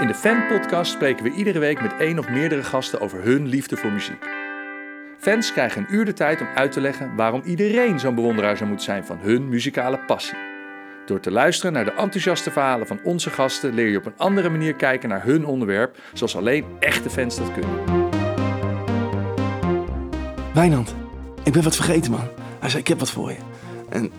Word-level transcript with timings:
In 0.00 0.06
de 0.06 0.14
Fan-podcast 0.14 0.92
spreken 0.92 1.24
we 1.24 1.30
iedere 1.30 1.58
week 1.58 1.82
met 1.82 1.96
één 1.98 2.18
of 2.18 2.28
meerdere 2.28 2.62
gasten 2.62 3.00
over 3.00 3.22
hun 3.22 3.46
liefde 3.46 3.76
voor 3.76 3.92
muziek. 3.92 4.26
Fans 5.18 5.52
krijgen 5.52 5.80
een 5.80 5.94
uur 5.94 6.04
de 6.04 6.12
tijd 6.12 6.40
om 6.40 6.46
uit 6.54 6.72
te 6.72 6.80
leggen 6.80 7.14
waarom 7.16 7.42
iedereen 7.44 8.00
zo'n 8.00 8.14
bewonderaar 8.14 8.56
zou 8.56 8.68
moeten 8.68 8.86
zijn 8.86 9.04
van 9.04 9.18
hun 9.20 9.48
muzikale 9.48 9.98
passie. 9.98 10.38
Door 11.06 11.20
te 11.20 11.30
luisteren 11.30 11.72
naar 11.72 11.84
de 11.84 11.92
enthousiaste 11.92 12.50
verhalen 12.50 12.86
van 12.86 13.00
onze 13.02 13.30
gasten 13.30 13.74
leer 13.74 13.88
je 13.88 13.98
op 13.98 14.06
een 14.06 14.16
andere 14.16 14.48
manier 14.48 14.74
kijken 14.74 15.08
naar 15.08 15.24
hun 15.24 15.46
onderwerp, 15.46 15.96
zoals 16.12 16.36
alleen 16.36 16.64
echte 16.80 17.10
fans 17.10 17.36
dat 17.36 17.52
kunnen. 17.52 18.10
Wijnand, 20.54 20.94
ik 21.42 21.52
ben 21.52 21.62
wat 21.62 21.76
vergeten, 21.76 22.10
man. 22.10 22.28
Hij 22.58 22.68
zei, 22.68 22.82
ik 22.82 22.88
heb 22.88 22.98
wat 22.98 23.10
voor 23.10 23.30
je. 23.30 23.38
En 23.88 24.12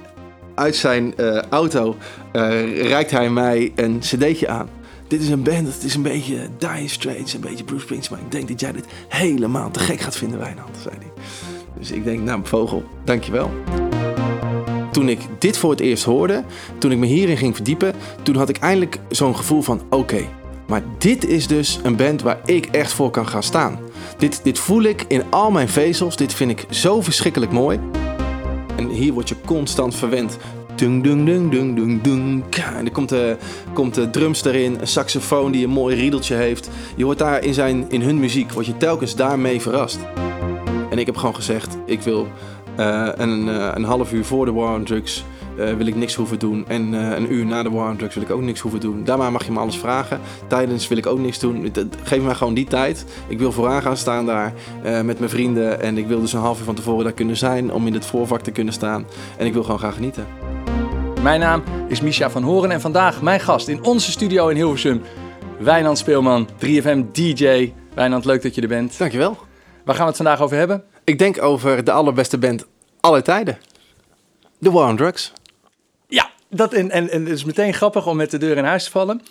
uit 0.55 0.75
zijn 0.75 1.17
eh, 1.17 1.41
auto 1.49 1.95
uh, 2.33 2.87
reikt 2.87 3.11
hij 3.11 3.29
mij 3.29 3.71
een 3.75 3.99
cd'tje 3.99 4.47
aan. 4.47 4.69
Dit 5.07 5.21
is 5.21 5.29
een 5.29 5.43
band, 5.43 5.73
het 5.73 5.83
is 5.83 5.95
een 5.95 6.01
beetje 6.01 6.49
Dire 6.57 6.87
Straits, 6.87 7.33
een 7.33 7.41
beetje 7.41 7.63
Bruce 7.63 7.83
Springsteen. 7.83 8.17
Maar 8.17 8.25
ik 8.25 8.31
denk 8.31 8.47
dat 8.47 8.59
jij 8.59 8.71
dit 8.71 8.85
helemaal 9.07 9.71
te 9.71 9.79
gek 9.79 9.99
gaat 9.99 10.15
vinden, 10.15 10.39
Wijnand, 10.39 10.77
zei 10.81 10.95
hij. 10.99 11.23
Dus 11.77 11.91
ik 11.91 12.03
denk, 12.03 12.19
nou, 12.19 12.39
Vogel, 12.43 12.83
dankjewel. 13.03 13.51
Toen 14.91 15.09
ik 15.09 15.19
dit 15.39 15.57
voor 15.57 15.71
het 15.71 15.79
eerst 15.79 16.03
hoorde, 16.03 16.43
toen 16.77 16.91
ik 16.91 16.97
me 16.97 17.05
hierin 17.05 17.37
ging 17.37 17.55
verdiepen, 17.55 17.93
toen 18.21 18.35
had 18.35 18.49
ik 18.49 18.57
eindelijk 18.57 18.99
zo'n 19.09 19.35
gevoel 19.35 19.61
van, 19.61 19.81
oké, 19.89 20.27
maar 20.67 20.83
dit 20.97 21.25
is 21.25 21.47
dus 21.47 21.79
een 21.83 21.95
band 21.95 22.21
waar 22.21 22.39
ik 22.45 22.65
echt 22.65 22.93
voor 22.93 23.09
kan 23.09 23.27
gaan 23.27 23.43
staan. 23.43 23.79
Dit, 24.17 24.39
dit 24.43 24.59
voel 24.59 24.83
ik 24.83 25.05
in 25.07 25.23
al 25.29 25.51
mijn 25.51 25.69
vezels. 25.69 26.15
Dit 26.15 26.33
vind 26.33 26.51
ik 26.51 26.65
zo 26.69 27.01
verschrikkelijk 27.01 27.51
mooi. 27.51 27.79
En 28.75 28.89
hier 28.89 29.13
word 29.13 29.29
je 29.29 29.35
constant 29.45 29.95
verwend. 29.95 30.37
Dung, 30.75 31.03
dung, 31.03 31.25
dung, 31.25 31.51
dung, 31.51 31.75
dung, 31.75 32.01
dung. 32.01 32.43
En 32.77 32.85
er 32.85 32.91
komt 32.91 33.09
de, 33.09 33.37
komt 33.73 33.93
de 33.93 34.09
drums 34.09 34.45
erin, 34.45 34.77
een 34.79 34.87
saxofoon 34.87 35.51
die 35.51 35.63
een 35.63 35.71
mooi 35.71 35.95
riedeltje 35.95 36.35
heeft. 36.35 36.69
Je 36.95 37.03
hoort 37.03 37.17
daar 37.17 37.43
in, 37.43 37.53
zijn, 37.53 37.85
in 37.89 38.01
hun 38.01 38.19
muziek, 38.19 38.51
word 38.51 38.65
je 38.65 38.77
telkens 38.77 39.15
daarmee 39.15 39.61
verrast. 39.61 39.99
En 40.89 40.97
ik 40.97 41.05
heb 41.05 41.17
gewoon 41.17 41.35
gezegd, 41.35 41.77
ik 41.85 42.01
wil 42.01 42.27
uh, 42.79 43.09
een, 43.15 43.47
uh, 43.47 43.71
een 43.73 43.83
half 43.83 44.13
uur 44.13 44.25
voor 44.25 44.45
de 44.45 44.51
War 44.51 44.75
on 44.75 44.83
Drugs 44.83 45.23
wil 45.55 45.85
ik 45.85 45.95
niks 45.95 46.15
hoeven 46.15 46.39
doen. 46.39 46.65
En 46.67 46.93
een 46.93 47.33
uur 47.33 47.45
na 47.45 47.63
de 47.63 47.69
war 47.69 47.89
on 47.89 47.97
drugs 47.97 48.15
wil 48.15 48.23
ik 48.23 48.29
ook 48.29 48.41
niks 48.41 48.59
hoeven 48.59 48.79
doen. 48.79 49.03
Daarna 49.03 49.29
mag 49.29 49.45
je 49.45 49.51
me 49.51 49.59
alles 49.59 49.77
vragen. 49.77 50.19
Tijdens 50.47 50.87
wil 50.87 50.97
ik 50.97 51.05
ook 51.05 51.19
niks 51.19 51.39
doen. 51.39 51.73
Geef 52.03 52.21
me 52.21 52.35
gewoon 52.35 52.53
die 52.53 52.65
tijd. 52.65 53.05
Ik 53.27 53.39
wil 53.39 53.51
vooraan 53.51 53.81
gaan 53.81 53.97
staan 53.97 54.25
daar 54.25 54.53
met 54.83 55.19
mijn 55.19 55.29
vrienden. 55.29 55.81
En 55.81 55.97
ik 55.97 56.07
wil 56.07 56.19
dus 56.19 56.33
een 56.33 56.39
half 56.39 56.59
uur 56.59 56.65
van 56.65 56.75
tevoren 56.75 57.03
daar 57.03 57.13
kunnen 57.13 57.37
zijn. 57.37 57.73
Om 57.73 57.87
in 57.87 57.93
het 57.93 58.05
voorvak 58.05 58.41
te 58.41 58.51
kunnen 58.51 58.73
staan. 58.73 59.05
En 59.37 59.45
ik 59.45 59.53
wil 59.53 59.63
gewoon 59.63 59.79
gaan 59.79 59.93
genieten. 59.93 60.44
Mijn 61.25 61.39
naam 61.39 61.63
is 61.87 62.01
Misha 62.01 62.29
van 62.29 62.43
Horen. 62.43 62.71
En 62.71 62.81
vandaag 62.81 63.21
mijn 63.21 63.39
gast 63.39 63.67
in 63.67 63.83
onze 63.83 64.11
studio 64.11 64.47
in 64.47 64.55
Hilversum. 64.55 65.01
Wijnand 65.59 65.97
Speelman, 65.97 66.49
3FM 66.65 67.11
DJ. 67.11 67.73
Wijnand, 67.93 68.25
leuk 68.25 68.41
dat 68.41 68.55
je 68.55 68.61
er 68.61 68.67
bent. 68.67 68.97
Dankjewel. 68.97 69.37
Waar 69.85 69.95
gaan 69.95 70.03
we 70.03 70.09
het 70.09 70.15
vandaag 70.15 70.41
over 70.41 70.57
hebben? 70.57 70.83
Ik 71.03 71.19
denk 71.19 71.41
over 71.41 71.83
de 71.83 71.91
allerbeste 71.91 72.37
band 72.37 72.65
aller 72.99 73.23
tijden. 73.23 73.57
The 74.61 74.71
War 74.71 74.89
on 74.89 74.95
Drugs. 74.95 75.33
Ja, 76.07 76.29
dat 76.49 76.73
en, 76.73 76.91
en, 76.91 77.09
en 77.09 77.21
het 77.21 77.33
is 77.33 77.43
meteen 77.43 77.73
grappig 77.73 78.07
om 78.07 78.17
met 78.17 78.31
de 78.31 78.37
deur 78.37 78.57
in 78.57 78.63
huis 78.63 78.83
te 78.83 78.91
vallen. 78.91 79.21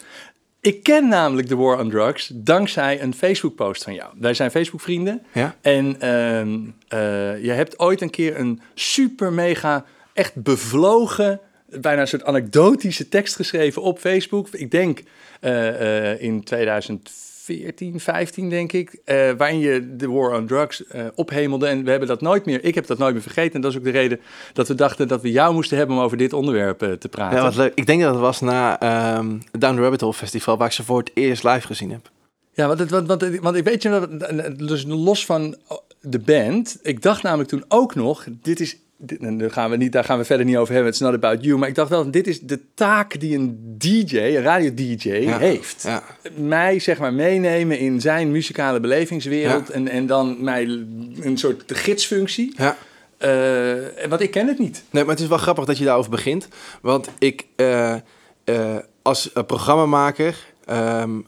Ik 0.61 0.83
ken 0.83 1.09
namelijk 1.09 1.49
The 1.49 1.57
War 1.57 1.79
on 1.79 1.91
Drugs 1.91 2.31
dankzij 2.35 3.03
een 3.03 3.15
Facebook-post 3.15 3.85
van 3.85 3.95
jou. 3.95 4.13
Wij 4.19 4.35
zijn 4.35 4.51
Facebook-vrienden. 4.51 5.23
Ja? 5.33 5.55
En 5.61 5.97
uh, 6.03 6.41
uh, 6.41 7.45
je 7.45 7.51
hebt 7.51 7.79
ooit 7.79 8.01
een 8.01 8.11
keer 8.11 8.39
een 8.39 8.61
super 8.75 9.33
mega, 9.33 9.85
echt 10.13 10.43
bevlogen, 10.43 11.41
bijna 11.81 12.01
een 12.01 12.09
soort 12.09 12.25
anekdotische 12.25 13.09
tekst 13.09 13.37
geschreven 13.37 13.83
op 13.83 13.99
Facebook. 13.99 14.49
Ik 14.51 14.71
denk 14.71 15.03
uh, 15.41 16.23
in 16.23 16.45
2014, 16.45 18.01
15 18.01 18.51
denk 18.51 18.73
ik, 18.73 18.99
uh, 19.05 19.31
waarin 19.37 19.59
je 19.59 19.97
de 19.97 20.09
war 20.09 20.37
on 20.37 20.47
drugs 20.47 20.83
uh, 20.95 21.05
ophemelde. 21.15 21.67
En 21.67 21.85
we 21.85 21.91
hebben 21.91 22.09
dat 22.09 22.21
nooit 22.21 22.45
meer, 22.45 22.65
ik 22.65 22.75
heb 22.75 22.87
dat 22.87 22.99
nooit 22.99 23.13
meer 23.13 23.23
vergeten. 23.23 23.55
En 23.55 23.61
dat 23.61 23.71
is 23.71 23.77
ook 23.77 23.85
de 23.85 23.91
reden 23.91 24.21
dat 24.53 24.69
we 24.69 24.75
dachten 24.75 25.09
dat 25.09 25.23
we 25.23 25.31
jou 25.31 25.55
moesten 25.55 25.77
hebben 25.77 25.97
om 25.97 26.03
over 26.03 26.17
dit 26.17 26.33
onderwerp 26.33 26.83
uh, 26.83 26.93
te 26.93 27.09
praten. 27.09 27.37
Ja, 27.37 27.43
wat 27.43 27.57
leuk. 27.57 27.73
Ik 27.75 27.87
denk 27.87 28.01
dat 28.01 28.13
het 28.13 28.21
was 28.21 28.41
na 28.41 28.73
um, 29.17 29.43
Down 29.59 29.75
the 29.75 29.81
Rabbit 29.81 30.01
Hole 30.01 30.15
Festival, 30.15 30.57
waar 30.57 30.67
ik 30.67 30.73
ze 30.73 30.85
voor 30.85 30.99
het 30.99 31.11
eerst 31.15 31.45
live 31.45 31.67
gezien 31.67 31.91
heb. 31.91 32.11
Ja, 32.53 32.67
want, 32.67 32.79
het, 32.79 32.91
want, 32.91 33.07
want, 33.07 33.39
want 33.41 33.57
ik 33.57 33.65
weet 33.65 33.83
je, 33.83 34.57
dus 34.57 34.85
los 34.87 35.27
van 35.27 35.57
de 36.01 36.19
band, 36.19 36.79
ik 36.83 37.03
dacht 37.03 37.23
namelijk 37.23 37.49
toen 37.49 37.65
ook 37.69 37.95
nog, 37.95 38.27
dit 38.43 38.61
is 38.61 38.77
daar 39.07 39.51
gaan, 39.51 39.71
we 39.71 39.77
niet, 39.77 39.93
daar 39.93 40.05
gaan 40.05 40.19
we 40.19 40.25
verder 40.25 40.47
niet 40.47 40.57
over 40.57 40.75
hebben. 40.75 40.93
It's 40.93 41.01
not 41.01 41.15
about 41.15 41.45
you. 41.45 41.59
Maar 41.59 41.69
ik 41.69 41.75
dacht 41.75 41.91
wel, 41.91 42.11
dit 42.11 42.27
is 42.27 42.41
de 42.41 42.61
taak 42.75 43.21
die 43.21 43.37
een 43.37 43.75
DJ, 43.79 44.19
een 44.19 44.43
radio-DJ, 44.43 45.09
ja, 45.09 45.39
heeft. 45.39 45.83
Ja. 45.83 46.03
Mij, 46.37 46.79
zeg 46.79 46.99
maar, 46.99 47.13
meenemen 47.13 47.79
in 47.79 48.01
zijn 48.01 48.31
muzikale 48.31 48.81
belevingswereld. 48.81 49.69
Ja. 49.69 49.75
En, 49.75 49.89
en 49.89 50.07
dan 50.07 50.45
mij 50.45 50.63
een 51.21 51.37
soort 51.39 51.63
gidsfunctie. 51.67 52.55
Ja. 52.57 52.77
Uh, 53.19 54.09
want 54.09 54.21
ik 54.21 54.31
ken 54.31 54.47
het 54.47 54.59
niet. 54.59 54.83
Nee, 54.91 55.03
maar 55.03 55.13
het 55.13 55.23
is 55.23 55.29
wel 55.29 55.39
grappig 55.39 55.65
dat 55.65 55.79
je 55.79 55.85
daarover 55.85 56.11
begint. 56.11 56.49
Want 56.81 57.09
ik, 57.19 57.47
uh, 57.57 57.95
uh, 58.45 58.77
als 59.03 59.31
programmamaker... 59.47 60.53
Um, 60.71 61.27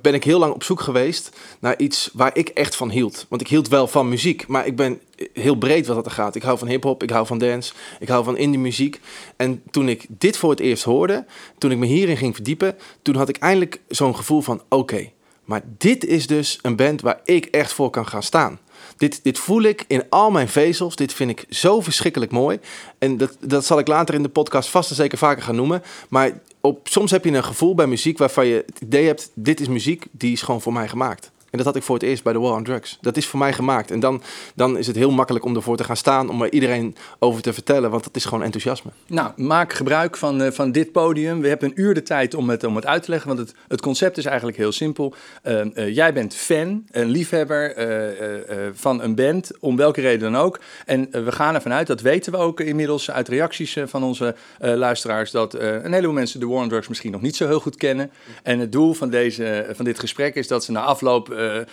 ben 0.00 0.14
ik 0.14 0.24
heel 0.24 0.38
lang 0.38 0.54
op 0.54 0.62
zoek 0.62 0.80
geweest 0.80 1.36
naar 1.60 1.78
iets 1.78 2.10
waar 2.12 2.36
ik 2.36 2.48
echt 2.48 2.76
van 2.76 2.90
hield. 2.90 3.26
Want 3.28 3.40
ik 3.40 3.48
hield 3.48 3.68
wel 3.68 3.86
van 3.86 4.08
muziek, 4.08 4.46
maar 4.46 4.66
ik 4.66 4.76
ben 4.76 5.00
heel 5.32 5.56
breed 5.56 5.86
wat 5.86 5.96
dat 5.96 6.06
er 6.06 6.12
gaat. 6.12 6.34
Ik 6.34 6.42
hou 6.42 6.58
van 6.58 6.68
hip-hop, 6.68 7.02
ik 7.02 7.10
hou 7.10 7.26
van 7.26 7.38
dance, 7.38 7.72
ik 8.00 8.08
hou 8.08 8.24
van 8.24 8.36
indie 8.36 8.60
muziek. 8.60 9.00
En 9.36 9.62
toen 9.70 9.88
ik 9.88 10.06
dit 10.08 10.36
voor 10.36 10.50
het 10.50 10.60
eerst 10.60 10.84
hoorde, 10.84 11.26
toen 11.58 11.70
ik 11.70 11.78
me 11.78 11.86
hierin 11.86 12.16
ging 12.16 12.34
verdiepen, 12.34 12.76
toen 13.02 13.14
had 13.14 13.28
ik 13.28 13.36
eindelijk 13.36 13.80
zo'n 13.88 14.16
gevoel 14.16 14.40
van: 14.40 14.62
oké, 14.68 15.10
maar 15.44 15.62
dit 15.78 16.04
is 16.04 16.26
dus 16.26 16.58
een 16.62 16.76
band 16.76 17.00
waar 17.00 17.20
ik 17.24 17.44
echt 17.44 17.72
voor 17.72 17.90
kan 17.90 18.06
gaan 18.06 18.22
staan. 18.22 18.58
Dit, 18.98 19.20
dit 19.22 19.38
voel 19.38 19.62
ik 19.62 19.84
in 19.86 20.02
al 20.08 20.30
mijn 20.30 20.48
vezels. 20.48 20.96
Dit 20.96 21.12
vind 21.12 21.30
ik 21.30 21.44
zo 21.48 21.80
verschrikkelijk 21.80 22.32
mooi. 22.32 22.58
En 22.98 23.16
dat, 23.16 23.36
dat 23.40 23.64
zal 23.64 23.78
ik 23.78 23.86
later 23.86 24.14
in 24.14 24.22
de 24.22 24.28
podcast 24.28 24.68
vast 24.68 24.90
en 24.90 24.96
zeker 24.96 25.18
vaker 25.18 25.42
gaan 25.42 25.56
noemen. 25.56 25.82
Maar 26.08 26.40
op, 26.60 26.88
soms 26.88 27.10
heb 27.10 27.24
je 27.24 27.30
een 27.30 27.44
gevoel 27.44 27.74
bij 27.74 27.86
muziek 27.86 28.18
waarvan 28.18 28.46
je 28.46 28.64
het 28.66 28.80
idee 28.80 29.06
hebt: 29.06 29.30
dit 29.34 29.60
is 29.60 29.68
muziek 29.68 30.04
die 30.10 30.32
is 30.32 30.42
gewoon 30.42 30.60
voor 30.60 30.72
mij 30.72 30.88
gemaakt. 30.88 31.30
En 31.50 31.58
dat 31.58 31.66
had 31.66 31.76
ik 31.76 31.82
voor 31.82 31.94
het 31.94 32.04
eerst 32.04 32.22
bij 32.22 32.32
The 32.32 32.38
War 32.38 32.54
on 32.54 32.64
Drugs. 32.64 32.98
Dat 33.00 33.16
is 33.16 33.26
voor 33.26 33.38
mij 33.38 33.52
gemaakt. 33.52 33.90
En 33.90 34.00
dan, 34.00 34.22
dan 34.54 34.78
is 34.78 34.86
het 34.86 34.96
heel 34.96 35.10
makkelijk 35.10 35.44
om 35.44 35.56
ervoor 35.56 35.76
te 35.76 35.84
gaan 35.84 35.96
staan, 35.96 36.30
om 36.30 36.42
er 36.42 36.52
iedereen 36.52 36.96
over 37.18 37.42
te 37.42 37.52
vertellen, 37.52 37.90
want 37.90 38.04
dat 38.04 38.16
is 38.16 38.24
gewoon 38.24 38.42
enthousiasme. 38.42 38.90
Nou, 39.06 39.30
maak 39.36 39.72
gebruik 39.72 40.16
van, 40.16 40.42
uh, 40.42 40.50
van 40.50 40.72
dit 40.72 40.92
podium. 40.92 41.40
We 41.40 41.48
hebben 41.48 41.68
een 41.68 41.80
uur 41.80 41.94
de 41.94 42.02
tijd 42.02 42.34
om 42.34 42.50
het, 42.50 42.64
om 42.64 42.76
het 42.76 42.86
uit 42.86 43.02
te 43.02 43.10
leggen, 43.10 43.28
want 43.28 43.40
het, 43.40 43.54
het 43.68 43.80
concept 43.80 44.18
is 44.18 44.24
eigenlijk 44.24 44.56
heel 44.56 44.72
simpel. 44.72 45.14
Uh, 45.44 45.64
uh, 45.74 45.94
jij 45.94 46.12
bent 46.12 46.34
fan, 46.34 46.84
een 46.90 47.08
liefhebber 47.08 47.56
van 48.74 49.02
een 49.02 49.14
band, 49.14 49.50
om 49.60 49.76
welke 49.76 50.00
reden 50.00 50.32
dan 50.32 50.40
ook. 50.40 50.60
En 50.86 51.08
we 51.10 51.32
gaan 51.32 51.54
ervan 51.54 51.72
uit, 51.72 51.86
dat 51.86 52.00
weten 52.00 52.32
we 52.32 52.38
ook 52.38 52.60
inmiddels 52.60 53.10
uit 53.10 53.28
reacties 53.28 53.76
van 53.84 54.02
onze 54.02 54.34
luisteraars, 54.58 55.30
dat 55.30 55.54
een 55.54 55.92
heleboel 55.92 56.12
mensen 56.12 56.40
de 56.40 56.46
War 56.46 56.62
on 56.62 56.68
Drugs 56.68 56.88
misschien 56.88 57.12
nog 57.12 57.20
niet 57.20 57.36
zo 57.36 57.46
heel 57.46 57.60
goed 57.60 57.76
kennen. 57.76 58.10
En 58.42 58.58
het 58.58 58.72
doel 58.72 58.92
van, 58.92 59.10
deze, 59.10 59.66
van 59.72 59.84
dit 59.84 59.98
gesprek 59.98 60.34
is 60.34 60.48
dat 60.48 60.64
ze 60.64 60.72
na 60.72 60.80
afloop 60.80 61.28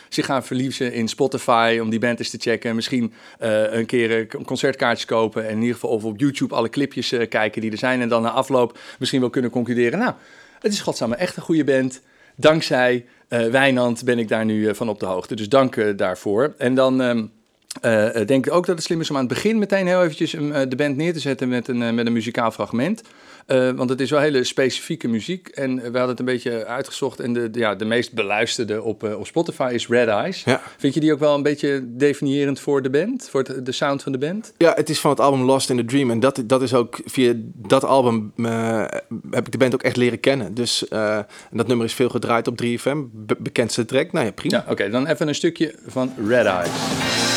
zich 0.09 0.25
gaan 0.25 0.43
verliezen 0.43 0.93
in 0.93 1.07
Spotify 1.07 1.79
om 1.81 1.89
die 1.89 1.99
band 1.99 2.19
eens 2.19 2.29
te 2.29 2.37
checken. 2.39 2.75
Misschien 2.75 3.13
uh, 3.41 3.73
een 3.73 3.85
keer 3.85 4.27
concertkaartjes 4.45 5.05
kopen 5.05 5.43
en 5.43 5.51
in 5.51 5.59
ieder 5.59 5.73
geval 5.73 5.89
of 5.89 6.03
op 6.03 6.19
YouTube 6.19 6.55
alle 6.55 6.69
clipjes 6.69 7.13
kijken 7.29 7.61
die 7.61 7.71
er 7.71 7.77
zijn. 7.77 8.01
En 8.01 8.09
dan 8.09 8.21
na 8.21 8.29
afloop 8.29 8.77
misschien 8.99 9.19
wel 9.19 9.29
kunnen 9.29 9.51
concluderen, 9.51 9.99
nou, 9.99 10.13
het 10.59 10.71
is 10.71 10.81
godsamme 10.81 11.15
echt 11.15 11.37
een 11.37 11.43
goede 11.43 11.63
band. 11.63 12.01
Dankzij 12.35 13.05
Wijnand 13.27 14.03
ben 14.03 14.19
ik 14.19 14.27
daar 14.27 14.45
nu 14.45 14.75
van 14.75 14.89
op 14.89 14.99
de 14.99 15.05
hoogte. 15.05 15.35
Dus 15.35 15.49
dank 15.49 15.97
daarvoor. 15.97 16.53
En 16.57 16.75
dan... 16.75 17.29
Uh, 17.85 18.25
denk 18.25 18.45
ik 18.45 18.53
ook 18.53 18.65
dat 18.65 18.75
het 18.75 18.85
slim 18.85 19.01
is 19.01 19.09
om 19.09 19.15
aan 19.15 19.25
het 19.25 19.33
begin 19.33 19.59
meteen 19.59 19.87
heel 19.87 20.03
eventjes 20.03 20.33
um, 20.33 20.69
de 20.69 20.75
band 20.75 20.97
neer 20.97 21.13
te 21.13 21.19
zetten 21.19 21.49
met 21.49 21.67
een, 21.67 21.95
met 21.95 22.05
een 22.05 22.13
muzikaal 22.13 22.51
fragment. 22.51 23.01
Uh, 23.47 23.71
want 23.71 23.89
het 23.89 24.01
is 24.01 24.09
wel 24.09 24.19
hele 24.19 24.43
specifieke 24.43 25.07
muziek. 25.07 25.47
En 25.47 25.75
we 25.75 25.81
hadden 25.81 26.07
het 26.07 26.19
een 26.19 26.25
beetje 26.25 26.65
uitgezocht. 26.65 27.19
En 27.19 27.33
de, 27.33 27.51
de 27.51 27.59
ja, 27.59 27.75
de 27.75 27.85
meest 27.85 28.13
beluisterde 28.13 28.81
op, 28.81 29.03
op 29.03 29.27
Spotify 29.27 29.71
is 29.73 29.87
Red 29.87 30.07
Eyes. 30.07 30.43
Ja. 30.43 30.61
Vind 30.77 30.93
je 30.93 30.99
die 30.99 31.13
ook 31.13 31.19
wel 31.19 31.35
een 31.35 31.43
beetje 31.43 31.83
definiërend 31.83 32.59
voor 32.59 32.81
de 32.81 32.89
band? 32.89 33.29
Voor 33.29 33.43
het, 33.43 33.65
de 33.65 33.71
sound 33.71 34.03
van 34.03 34.11
de 34.11 34.17
band? 34.17 34.53
Ja, 34.57 34.73
het 34.75 34.89
is 34.89 34.99
van 34.99 35.11
het 35.11 35.19
album 35.19 35.41
Lost 35.41 35.69
in 35.69 35.77
the 35.77 35.85
Dream. 35.85 36.11
En 36.11 36.19
dat, 36.19 36.43
dat 36.45 36.61
is 36.61 36.73
ook 36.73 36.99
via 37.05 37.33
dat 37.55 37.83
album 37.83 38.33
heb 39.31 39.45
ik 39.45 39.51
de 39.51 39.57
band 39.57 39.73
ook 39.73 39.83
echt 39.83 39.95
leren 39.95 40.19
kennen. 40.19 40.53
Dus 40.53 40.85
dat 41.51 41.67
nummer 41.67 41.85
is 41.85 41.93
veel 41.93 42.09
gedraaid 42.09 42.47
op 42.47 42.63
3FM. 42.63 42.97
Be 43.11 43.35
bekendste 43.39 43.85
track. 43.85 44.11
Nou 44.11 44.25
ja, 44.25 44.31
prima. 44.31 44.55
Ja, 44.55 44.61
Oké, 44.63 44.71
okay, 44.71 44.89
dan 44.89 45.07
even 45.07 45.27
een 45.27 45.35
stukje 45.35 45.75
van 45.87 46.13
Red 46.27 46.45
Eyes. 46.45 47.34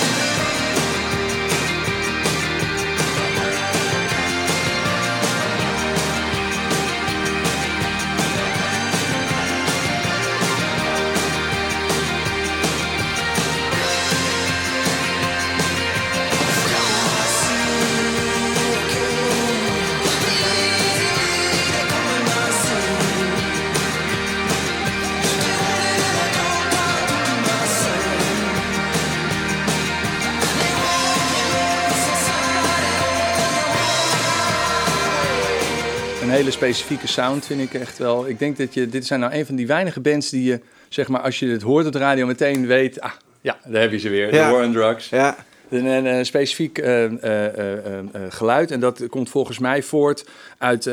Specifieke 36.59 37.07
sound, 37.07 37.47
vind 37.47 37.61
ik 37.61 37.75
echt 37.75 37.99
wel. 37.99 38.29
Ik 38.29 38.39
denk 38.39 38.57
dat 38.57 38.75
je, 38.75 38.89
dit 38.89 39.07
zijn 39.07 39.21
nou 39.21 39.33
een 39.33 39.47
van 39.47 39.57
die 39.57 39.67
weinige 39.67 40.01
bands 40.01 40.31
die 40.31 40.45
je, 40.45 40.61
zeg 40.89 41.09
maar, 41.09 41.21
als 41.21 41.39
je 41.39 41.47
het 41.49 41.63
hoort 41.63 41.87
op 41.87 41.93
de 41.93 41.99
radio, 41.99 42.27
meteen 42.27 42.67
weet, 42.67 43.01
ah, 43.01 43.13
ja, 43.41 43.57
daar 43.65 43.81
heb 43.81 43.91
je 43.91 43.99
ze 43.99 44.09
weer, 44.09 44.35
Ja. 44.35 44.47
de 44.47 44.53
War 44.55 44.65
on 44.65 44.73
Drugs. 44.73 45.09
Ja, 45.09 45.37
Een, 45.69 45.85
een, 45.87 46.05
een 46.07 46.27
specifiek 46.27 46.79
eh, 46.79 47.05
eh, 47.05 47.87
eh, 47.87 48.05
geluid. 48.29 48.71
En 48.71 48.81
dat 48.81 49.07
komt 49.09 49.31
volgens 49.31 49.59
mij 49.59 49.83
voort 49.83 50.25
uit, 50.59 50.87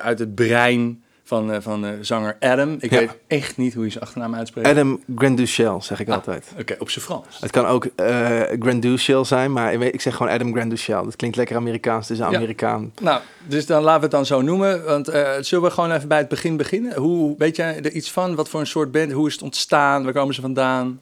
uit 0.00 0.18
het 0.18 0.34
brein 0.34 1.02
van, 1.30 1.52
eh, 1.52 1.56
van 1.60 1.84
eh, 1.84 1.90
zanger 2.00 2.36
Adam. 2.40 2.76
Ik 2.80 2.90
Ja. 2.90 2.98
weet 2.98 3.16
echt 3.26 3.56
niet 3.56 3.74
hoe 3.74 3.84
je 3.84 3.90
zijn 3.90 4.04
achternaam 4.04 4.34
uitspreekt. 4.34 4.68
Adam 4.68 5.00
Granduchel 5.16 5.82
zeg 5.82 6.00
ik 6.00 6.08
Ah. 6.08 6.14
altijd. 6.14 6.52
Oké, 6.60 6.76
op 6.78 6.90
zijn 6.90 7.04
Frans. 7.04 7.26
Het 7.40 7.50
kan 7.50 7.66
ook 7.66 7.84
eh 7.96 8.40
Granduchel 8.60 9.24
zijn, 9.24 9.52
maar 9.52 9.72
ik 9.72 10.00
zeg 10.00 10.16
gewoon 10.16 10.32
Adam 10.32 10.52
Granduchel. 10.54 11.04
Dat 11.04 11.16
klinkt 11.16 11.36
lekker 11.36 11.56
Amerikaans, 11.56 12.08
het 12.08 12.18
is 12.18 12.24
een 12.24 12.30
Ja. 12.30 12.36
Amerikaan. 12.36 12.92
Nou, 13.00 13.20
dus 13.46 13.66
dan 13.66 13.82
laten 13.82 13.96
we 13.98 14.02
het 14.06 14.14
dan 14.14 14.26
zo 14.26 14.40
noemen. 14.42 14.84
Want 14.84 15.06
zullen 15.40 15.64
we 15.64 15.70
gewoon 15.70 15.92
even 15.92 16.08
bij 16.08 16.18
het 16.18 16.28
begin 16.28 16.56
beginnen? 16.56 16.96
Hoe, 16.96 17.34
weet 17.38 17.56
jij 17.56 17.76
er 17.82 17.92
iets 17.92 18.10
van? 18.10 18.34
Wat 18.34 18.48
voor 18.48 18.60
een 18.60 18.66
soort 18.66 18.92
band? 18.92 19.12
Hoe 19.12 19.26
is 19.26 19.32
het 19.32 19.42
ontstaan? 19.42 20.04
Waar 20.04 20.12
komen 20.12 20.34
ze 20.34 20.40
vandaan? 20.40 21.00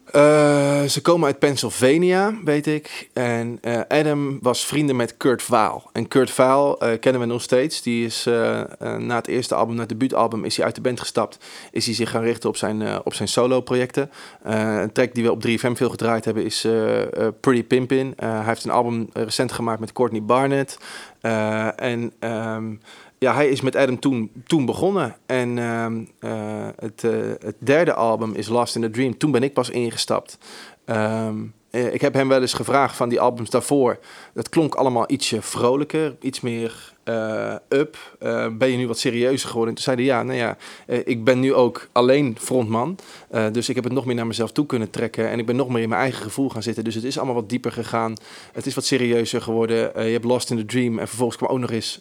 Ze 0.88 0.98
komen 1.02 1.26
uit 1.26 1.38
Pennsylvania, 1.38 2.34
weet 2.44 2.66
ik. 2.66 3.08
En 3.12 3.60
Adam 3.88 4.38
was 4.42 4.66
vrienden 4.66 4.96
met 4.96 5.16
Kurt 5.16 5.42
Vaal. 5.42 5.90
En 5.92 6.08
Kurt 6.08 6.30
Vaal 6.30 6.76
kennen 7.00 7.20
we 7.20 7.26
nog 7.26 7.42
steeds. 7.42 7.82
Die 7.82 8.04
is 8.06 8.24
na 8.98 9.16
het 9.16 9.26
eerste 9.28 9.54
album, 9.54 9.74
na 9.74 9.80
het 9.80 9.88
debuutalbum, 10.18 10.44
is 10.44 10.56
hij 10.56 10.64
uit 10.64 10.74
de 10.74 10.80
band 10.80 11.00
gestapt. 11.00 11.38
Is 11.70 11.86
hij 11.86 11.94
zich 11.94 12.10
gaan 12.10 12.22
richten 12.22 12.48
op 12.48 12.56
zijn, 12.56 12.82
eh, 12.82 12.98
op 13.04 13.14
zijn 13.14 13.28
solo-projecten. 13.28 14.10
Eh, 14.42 14.80
een 14.80 14.92
track 14.92 15.14
die 15.14 15.24
we 15.24 15.30
op 15.30 15.40
3FM 15.40 15.74
veel 15.74 15.90
gedraaid 15.90 16.24
hebben 16.24 16.44
is 16.44 16.64
eh, 16.64 17.28
Pretty 17.40 17.64
Pimpin'. 17.64 18.12
Hij 18.16 18.44
heeft 18.44 18.64
een 18.64 18.70
album 18.70 19.08
recent 19.12 19.52
gemaakt 19.52 19.80
met 19.80 19.92
Courtney 19.92 20.22
Barnett. 20.22 20.78
En 21.76 22.12
ehm, 22.18 22.74
ja, 23.18 23.34
hij 23.34 23.48
is 23.48 23.60
met 23.60 23.76
Adam 23.76 23.98
toen, 23.98 24.30
toen 24.46 24.66
begonnen. 24.66 25.16
En 25.26 25.58
ehm, 25.58 26.04
eh, 26.18 26.68
het, 26.76 27.02
het 27.42 27.56
derde 27.58 27.94
album 27.94 28.34
is 28.34 28.48
Lost 28.48 28.76
in 28.76 28.84
a 28.84 28.90
Dream. 28.90 29.18
Toen 29.18 29.30
ben 29.30 29.42
ik 29.42 29.52
pas 29.52 29.70
ingestapt. 29.70 30.38
Ehm, 30.84 31.36
eh, 31.70 31.94
ik 31.94 32.00
heb 32.00 32.14
hem 32.14 32.28
wel 32.28 32.40
eens 32.40 32.52
gevraagd 32.52 32.96
van 32.96 33.08
die 33.08 33.20
albums 33.20 33.50
daarvoor. 33.50 33.98
Dat 34.34 34.48
klonk 34.48 34.74
allemaal 34.74 35.04
ietsje 35.10 35.42
vrolijker, 35.42 36.16
iets 36.20 36.40
meer 36.40 36.92
eh, 37.08 37.54
up. 37.68 37.96
Eh, 38.18 38.46
ben 38.52 38.70
je 38.70 38.76
nu 38.76 38.86
wat 38.86 38.98
serieuzer 38.98 39.48
geworden? 39.48 39.68
En 39.68 39.74
toen 39.74 39.94
zei 39.94 39.96
hij, 39.96 40.04
ja, 40.04 40.22
nou 40.22 40.38
ja, 40.38 40.56
eh, 40.86 40.98
ik 41.04 41.24
ben 41.24 41.40
nu 41.40 41.54
ook 41.54 41.88
alleen 41.92 42.36
frontman. 42.40 42.98
Dus 43.52 43.68
ik 43.68 43.74
heb 43.74 43.84
het 43.84 43.92
nog 43.92 44.04
meer 44.04 44.14
naar 44.14 44.26
mezelf 44.26 44.52
toe 44.52 44.66
kunnen 44.66 44.90
trekken. 44.90 45.28
En 45.28 45.38
ik 45.38 45.46
ben 45.46 45.56
nog 45.56 45.68
meer 45.68 45.82
in 45.82 45.88
mijn 45.88 46.00
eigen 46.00 46.22
gevoel 46.22 46.48
gaan 46.48 46.62
zitten. 46.62 46.84
Dus 46.84 46.94
het 46.94 47.04
is 47.04 47.16
allemaal 47.16 47.34
wat 47.34 47.48
dieper 47.48 47.72
gegaan. 47.72 48.14
Het 48.52 48.66
is 48.66 48.74
wat 48.74 48.84
serieuzer 48.84 49.42
geworden. 49.42 49.78
Je 50.04 50.12
hebt 50.12 50.24
Lost 50.24 50.50
in 50.50 50.56
the 50.56 50.64
Dream. 50.64 50.98
En 50.98 51.08
vervolgens 51.08 51.38
kwam 51.38 51.50
ook 51.50 51.58
nog 51.58 51.70
eens 51.70 52.00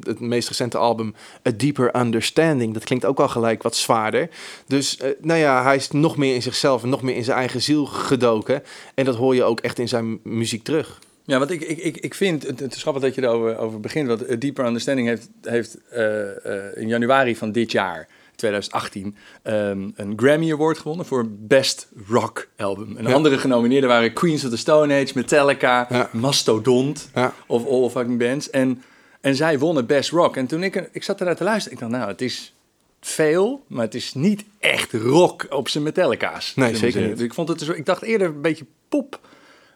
het 0.00 0.20
meest 0.20 0.48
recente 0.48 0.78
album, 0.78 1.14
A 1.48 1.50
Deeper 1.56 1.96
Understanding. 1.96 2.74
Dat 2.74 2.84
klinkt 2.84 3.04
ook 3.04 3.20
al 3.20 3.28
gelijk 3.28 3.62
wat 3.62 3.76
zwaarder. 3.76 4.28
Dus 4.66 4.98
nou 5.20 5.38
ja, 5.38 5.62
hij 5.62 5.76
is 5.76 5.90
nog 5.90 6.16
meer 6.16 6.34
in 6.34 6.42
zichzelf 6.42 6.82
en 6.82 6.88
nog 6.88 7.02
meer 7.02 7.16
in 7.16 7.24
zijn 7.24 7.38
eigen 7.38 7.62
ziel 7.62 7.86
gedoken. 7.86 8.62
En 8.94 9.04
dat 9.04 9.16
hoor 9.16 9.34
je 9.34 9.44
ook 9.44 9.60
echt 9.60 9.78
in 9.78 9.88
zijn 9.88 10.18
muziek 10.22 10.64
terug. 10.64 11.00
Ja, 11.26 11.38
want 11.38 11.50
ik, 11.50 11.60
ik, 11.62 11.78
ik, 11.78 11.96
ik 11.96 12.14
vind 12.14 12.46
het, 12.46 12.60
het 12.60 12.74
is 12.74 12.82
grappig 12.82 13.02
dat 13.02 13.14
je 13.14 13.22
erover 13.22 13.58
over 13.58 13.80
begint. 13.80 14.08
Want 14.08 14.40
Deeper 14.40 14.64
Understanding 14.66 15.08
heeft, 15.08 15.28
heeft 15.42 15.78
eh, 15.90 16.46
eh, 16.46 16.76
in 16.76 16.88
januari 16.88 17.36
van 17.36 17.52
dit 17.52 17.72
jaar, 17.72 18.08
2018, 18.36 19.16
ehm, 19.42 19.88
een 19.94 20.12
Grammy 20.16 20.52
Award 20.52 20.78
gewonnen 20.78 21.06
voor 21.06 21.26
Best 21.30 21.88
Rock 22.08 22.48
Album. 22.56 22.96
En 22.96 23.06
Ja. 23.06 23.12
andere 23.12 23.38
genomineerden 23.38 23.88
waren 23.88 24.12
Queens 24.12 24.44
of 24.44 24.50
the 24.50 24.56
Stone 24.56 24.94
Age, 25.02 25.12
Metallica, 25.14 25.86
Ja. 25.90 26.08
Mastodont 26.12 27.08
Ja. 27.14 27.34
of 27.46 27.66
All 27.66 27.88
Fucking 27.88 28.18
Bands. 28.18 28.50
En, 28.50 28.82
en 29.20 29.36
zij 29.36 29.58
wonnen 29.58 29.86
Best 29.86 30.10
Rock. 30.10 30.36
En 30.36 30.46
toen 30.46 30.62
ik, 30.62 30.88
ik 30.92 31.02
zat 31.02 31.20
eruit 31.20 31.36
te 31.36 31.44
luisteren, 31.44 31.72
ik 31.78 31.84
dacht, 31.84 31.92
nou, 31.92 32.08
het 32.10 32.20
is 32.20 32.54
veel, 33.00 33.64
maar 33.66 33.84
het 33.84 33.94
is 33.94 34.14
niet 34.14 34.44
echt 34.58 34.92
rock 34.92 35.46
op 35.50 35.68
zijn 35.68 35.84
Metallica's. 35.84 36.54
Nee, 36.54 36.70
we 36.72 36.76
zeker 36.78 37.00
niet. 37.00 37.10
Dus 37.16 37.20
ik, 37.26 37.34
vond 37.34 37.48
het, 37.48 37.58
dus- 37.58 37.68
ik 37.68 37.86
dacht 37.86 38.02
eerder 38.02 38.26
een 38.26 38.40
beetje 38.40 38.64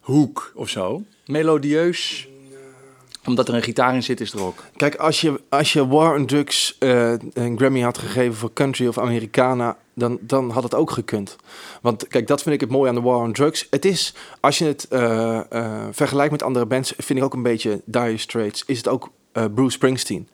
pophoek 0.08 0.52
of 0.54 0.68
zo. 0.68 1.02
Melodieus. 1.26 2.28
Omdat 3.24 3.48
er 3.48 3.54
een 3.54 3.62
gitaar 3.62 3.94
in 3.94 4.02
zit, 4.02 4.20
is 4.20 4.32
het 4.32 4.40
rock. 4.40 4.64
Kijk, 4.76 4.94
als 4.94 5.20
je, 5.20 5.40
als 5.48 5.72
je 5.72 5.86
War 5.86 6.14
on 6.14 6.26
Drugs 6.26 6.76
eh, 6.78 7.12
een 7.32 7.58
Grammy 7.58 7.80
had 7.80 7.98
gegeven 7.98 8.34
voor 8.34 8.52
Country 8.52 8.86
of 8.86 8.98
Americana, 8.98 9.76
dan, 9.94 10.18
dan 10.20 10.50
had 10.50 10.62
het 10.62 10.74
ook 10.74 10.90
gekund. 10.90 11.36
Want 11.82 12.08
kijk, 12.08 12.26
dat 12.26 12.42
vind 12.42 12.54
ik 12.54 12.60
het 12.60 12.70
mooie 12.70 12.88
aan 12.88 12.94
de 12.94 13.00
War 13.00 13.22
on 13.22 13.32
Drugs. 13.32 13.66
Het 13.70 13.84
is, 13.84 14.14
als 14.40 14.58
je 14.58 14.64
het 14.64 14.88
eh, 14.88 15.40
eh, 15.50 15.86
vergelijkt 15.90 16.32
met 16.32 16.42
andere 16.42 16.66
bands, 16.66 16.94
vind 16.96 17.18
ik 17.18 17.24
ook 17.24 17.34
een 17.34 17.42
beetje 17.42 17.82
Dire 17.84 18.18
Straits, 18.18 18.62
is 18.66 18.76
het 18.76 18.88
ook 18.88 19.10
Bruce 19.54 19.70
Springsteen. 19.70 20.28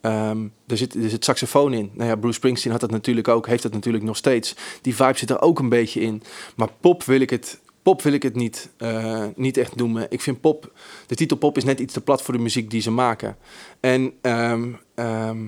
Ehm, 0.00 0.46
er, 0.66 0.76
zit, 0.76 0.94
er 0.94 1.10
zit 1.10 1.24
saxofoon 1.24 1.72
in. 1.72 1.90
Nou 1.94 2.08
ja, 2.08 2.16
Bruce 2.16 2.34
Springsteen 2.36 2.72
had 2.72 2.80
dat 2.80 2.90
natuurlijk 2.90 3.28
ook, 3.28 3.46
heeft 3.46 3.62
dat 3.62 3.72
natuurlijk 3.72 4.04
nog 4.04 4.16
steeds. 4.16 4.54
Die 4.82 4.94
vibe 4.94 5.18
zit 5.18 5.30
er 5.30 5.40
ook 5.40 5.58
een 5.58 5.68
beetje 5.68 6.00
in. 6.00 6.22
Maar 6.56 6.68
pop 6.80 7.04
wil 7.04 7.20
ik 7.20 7.30
het, 7.30 7.58
pop 7.88 8.02
wil 8.02 8.12
ik 8.12 8.22
het 8.22 8.34
niet, 8.34 8.68
eh, 8.76 9.24
niet 9.34 9.56
echt 9.56 9.76
noemen. 9.76 10.06
Ik 10.08 10.20
vind 10.20 10.40
pop, 10.40 10.72
de 11.06 11.14
titel 11.14 11.36
pop 11.36 11.56
is 11.56 11.64
net 11.64 11.80
iets 11.80 11.92
te 11.92 12.00
plat 12.00 12.22
voor 12.22 12.34
de 12.34 12.40
muziek 12.40 12.70
die 12.70 12.80
ze 12.80 12.90
maken. 12.90 13.36
En 13.80 14.12
ehm, 14.20 14.68
ehm, 14.94 15.38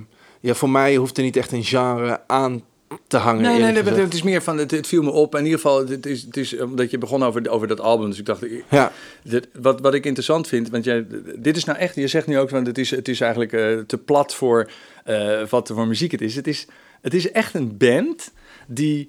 ja, 0.41 0.55
voor 0.55 0.71
mij 0.71 0.97
hoeft 0.97 1.17
er 1.17 1.23
niet 1.23 1.37
echt 1.37 1.53
een 1.53 1.65
genre 1.65 2.21
aan 2.27 2.63
te 3.07 3.17
hangen. 3.17 3.43
Nee, 3.43 3.73
nee, 3.73 3.83
nee, 3.83 3.95
het 3.95 4.15
is 4.15 4.23
meer 4.23 4.43
van, 4.43 4.59
het, 4.59 4.71
het 4.71 4.87
viel 4.87 5.03
me 5.03 5.11
op. 5.11 5.35
In 5.35 5.45
ieder 5.45 5.61
geval, 5.61 5.89
het 5.89 6.07
is, 6.07 6.23
het 6.23 6.37
is 6.37 6.61
omdat 6.61 6.91
je 6.91 6.99
begon 6.99 7.23
over, 7.23 7.51
over 7.51 7.69
dat 7.69 7.81
album. 7.81 8.09
Dus 8.09 8.19
ik 8.19 8.27
dacht, 8.27 8.45
Ja, 8.71 8.93
dit, 9.23 9.49
wat, 9.61 9.81
wat 9.81 9.95
ik 9.95 10.05
interessant 10.05 10.49
vind, 10.49 10.71
want 10.71 10.85
jij, 10.85 11.07
dit 11.37 11.57
is 11.57 11.65
nou 11.65 11.79
echt, 11.79 11.95
je 11.95 12.09
zegt 12.09 12.27
nu 12.27 12.39
ook, 12.39 12.49
van 12.49 12.65
het 12.65 12.79
is, 12.79 12.91
het 12.91 13.09
is 13.09 13.21
eigenlijk 13.21 13.53
eh, 13.53 13.79
te 13.79 13.99
plat 13.99 14.35
voor 14.35 14.71
eh, 15.05 15.47
wat 15.49 15.71
voor 15.75 15.87
muziek 15.87 16.11
het 16.11 16.21
is. 16.21 16.37
Het 16.37 16.47
is. 16.47 16.67
Het 17.01 17.15
is 17.15 17.31
echt 17.31 17.55
een 17.55 17.77
band 17.77 18.33
die 18.67 19.09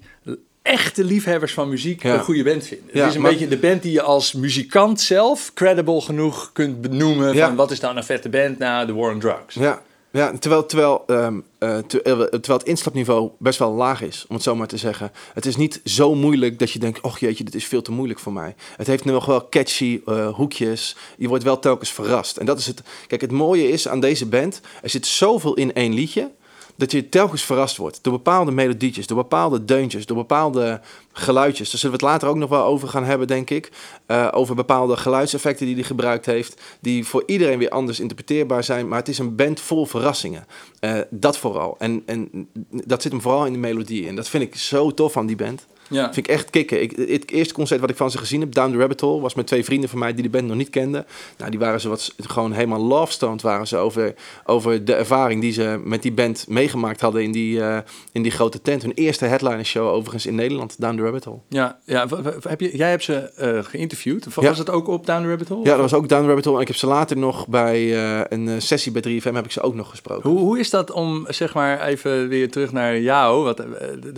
echte 0.62 1.04
liefhebbers 1.04 1.52
van 1.52 1.68
muziek 1.68 2.02
Ja. 2.02 2.14
een 2.14 2.20
goede 2.20 2.42
band 2.42 2.66
vinden. 2.66 2.86
Ja, 2.92 3.00
het 3.00 3.08
is 3.08 3.14
een 3.14 3.20
maar- 3.20 3.30
beetje 3.30 3.48
de 3.48 3.56
band 3.58 3.82
die 3.82 3.92
je 3.92 4.02
als 4.02 4.32
muzikant 4.32 5.00
zelf 5.00 5.50
credible 5.54 6.00
genoeg 6.00 6.50
kunt 6.52 6.80
benoemen. 6.80 7.34
Ja. 7.34 7.46
Van 7.46 7.56
wat 7.56 7.70
is 7.70 7.80
nou 7.80 7.96
een 7.96 8.04
vette 8.04 8.28
band? 8.28 8.58
Nou, 8.58 8.86
The 8.86 8.94
War 8.94 9.12
on 9.12 9.18
Drugs. 9.20 9.54
ja. 9.54 9.82
Ja, 10.14 10.38
terwijl, 10.38 10.66
terwijl, 10.66 11.04
ehm, 11.06 11.40
eh, 11.58 11.78
eh, 11.78 11.82
terwijl 11.92 12.40
het 12.58 12.62
instapniveau 12.62 13.30
best 13.38 13.58
wel 13.58 13.72
laag 13.72 14.02
is, 14.02 14.24
om 14.28 14.34
het 14.34 14.44
zo 14.44 14.54
maar 14.56 14.66
te 14.66 14.76
zeggen. 14.76 15.12
Het 15.34 15.46
is 15.46 15.56
niet 15.56 15.80
zo 15.84 16.14
moeilijk 16.14 16.58
dat 16.58 16.70
je 16.70 16.78
denkt, 16.78 17.00
och 17.00 17.18
jeetje, 17.18 17.44
dit 17.44 17.54
is 17.54 17.64
veel 17.66 17.82
te 17.82 17.92
moeilijk 17.92 18.20
voor 18.20 18.32
mij. 18.32 18.54
Het 18.76 18.86
heeft 18.86 19.04
nog 19.04 19.24
wel 19.26 19.48
catchy 19.48 20.00
eh, 20.06 20.28
hoekjes. 20.34 20.96
Je 21.16 21.28
wordt 21.28 21.44
wel 21.44 21.58
telkens 21.58 21.90
verrast. 21.92 22.36
En 22.36 22.46
dat 22.46 22.58
is 22.58 22.66
het. 22.66 22.82
Kijk, 23.06 23.20
het 23.20 23.30
mooie 23.30 23.68
is 23.68 23.88
aan 23.88 24.00
deze 24.00 24.26
band, 24.26 24.60
er 24.82 24.90
zit 24.90 25.06
zoveel 25.06 25.54
in 25.54 25.72
één 25.74 25.92
liedje. 25.94 26.30
Dat 26.76 26.92
je 26.92 27.08
telkens 27.08 27.42
verrast 27.42 27.76
wordt 27.76 27.98
door 28.02 28.12
bepaalde 28.12 28.50
melodietjes, 28.50 29.06
door 29.06 29.16
bepaalde 29.16 29.64
deuntjes, 29.64 30.06
door 30.06 30.16
bepaalde 30.16 30.80
geluidjes. 31.12 31.70
Daar 31.70 31.80
zullen 31.80 31.98
we 31.98 32.04
het 32.04 32.12
later 32.12 32.28
ook 32.28 32.36
nog 32.36 32.48
wel 32.48 32.64
over 32.64 32.88
gaan 32.88 33.04
hebben, 33.04 33.26
denk 33.26 33.50
ik. 33.50 33.70
Eh, 34.06 34.28
over 34.30 34.54
bepaalde 34.54 34.96
geluidseffecten 34.96 35.66
die 35.66 35.74
hij 35.74 35.84
gebruikt 35.84 36.26
heeft. 36.26 36.60
Die 36.80 37.06
voor 37.06 37.22
iedereen 37.26 37.58
weer 37.58 37.70
anders 37.70 38.00
interpreteerbaar 38.00 38.64
zijn. 38.64 38.88
Maar 38.88 38.98
het 38.98 39.08
is 39.08 39.18
een 39.18 39.36
band 39.36 39.60
vol 39.60 39.86
verrassingen. 39.86 40.46
Eh, 40.80 40.98
dat 41.10 41.38
vooral. 41.38 41.76
En, 41.78 42.02
en 42.06 42.48
dat 42.68 43.02
zit 43.02 43.12
hem 43.12 43.20
vooral 43.20 43.46
in 43.46 43.52
de 43.52 43.58
melodie. 43.58 44.08
En 44.08 44.16
dat 44.16 44.28
vind 44.28 44.42
ik 44.42 44.56
zo 44.56 44.90
tof 44.94 45.16
aan 45.16 45.26
die 45.26 45.36
band. 45.36 45.66
Ja. 45.92 46.02
Vind 46.12 46.16
ik 46.16 46.28
echt 46.28 46.50
kicken. 46.50 46.82
Ik, 46.82 46.90
het 46.96 47.30
eerste 47.30 47.54
concert 47.54 47.80
wat 47.80 47.90
ik 47.90 47.96
van 47.96 48.10
ze 48.10 48.18
gezien 48.18 48.40
heb, 48.40 48.54
Down 48.54 48.72
the 48.72 48.78
Rabbit 48.78 49.00
Hole, 49.00 49.20
was 49.20 49.34
met 49.34 49.46
twee 49.46 49.64
vrienden 49.64 49.88
van 49.88 49.98
mij 49.98 50.14
die 50.14 50.22
de 50.22 50.30
band 50.30 50.46
nog 50.46 50.56
niet 50.56 50.70
kenden. 50.70 51.06
Nou, 51.38 51.50
die 51.50 51.58
waren 51.60 51.80
ze 51.80 51.88
wat 51.88 52.14
gewoon 52.16 52.52
helemaal 52.52 52.80
love 52.80 53.10
waren 53.42 53.66
ze 53.66 53.76
over, 53.76 54.14
over 54.44 54.84
de 54.84 54.94
ervaring 54.94 55.40
die 55.40 55.52
ze 55.52 55.80
met 55.84 56.02
die 56.02 56.12
band 56.12 56.44
meegemaakt 56.48 57.00
hadden 57.00 57.22
in 57.22 57.32
die, 57.32 57.60
eh, 57.62 57.78
in 58.12 58.22
die 58.22 58.32
grote 58.32 58.62
tent. 58.62 58.82
Hun 58.82 58.92
eerste 58.94 59.24
headliner 59.24 59.64
show 59.64 59.86
overigens 59.88 60.26
in 60.26 60.34
Nederland, 60.34 60.80
Down 60.80 60.96
the 60.96 61.02
Rabbit 61.02 61.24
Hole. 61.24 61.38
Ja, 61.48 61.78
ja 61.84 62.06
heb 62.40 62.60
je, 62.60 62.76
jij 62.76 62.90
hebt 62.90 63.02
ze 63.04 63.14
eh, 63.14 63.58
geïnterviewd. 63.64 64.34
Was 64.34 64.44
Ja. 64.44 64.54
het 64.54 64.70
ook 64.70 64.88
op 64.88 65.06
Down 65.06 65.22
the 65.22 65.28
Rabbit 65.28 65.48
Hole? 65.48 65.64
Ja, 65.64 65.70
dat 65.70 65.80
was 65.90 65.94
ook 65.94 66.08
Down 66.08 66.20
the 66.22 66.26
Rabbit 66.26 66.44
Hole. 66.44 66.56
En 66.56 66.62
ik 66.62 66.68
heb 66.68 66.76
ze 66.76 66.86
later 66.86 67.16
nog 67.16 67.48
bij 67.48 67.94
eh, 67.94 68.20
een 68.28 68.62
sessie 68.62 68.92
bij 68.92 69.02
3FM 69.02 69.34
heb 69.34 69.44
ik 69.44 69.50
ze 69.52 69.60
ook 69.60 69.74
nog 69.74 69.90
gesproken. 69.90 70.30
Hoe, 70.30 70.38
hoe 70.38 70.58
is 70.58 70.70
dat 70.70 70.90
om, 70.90 71.26
zeg 71.28 71.54
maar, 71.54 71.80
even 71.86 72.28
weer 72.28 72.50
terug 72.50 72.72
naar 72.72 72.98
jou. 73.00 73.44
Wat, 73.44 73.64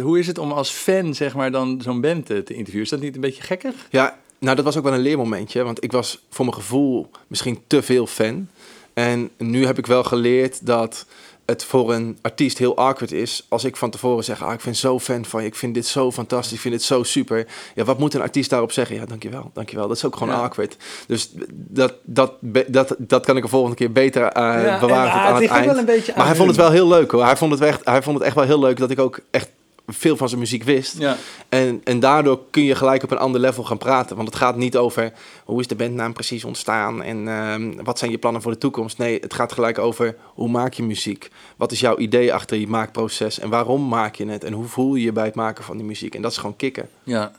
hoe 0.02 0.18
is 0.18 0.26
het 0.26 0.38
om 0.38 0.52
als 0.52 0.70
fan, 0.70 1.14
zeg 1.14 1.34
maar, 1.34 1.50
dan 1.50 1.63
zo'n 1.82 2.00
band 2.00 2.30
eh, 2.30 2.38
te 2.38 2.52
interviewen? 2.54 2.82
Is 2.82 2.88
dat 2.90 3.00
niet 3.00 3.14
een 3.14 3.20
beetje 3.20 3.42
gekkig? 3.42 3.74
Ja, 3.90 4.18
nou 4.38 4.56
dat 4.56 4.64
was 4.64 4.76
ook 4.76 4.84
wel 4.84 4.92
een 4.94 5.00
leermomentje. 5.00 5.62
Want 5.62 5.84
ik 5.84 5.92
was 5.92 6.24
voor 6.30 6.44
mijn 6.44 6.56
gevoel 6.56 7.10
misschien 7.26 7.58
te 7.66 7.82
veel 7.82 8.06
fan. 8.06 8.48
En 8.94 9.30
nu 9.38 9.66
heb 9.66 9.78
ik 9.78 9.86
wel 9.86 10.04
geleerd 10.04 10.66
dat 10.66 11.06
het 11.46 11.64
voor 11.64 11.92
een 11.94 12.18
artiest 12.22 12.58
heel 12.58 12.76
awkward 12.76 13.12
is 13.12 13.46
als 13.48 13.64
ik 13.64 13.76
van 13.76 13.90
tevoren 13.90 14.24
zeg, 14.24 14.42
ah, 14.42 14.52
ik 14.52 14.60
ben 14.64 14.76
zo 14.76 15.00
fan 15.00 15.24
van 15.24 15.40
je, 15.42 15.46
ik 15.48 15.54
vind 15.54 15.74
dit 15.74 15.86
zo 15.86 16.12
fantastisch, 16.12 16.52
ik 16.54 16.60
vind 16.60 16.74
dit 16.74 16.82
zo 16.82 17.02
super. 17.02 17.46
Ja, 17.74 17.84
wat 17.84 17.98
moet 17.98 18.14
een 18.14 18.20
artiest 18.20 18.50
daarop 18.50 18.72
zeggen? 18.72 18.96
Ja, 18.96 19.04
dankjewel, 19.06 19.50
dankjewel. 19.54 19.88
Dat 19.88 19.96
is 19.96 20.04
ook 20.04 20.16
gewoon 20.16 20.34
Ja. 20.34 20.40
awkward. 20.40 20.76
Dus 21.06 21.30
dat, 21.52 21.94
dat, 22.02 22.32
dat, 22.66 22.94
dat 22.98 23.24
kan 23.26 23.36
ik 23.36 23.42
de 23.42 23.48
volgende 23.48 23.76
keer 23.76 23.92
beter 23.92 24.22
eh, 24.22 24.42
Ja, 24.42 24.78
bewaren 24.80 25.12
en, 25.12 25.18
tot 25.18 25.26
aan 25.26 25.34
het 25.34 25.42
het 25.42 25.52
eind. 25.52 25.66
wel 25.66 25.78
een 25.78 25.84
beetje 25.84 26.12
Maar 26.16 26.26
hij 26.26 26.34
vond 26.36 26.48
het 26.48 26.56
wel 26.58 26.70
heel 26.70 26.88
leuk 26.88 27.10
hoor. 27.10 27.24
Hij 27.24 27.36
vond 27.36 27.52
het, 27.52 27.60
echt, 27.60 27.80
hij 27.84 28.02
vond 28.02 28.16
het 28.18 28.26
echt 28.26 28.34
wel 28.36 28.44
heel 28.44 28.60
leuk 28.60 28.76
dat 28.78 28.90
ik 28.90 28.98
ook 28.98 29.20
echt 29.30 29.48
veel 29.86 30.16
van 30.16 30.28
zijn 30.28 30.40
muziek 30.40 30.62
wist. 30.62 30.98
Ja. 30.98 31.16
En, 31.48 31.80
en 31.84 32.00
daardoor 32.00 32.40
kun 32.50 32.62
je 32.64 32.74
gelijk 32.74 33.02
op 33.02 33.10
een 33.10 33.18
ander 33.18 33.40
level 33.40 33.64
gaan 33.64 33.78
praten. 33.78 34.16
Want 34.16 34.28
het 34.28 34.36
gaat 34.36 34.56
niet 34.56 34.76
over 34.76 35.12
hoe 35.44 35.60
is 35.60 35.66
de 35.66 35.74
bandnaam 35.74 36.12
precies 36.12 36.44
ontstaan 36.44 37.02
en 37.02 37.28
ehm, 37.28 37.72
wat 37.84 37.98
zijn 37.98 38.10
je 38.10 38.18
plannen 38.18 38.42
voor 38.42 38.52
de 38.52 38.58
toekomst. 38.58 38.98
Nee, 38.98 39.18
het 39.20 39.34
gaat 39.34 39.52
gelijk 39.52 39.78
over 39.78 40.16
hoe 40.34 40.48
maak 40.48 40.72
je 40.72 40.82
muziek? 40.82 41.30
Wat 41.56 41.72
is 41.72 41.80
jouw 41.80 41.98
idee 41.98 42.34
achter 42.34 42.56
je 42.58 42.66
maakproces 42.66 43.38
en 43.38 43.48
waarom 43.48 43.88
maak 43.88 44.14
je 44.14 44.26
het? 44.26 44.44
En 44.44 44.52
hoe 44.52 44.66
voel 44.66 44.94
je 44.94 45.04
je 45.04 45.12
bij 45.12 45.24
het 45.24 45.34
maken 45.34 45.64
van 45.64 45.76
die 45.76 45.86
muziek? 45.86 46.14
En 46.14 46.22
dat 46.22 46.30
is 46.30 46.36
gewoon 46.38 46.56
kicken. 46.56 46.88
Ja, 47.02 47.32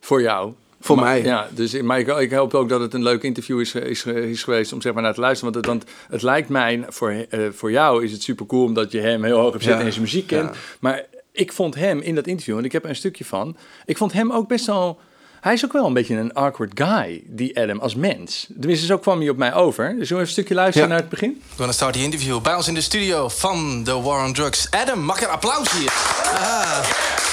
voor 0.00 0.22
jou. 0.22 0.52
Voor 0.82 0.96
Maar- 0.96 1.04
mij. 1.04 1.22
Ja, 1.22 1.48
dus, 1.54 1.80
maar 1.82 1.98
ik, 1.98 2.06
ik 2.08 2.32
hoop 2.32 2.54
ook 2.54 2.68
dat 2.68 2.80
het 2.80 2.94
een 2.94 3.02
leuk 3.02 3.22
interview 3.22 3.60
is, 3.60 3.74
is, 3.74 4.04
is 4.06 4.42
geweest 4.42 4.72
om 4.72 4.80
zeg 4.80 4.92
maar 4.92 5.02
naar 5.02 5.14
te 5.14 5.20
luisteren. 5.20 5.52
Want 5.52 5.66
het, 5.66 5.74
want 5.74 5.90
het 6.10 6.22
lijkt 6.22 6.48
mij, 6.48 6.84
voor, 6.88 7.10
eh, 7.10 7.40
voor 7.52 7.70
jou 7.70 8.04
is 8.04 8.12
het 8.12 8.22
super 8.22 8.46
cool 8.46 8.64
omdat 8.64 8.92
je 8.92 9.00
hem 9.00 9.24
heel 9.24 9.38
hoog 9.38 9.50
hebt 9.52 9.62
zitten 9.62 9.80
Ja, 9.80 9.86
en 9.86 9.92
zijn 9.92 10.04
muziek 10.04 10.26
kent. 10.26 10.48
ja. 10.54 10.60
Maar 10.80 11.04
ik 11.40 11.52
vond 11.52 11.74
hem 11.74 12.00
in 12.00 12.14
dat 12.14 12.26
interview, 12.26 12.58
en 12.58 12.64
ik 12.64 12.72
heb 12.72 12.84
er 12.84 12.90
een 12.90 12.96
stukje 12.96 13.24
van, 13.24 13.56
ik 13.84 13.96
vond 13.96 14.12
hem 14.12 14.32
ook 14.32 14.48
best 14.48 14.66
wel... 14.66 15.00
Hij 15.40 15.52
is 15.52 15.64
ook 15.64 15.72
wel 15.72 15.86
een 15.86 15.92
beetje 15.92 16.16
een 16.16 16.32
awkward 16.32 16.72
guy, 16.74 17.22
die 17.26 17.60
Adam, 17.60 17.78
als 17.78 17.94
mens. 17.94 18.46
Tenminste, 18.58 18.86
zo 18.86 18.98
kwam 18.98 19.18
hij 19.20 19.28
op 19.28 19.36
mij 19.36 19.54
over. 19.54 19.84
Dus 19.84 19.92
zullen 19.94 19.98
we 20.08 20.14
even 20.14 20.20
een 20.20 20.28
stukje 20.28 20.54
luisteren 20.54 20.88
Ja. 20.88 20.94
naar 20.94 21.02
het 21.02 21.10
begin? 21.10 21.30
We're 21.42 21.56
gonna 21.56 21.72
start 21.72 21.92
the 21.92 22.02
interview. 22.02 22.40
Bij 22.40 22.54
ons 22.54 22.68
in 22.68 22.74
de 22.74 22.80
studio 22.80 23.28
van 23.28 23.82
The 23.84 24.00
War 24.02 24.24
on 24.24 24.32
Drugs. 24.32 24.70
Adam, 24.70 25.00
mag 25.00 25.16
ik 25.16 25.22
een 25.22 25.28
applaus 25.30 25.72
hier? 25.72 25.92
Ah, 26.34 26.80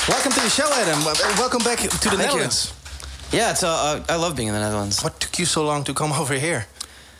welcome 0.07 0.33
to 0.35 0.41
the 0.41 0.49
show, 0.49 0.71
Adam. 0.71 1.03
Welcome 1.37 1.63
back 1.63 1.77
to 1.77 1.87
the 1.97 2.07
you. 2.09 2.17
Netherlands. 2.17 2.73
Yeah, 3.29 3.49
it's 3.51 3.63
uh, 3.63 3.69
uh, 3.69 4.15
I 4.15 4.19
love 4.19 4.33
being 4.33 4.49
in 4.49 4.55
the 4.55 4.61
Netherlands. 4.61 5.01
What 5.01 5.19
took 5.19 5.35
you 5.35 5.47
so 5.47 5.63
long 5.63 5.83
to 5.85 5.93
come 5.93 6.13
over 6.19 6.39
here? 6.39 6.65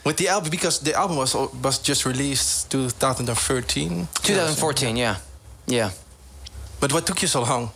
With 0.02 0.16
the 0.18 0.30
album, 0.30 0.50
because 0.50 0.80
the 0.84 0.94
album 0.94 1.18
was 1.18 1.36
was 1.62 1.80
just 1.88 2.04
released 2.06 2.70
2013. 2.70 4.08
2014, 4.22 4.96
yeah, 4.98 5.16
yeah. 5.66 5.90
But 6.80 6.92
what 6.94 7.06
took 7.08 7.22
you 7.22 7.28
so 7.28 7.42
long 7.42 7.72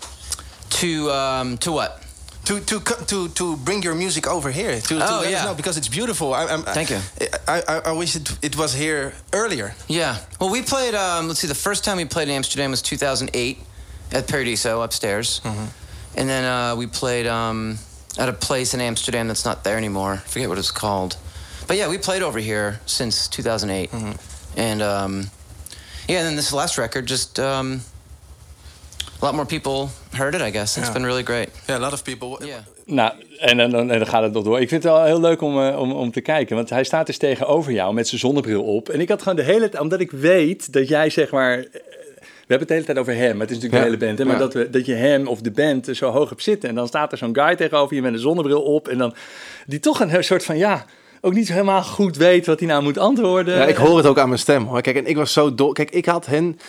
To 0.82 1.12
um, 1.12 1.58
to 1.58 1.72
what? 1.72 1.98
to 2.46 2.60
to 2.60 2.80
to 3.08 3.28
to 3.30 3.56
bring 3.58 3.84
your 3.84 3.96
music 3.96 4.28
over 4.28 4.52
here? 4.52 4.80
To, 4.82 4.98
to 5.00 5.06
Oh, 5.10 5.22
yeah. 5.24 5.54
because 5.54 5.78
it's 5.78 5.88
beautiful. 5.90 6.34
I, 6.34 6.46
I'm, 6.54 6.64
Thank 6.64 6.90
you. 6.90 7.00
I, 7.48 7.62
I, 7.68 7.76
I 7.86 7.92
wish 7.92 8.16
it, 8.16 8.38
it 8.42 8.56
was 8.58 8.74
here 8.74 9.14
earlier. 9.32 9.74
Yeah. 9.88 10.18
Well, 10.40 10.50
we 10.50 10.62
played. 10.62 10.96
Um, 10.96 11.28
let's 11.28 11.40
see. 11.40 11.48
The 11.48 11.56
first 11.70 11.84
time 11.84 11.98
we 11.98 12.06
played 12.06 12.30
in 12.30 12.36
Amsterdam 12.36 12.72
was 12.72 12.82
2008 12.82 13.58
at 14.12 14.28
Paradiso 14.28 14.82
upstairs, 14.82 15.42
and 16.16 16.28
then 16.30 16.44
uh, 16.44 16.76
we 16.76 16.88
played 16.88 17.28
um, 17.28 17.78
at 18.18 18.28
a 18.30 18.34
place 18.34 18.74
in 18.74 18.82
Amsterdam 18.82 19.28
that's 19.28 19.46
not 19.46 19.64
there 19.64 19.78
anymore. 19.78 20.14
I 20.14 20.18
forget 20.18 20.50
what 20.50 20.58
it's 20.58 20.72
called. 20.72 21.18
But 21.68 21.78
yeah, 21.78 21.90
we 21.90 21.98
played 21.98 22.24
over 22.24 22.40
here 22.40 22.80
since 22.86 23.28
2008, 23.28 23.92
and 24.58 24.82
um, 24.82 25.30
yeah. 26.08 26.18
And 26.20 26.28
then 26.28 26.36
this 26.36 26.52
last 26.54 26.78
record 26.78 27.06
just. 27.06 27.40
Um, 27.40 27.82
a 29.22 29.26
lot 29.26 29.34
more 29.34 29.46
people 29.46 29.88
heard 30.12 30.34
it, 30.34 30.42
I 30.42 30.52
guess. 30.52 30.78
It's 30.78 30.86
Yeah. 30.86 30.94
been 30.94 31.06
really 31.06 31.24
great. 31.24 31.48
Yeah, 31.68 31.78
a 31.78 31.82
lot 31.82 31.94
of 31.94 32.04
people. 32.04 32.46
Yeah. 32.46 32.56
Nou, 32.86 33.12
en, 33.40 33.58
dan- 33.58 33.70
dan, 33.72 33.92
en 33.92 33.98
dan 34.00 34.08
gaat 34.08 34.24
het 34.24 34.34
nog 34.34 34.44
door. 34.44 34.62
Ik 34.62 34.70
vind 34.70 34.84
het 34.84 34.92
wel 34.92 35.04
heel 35.04 35.20
leuk 35.20 35.42
om, 35.42 35.62
eh, 35.62 35.80
om, 35.80 35.92
om 35.92 36.12
te 36.12 36.22
kijken. 36.22 36.56
Want 36.56 36.70
hij 36.70 36.84
staat 36.84 37.06
dus 37.06 37.18
tegenover 37.18 37.72
jou 37.72 37.94
met 37.94 38.08
zijn 38.08 38.20
zonnebril 38.20 38.64
op. 38.64 38.90
En 38.90 39.00
ik 39.02 39.10
had 39.10 39.22
gewoon 39.22 39.36
de 39.38 39.44
hele 39.44 39.70
tijd... 39.70 39.84
Omdat 39.84 40.00
ik 40.00 40.12
weet 40.12 40.74
dat 40.74 40.88
jij 40.88 41.10
zeg 41.10 41.32
maar... 41.32 41.58
eh, 41.58 41.64
We 41.64 42.58
hebben 42.58 42.58
het 42.60 42.68
de 42.68 42.74
hele 42.74 42.86
tijd 42.86 42.98
over 42.98 43.14
hem. 43.16 43.32
Maar 43.38 43.48
het 43.48 43.56
is 43.58 43.62
natuurlijk 43.62 43.74
Ja. 43.74 43.80
de 43.90 43.98
hele 43.98 44.06
band. 44.06 44.18
Hè? 44.20 44.26
Maar 44.26 44.34
Ja. 44.34 44.40
dat, 44.42 44.54
we, 44.54 44.70
dat 44.70 44.86
je 44.86 44.94
hem 44.94 45.28
of 45.28 45.42
de 45.42 45.52
band 45.52 45.88
zo 45.92 46.10
hoog 46.12 46.30
hebt 46.30 46.44
zitten. 46.44 46.70
En 46.70 46.76
dan 46.76 46.88
staat 46.88 47.12
er 47.12 47.18
zo'n 47.18 47.36
guy 47.36 47.56
tegenover 47.56 47.96
je 47.96 48.02
met 48.02 48.14
een 48.14 48.20
zonnebril 48.20 48.62
op. 48.62 48.88
En 48.88 48.98
dan... 48.98 49.14
Die 49.66 49.80
toch 49.80 50.00
een 50.00 50.24
soort 50.24 50.44
van... 50.44 50.58
Ja, 50.58 50.86
ook 51.22 51.34
niet 51.34 51.48
helemaal 51.52 51.84
goed 51.84 52.18
weet 52.18 52.46
wat 52.46 52.60
hij 52.60 52.68
nou 52.68 52.84
moet 52.84 52.98
antwoorden. 52.98 53.56
Ja, 53.58 53.66
ik 53.66 53.76
hoor 53.76 53.98
het 53.98 54.06
ook 54.06 54.20
aan 54.20 54.28
mijn 54.28 54.40
stem 54.40 54.66
hoor. 54.66 54.82
Kijk, 54.82 54.96
en 54.96 55.06
ik 55.08 55.16
was 55.16 55.34
zo 55.34 55.56
dol. 55.56 55.72
Kijk, 55.72 55.92
ik 55.92 56.06
had 56.06 56.26
hen 56.26 56.60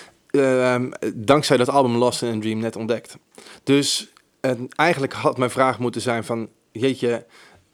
ehm, 0.40 0.90
dankzij 1.14 1.56
dat 1.56 1.68
album 1.68 1.96
Lost 1.96 2.22
in 2.22 2.36
a 2.36 2.40
Dream 2.40 2.58
net 2.58 2.76
ontdekt. 2.76 3.16
Dus 3.62 4.12
en 4.40 4.68
eigenlijk 4.76 5.12
had 5.12 5.38
mijn 5.38 5.50
vraag 5.50 5.78
moeten 5.78 6.00
zijn 6.00 6.24
van, 6.24 6.48
jeetje, 6.72 7.26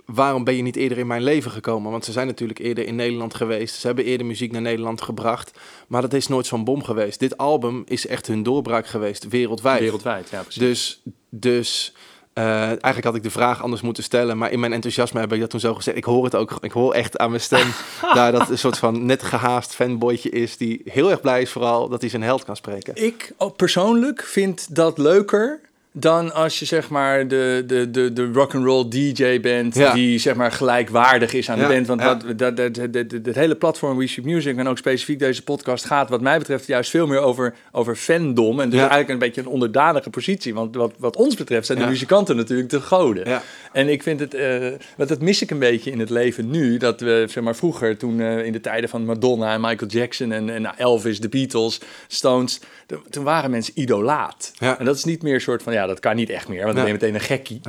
waarom 0.05 0.45
ben 0.45 0.57
je 0.57 0.63
niet 0.63 0.77
eerder 0.77 0.99
in 0.99 1.07
mijn 1.07 1.23
leven 1.23 1.51
gekomen? 1.51 1.91
Want 1.91 2.05
ze 2.05 2.13
zijn 2.13 2.27
natuurlijk 2.27 2.59
eerder 2.59 2.87
in 2.87 2.95
Nederland 2.95 3.35
geweest. 3.35 3.75
Ze 3.75 3.87
hebben 3.87 4.05
eerder 4.05 4.27
muziek 4.27 4.53
naar 4.53 4.63
Nederland 4.63 5.01
gebracht. 5.01 5.59
Maar 5.89 6.03
dat 6.03 6.13
is 6.13 6.29
nooit 6.29 6.47
zo'n 6.47 6.65
bom 6.65 6.85
geweest. 6.85 7.19
Dit 7.19 7.37
album 7.37 7.83
is 7.87 8.07
echt 8.07 8.27
hun 8.27 8.43
doorbraak 8.43 8.87
geweest, 8.87 9.29
wereldwijd. 9.29 9.81
Wereldwijd, 9.81 10.29
ja 10.31 10.43
precies. 10.43 10.63
Dus, 10.63 11.03
dus 11.31 11.95
eh, 12.39 12.65
eigenlijk 12.65 13.05
had 13.05 13.15
ik 13.15 13.23
de 13.23 13.31
vraag 13.31 13.63
anders 13.63 13.83
moeten 13.83 14.03
stellen. 14.03 14.39
Maar 14.39 14.53
in 14.53 14.61
mijn 14.61 14.73
enthousiasme 14.73 15.21
heb 15.21 15.33
ik 15.33 15.41
dat 15.41 15.51
toen 15.51 15.61
zo 15.61 15.75
gezegd. 15.75 15.97
Ik 15.97 16.05
hoor 16.05 16.25
het 16.25 16.35
ook. 16.35 16.59
Ik 16.61 16.73
hoor 16.73 16.95
echt 16.95 17.19
aan 17.19 17.31
mijn 17.31 17.43
stem. 17.43 17.67
daar 18.15 18.33
dat 18.33 18.51
een 18.51 18.59
soort 18.59 18.79
van 18.79 19.07
net 19.07 19.23
gehaast 19.23 19.75
fanboytje 19.75 20.31
is. 20.31 20.57
Die 20.57 20.81
heel 20.85 21.11
erg 21.11 21.21
blij 21.21 21.43
is 21.43 21.51
vooral 21.51 21.89
dat 21.89 22.01
hij 22.01 22.11
zijn 22.11 22.23
held 22.23 22.45
kan 22.45 22.57
spreken. 22.57 22.95
Ik 22.95 23.33
persoonlijk 23.57 24.23
vind 24.23 24.75
dat 24.75 24.99
leuker 24.99 25.61
dan 26.01 26.35
als 26.35 26.59
je 26.59 26.65
zeg 26.65 26.89
maar 26.89 27.29
de, 27.29 27.65
de, 27.67 27.91
de, 27.91 28.13
de 28.13 28.31
rock'n'roll 28.33 28.89
DJ 28.89 29.41
bent 29.41 29.75
Ja. 29.75 29.93
die 29.95 30.19
zeg 30.19 30.35
maar 30.35 30.53
gelijkwaardig 30.53 31.33
is 31.33 31.51
aan 31.51 31.59
Ja, 31.59 31.67
de 31.69 31.75
band. 31.75 31.87
Want 31.87 32.01
ja. 32.01 32.15
dat, 32.15 32.57
dat, 32.57 32.75
dat, 32.93 33.25
dat, 33.25 33.35
hele 33.35 33.55
platform 33.55 33.97
We 33.99 34.07
Shoot 34.07 34.25
Music 34.25 34.57
en 34.57 34.69
ook 34.69 34.79
specifiek 34.79 35.19
deze 35.19 35.43
podcast 35.43 35.85
gaat 35.85 36.09
wat 36.09 36.21
mij 36.21 36.39
betreft 36.39 36.67
juist 36.67 36.91
veel 36.91 37.07
meer 37.07 37.21
over, 37.21 37.55
over 37.73 37.97
fandom. 37.97 38.61
En 38.61 38.69
dus 38.71 38.79
eigenlijk 38.79 39.09
een 39.09 39.19
beetje 39.19 39.41
een 39.41 39.47
onderdanige 39.47 40.11
positie. 40.11 40.55
Want 40.55 40.75
wat, 40.77 40.93
wat 40.99 41.17
ons 41.17 41.35
betreft 41.37 41.67
zijn 41.67 41.79
de 41.79 41.87
muzikanten 41.87 42.37
natuurlijk 42.37 42.71
de 42.71 42.81
goden. 42.81 43.29
Ja. 43.29 43.43
En 43.73 43.89
ik 43.89 44.03
vind 44.03 44.21
het, 44.21 44.35
eh 44.35 44.57
want 44.97 45.09
dat 45.09 45.21
mis 45.21 45.43
ik 45.43 45.51
een 45.51 45.59
beetje 45.59 45.91
in 45.91 45.99
het 46.01 46.11
leven 46.11 46.51
nu. 46.51 46.77
Dat 46.77 47.01
we, 47.01 47.25
zeg 47.29 47.45
maar, 47.45 47.57
vroeger, 47.57 47.97
toen 47.97 48.21
eh, 48.21 48.45
in 48.45 48.53
de 48.53 48.61
tijden 48.61 48.89
van 48.91 49.05
Madonna 49.05 49.53
en 49.55 49.61
Michael 49.61 49.91
Jackson 49.91 50.33
en, 50.33 50.51
en 50.51 50.77
Elvis, 50.77 51.21
de 51.21 51.29
Beatles, 51.29 51.81
Stones, 52.09 52.61
toen- 52.87 53.03
toen 53.11 53.25
waren 53.25 53.51
mensen 53.51 53.73
idolaat. 53.77 54.53
En 54.59 54.85
dat 54.85 54.97
is 54.97 55.05
niet 55.05 55.23
meer 55.23 55.35
een 55.35 55.41
soort 55.41 55.63
van, 55.63 55.73
ja, 55.73 55.87
dat 55.89 56.01
kan 56.01 56.17
niet 56.17 56.31
echt 56.31 56.49
meer, 56.49 56.63
want 56.63 56.75
dan 56.75 56.85
ben 56.85 56.93
je 56.95 56.99
meteen 57.01 57.15
een 57.15 57.21
gekkie. 57.27 57.61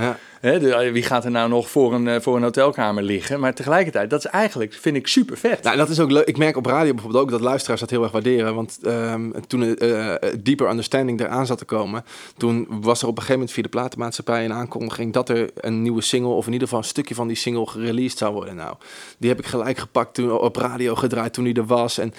Hè, 0.41 0.59
de- 0.59 0.91
wie 0.91 1.03
gaat 1.03 1.25
er 1.25 1.31
nou 1.31 1.49
nog 1.49 1.69
voor 1.69 1.93
een, 1.93 2.07
eh, 2.07 2.19
voor 2.21 2.35
een 2.35 2.43
hotelkamer 2.43 3.03
liggen? 3.03 3.39
Maar 3.39 3.53
tegelijkertijd, 3.53 4.09
dat 4.09 4.19
is 4.25 4.31
eigenlijk, 4.31 4.73
vind 4.73 4.95
ik 4.95 5.07
super 5.07 5.37
vet. 5.37 5.63
Nou, 5.63 5.77
dat 5.77 5.89
is 5.89 5.99
ook 5.99 6.11
leuk. 6.11 6.25
Ik 6.27 6.37
merk 6.37 6.57
op 6.57 6.65
radio 6.65 6.93
bijvoorbeeld 6.93 7.23
ook 7.23 7.29
dat 7.31 7.41
luisteraars 7.41 7.79
dat 7.79 7.89
heel 7.89 8.03
erg 8.03 8.11
waarderen. 8.11 8.55
Want 8.55 8.79
ehm, 8.83 9.31
toen 9.47 9.75
eh 9.77 10.13
eh, 10.13 10.33
Deeper 10.43 10.69
Understanding 10.69 11.19
eraan 11.19 11.45
zat 11.45 11.57
te 11.57 11.65
komen, 11.65 12.03
toen 12.37 12.67
was 12.69 13.01
er 13.01 13.07
op 13.07 13.11
een 13.17 13.23
gegeven 13.23 13.33
moment 13.33 13.51
via 13.51 13.63
de 13.63 13.69
platenmaatschappij 13.69 14.45
een 14.45 14.53
aankondiging 14.53 15.13
dat 15.13 15.29
er 15.29 15.49
een 15.55 15.81
nieuwe 15.81 16.01
single, 16.01 16.31
of 16.31 16.45
in 16.45 16.51
ieder 16.53 16.67
geval 16.67 16.83
een 16.83 16.89
stukje 16.89 17.15
van 17.15 17.27
die 17.27 17.37
single 17.37 17.65
gereleased 17.67 18.17
zou 18.17 18.33
worden. 18.33 18.55
Nou, 18.55 18.75
die 19.17 19.29
heb 19.29 19.39
ik 19.39 19.45
gelijk 19.45 19.77
gepakt 19.77 20.13
toen 20.13 20.31
op 20.39 20.55
radio 20.55 20.95
gedraaid 20.95 21.33
toen 21.33 21.43
die 21.43 21.53
er 21.53 21.65
was. 21.65 21.97
En 21.97 22.13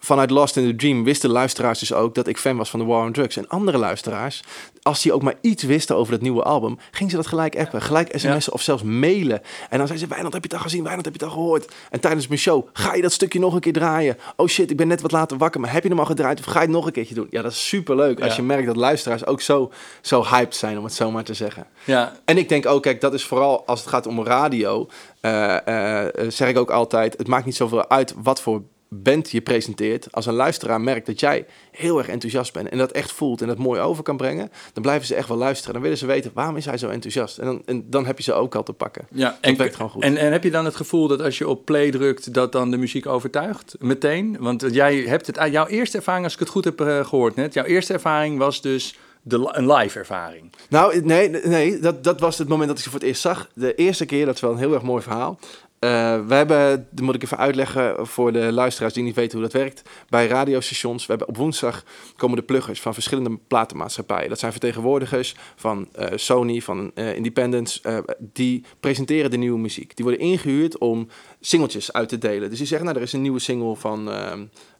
vanuit 0.00 0.30
Lost 0.30 0.56
in 0.56 0.66
the 0.66 0.76
Dream 0.76 1.04
wisten 1.04 1.30
luisteraars 1.30 1.78
dus 1.78 1.92
ook 1.92 2.14
dat 2.14 2.26
ik 2.26 2.38
fan 2.38 2.56
was 2.56 2.70
van 2.70 2.80
The 2.80 2.86
War 2.86 3.04
on 3.04 3.12
Drugs. 3.12 3.36
En 3.36 3.48
andere 3.48 3.78
luisteraars, 3.78 4.42
als 4.82 5.02
die 5.02 5.12
ook 5.12 5.22
maar 5.22 5.34
iets 5.40 5.62
wisten 5.62 5.96
over 5.96 6.12
dat 6.12 6.20
nieuwe 6.20 6.42
album, 6.42 6.78
gingen 6.90 7.10
ze 7.10 7.16
dat 7.16 7.26
gelijk 7.26 7.58
appen, 7.58 7.82
gelijk 7.82 8.08
sms'en 8.18 8.52
of 8.52 8.62
zelfs 8.62 8.82
mailen. 8.82 9.40
En 9.70 9.78
dan 9.78 9.86
zeiden 9.86 9.98
ze, 9.98 10.06
Wijnand, 10.06 10.32
heb 10.32 10.42
je 10.42 10.48
het 10.48 10.56
al 10.58 10.64
gezien? 10.64 10.82
Wijnand, 10.82 11.04
heb 11.04 11.14
je 11.14 11.20
het 11.24 11.28
al 11.28 11.36
gehoord? 11.38 11.72
En 11.90 12.00
tijdens 12.00 12.26
mijn 12.28 12.40
show, 12.40 12.66
ga 12.72 12.94
je 12.94 13.02
dat 13.02 13.12
stukje 13.12 13.38
nog 13.38 13.54
een 13.54 13.60
keer 13.60 13.72
draaien? 13.72 14.16
Oh 14.36 14.46
shit, 14.46 14.70
ik 14.70 14.76
ben 14.76 14.88
net 14.88 15.00
wat 15.00 15.12
later 15.12 15.38
wakker, 15.38 15.60
maar 15.60 15.72
heb 15.72 15.82
je 15.82 15.88
hem 15.88 15.98
al 15.98 16.04
gedraaid? 16.04 16.38
Of 16.38 16.44
ga 16.44 16.52
je 16.52 16.58
het 16.66 16.70
nog 16.74 16.86
een 16.86 16.92
keertje 16.92 17.14
doen? 17.14 17.26
Ja, 17.30 17.42
dat 17.42 17.52
is 17.52 17.68
superleuk 17.68 18.20
als 18.20 18.30
Ja. 18.30 18.36
je 18.36 18.42
merkt 18.42 18.66
dat 18.66 18.76
luisteraars 18.76 19.26
ook 19.26 19.40
zo, 19.40 19.70
zo 20.00 20.24
hyped 20.24 20.56
zijn, 20.56 20.78
om 20.78 20.84
het 20.84 20.94
zo 20.94 21.10
maar 21.10 21.24
te 21.24 21.34
zeggen. 21.34 21.66
Ja, 21.84 22.12
En 22.24 22.38
ik 22.38 22.48
denk 22.48 22.66
ook, 22.66 22.82
kijk, 22.82 23.00
dat 23.00 23.14
is 23.14 23.24
vooral 23.24 23.66
als 23.66 23.80
het 23.80 23.88
gaat 23.88 24.06
om 24.06 24.24
radio, 24.24 24.88
eh, 25.20 26.04
eh, 26.06 26.08
zeg 26.28 26.48
ik 26.48 26.58
ook 26.58 26.70
altijd, 26.70 27.14
het 27.18 27.28
maakt 27.28 27.44
niet 27.44 27.56
zoveel 27.56 27.88
uit 27.88 28.14
wat 28.22 28.40
voor 28.40 28.62
band 28.92 29.30
je 29.30 29.40
presenteert. 29.40 30.12
Als 30.12 30.26
een 30.26 30.34
luisteraar 30.34 30.80
merkt 30.80 31.06
dat 31.06 31.20
jij 31.20 31.46
heel 31.70 31.98
erg 31.98 32.08
enthousiast 32.08 32.52
bent 32.52 32.68
en 32.68 32.78
dat 32.78 32.92
echt 32.92 33.12
voelt 33.12 33.40
en 33.40 33.46
dat 33.46 33.58
mooi 33.58 33.80
over 33.80 34.02
kan 34.02 34.16
brengen, 34.16 34.50
dan 34.72 34.82
blijven 34.82 35.06
ze 35.06 35.14
echt 35.14 35.28
wel 35.28 35.36
luisteren. 35.36 35.72
Dan 35.72 35.82
willen 35.82 35.98
ze 35.98 36.06
weten, 36.06 36.30
waarom 36.34 36.56
is 36.56 36.64
hij 36.64 36.78
zo 36.78 36.88
enthousiast? 36.88 37.38
En 37.38 37.44
dan, 37.44 37.62
en 37.66 37.90
dan 37.90 38.06
heb 38.06 38.16
je 38.16 38.22
ze 38.22 38.32
ook 38.32 38.54
al 38.54 38.62
te 38.62 38.72
pakken. 38.72 39.06
ja. 39.10 39.38
Dat 39.40 39.56
werkt 39.56 39.74
gewoon 39.74 39.90
goed. 39.90 40.02
En, 40.02 40.16
en 40.16 40.32
heb 40.32 40.44
je 40.44 40.50
dan 40.50 40.64
het 40.64 40.76
gevoel 40.76 41.08
dat 41.08 41.22
als 41.22 41.38
je 41.38 41.48
op 41.48 41.64
play 41.64 41.90
drukt, 41.90 42.34
dat 42.34 42.52
dan 42.52 42.70
de 42.70 42.76
muziek 42.76 43.06
overtuigt? 43.06 43.74
Meteen? 43.78 44.36
Want 44.40 44.64
jij 44.70 44.96
hebt 44.96 45.26
het, 45.26 45.38
ah, 45.38 45.52
jouw 45.52 45.66
eerste 45.66 45.96
ervaring, 45.96 46.24
als 46.24 46.34
ik 46.34 46.40
het 46.40 46.48
goed 46.48 46.64
heb 46.64 46.80
eh, 46.80 47.04
gehoord 47.04 47.36
net, 47.36 47.54
jouw 47.54 47.64
eerste 47.64 47.92
ervaring 47.92 48.38
was 48.38 48.60
dus 48.60 48.98
de, 49.22 49.50
een 49.52 49.72
live 49.72 49.98
ervaring. 49.98 50.52
Nou, 50.68 51.00
nee, 51.04 51.30
nee 51.30 51.78
dat, 51.78 52.04
dat 52.04 52.20
was 52.20 52.38
het 52.38 52.48
moment 52.48 52.68
dat 52.68 52.78
ik 52.78 52.84
ze 52.84 52.90
voor 52.90 52.98
het 52.98 53.08
eerst 53.08 53.20
zag. 53.20 53.50
De 53.54 53.74
eerste 53.74 54.04
keer, 54.04 54.26
dat 54.26 54.34
is 54.34 54.40
wel 54.40 54.50
een 54.50 54.58
heel 54.58 54.74
erg 54.74 54.82
mooi 54.82 55.02
verhaal. 55.02 55.38
Eh, 55.80 56.26
we 56.26 56.34
hebben, 56.34 56.88
dat 56.90 57.04
moet 57.04 57.14
ik 57.14 57.22
even 57.22 57.38
uitleggen 57.38 58.06
voor 58.06 58.32
de 58.32 58.52
luisteraars 58.52 58.92
die 58.92 59.02
niet 59.02 59.14
weten 59.14 59.38
hoe 59.38 59.48
dat 59.48 59.60
werkt. 59.60 59.82
Bij 60.08 60.26
radiostations, 60.26 61.06
we 61.06 61.10
hebben 61.10 61.28
op 61.28 61.36
woensdag 61.36 61.84
komen 62.16 62.36
de 62.36 62.42
pluggers 62.42 62.80
van 62.80 62.94
verschillende 62.94 63.38
platenmaatschappijen. 63.48 64.28
Dat 64.28 64.38
zijn 64.38 64.52
vertegenwoordigers 64.52 65.34
van 65.56 65.88
eh, 65.92 66.06
Sony, 66.14 66.60
van 66.60 66.90
eh 66.94 67.16
Independence. 67.16 68.04
die 68.18 68.64
presenteren 68.80 69.30
de 69.30 69.36
nieuwe 69.36 69.58
muziek. 69.58 69.96
Die 69.96 70.04
worden 70.04 70.24
ingehuurd 70.24 70.78
om 70.78 71.08
singeltjes 71.40 71.92
uit 71.92 72.08
te 72.08 72.18
delen. 72.18 72.48
Dus 72.48 72.58
die 72.58 72.66
zeggen, 72.66 72.86
nou, 72.86 72.98
er 72.98 73.04
is 73.04 73.12
een 73.12 73.22
nieuwe 73.22 73.38
single 73.38 73.76
van... 73.76 74.10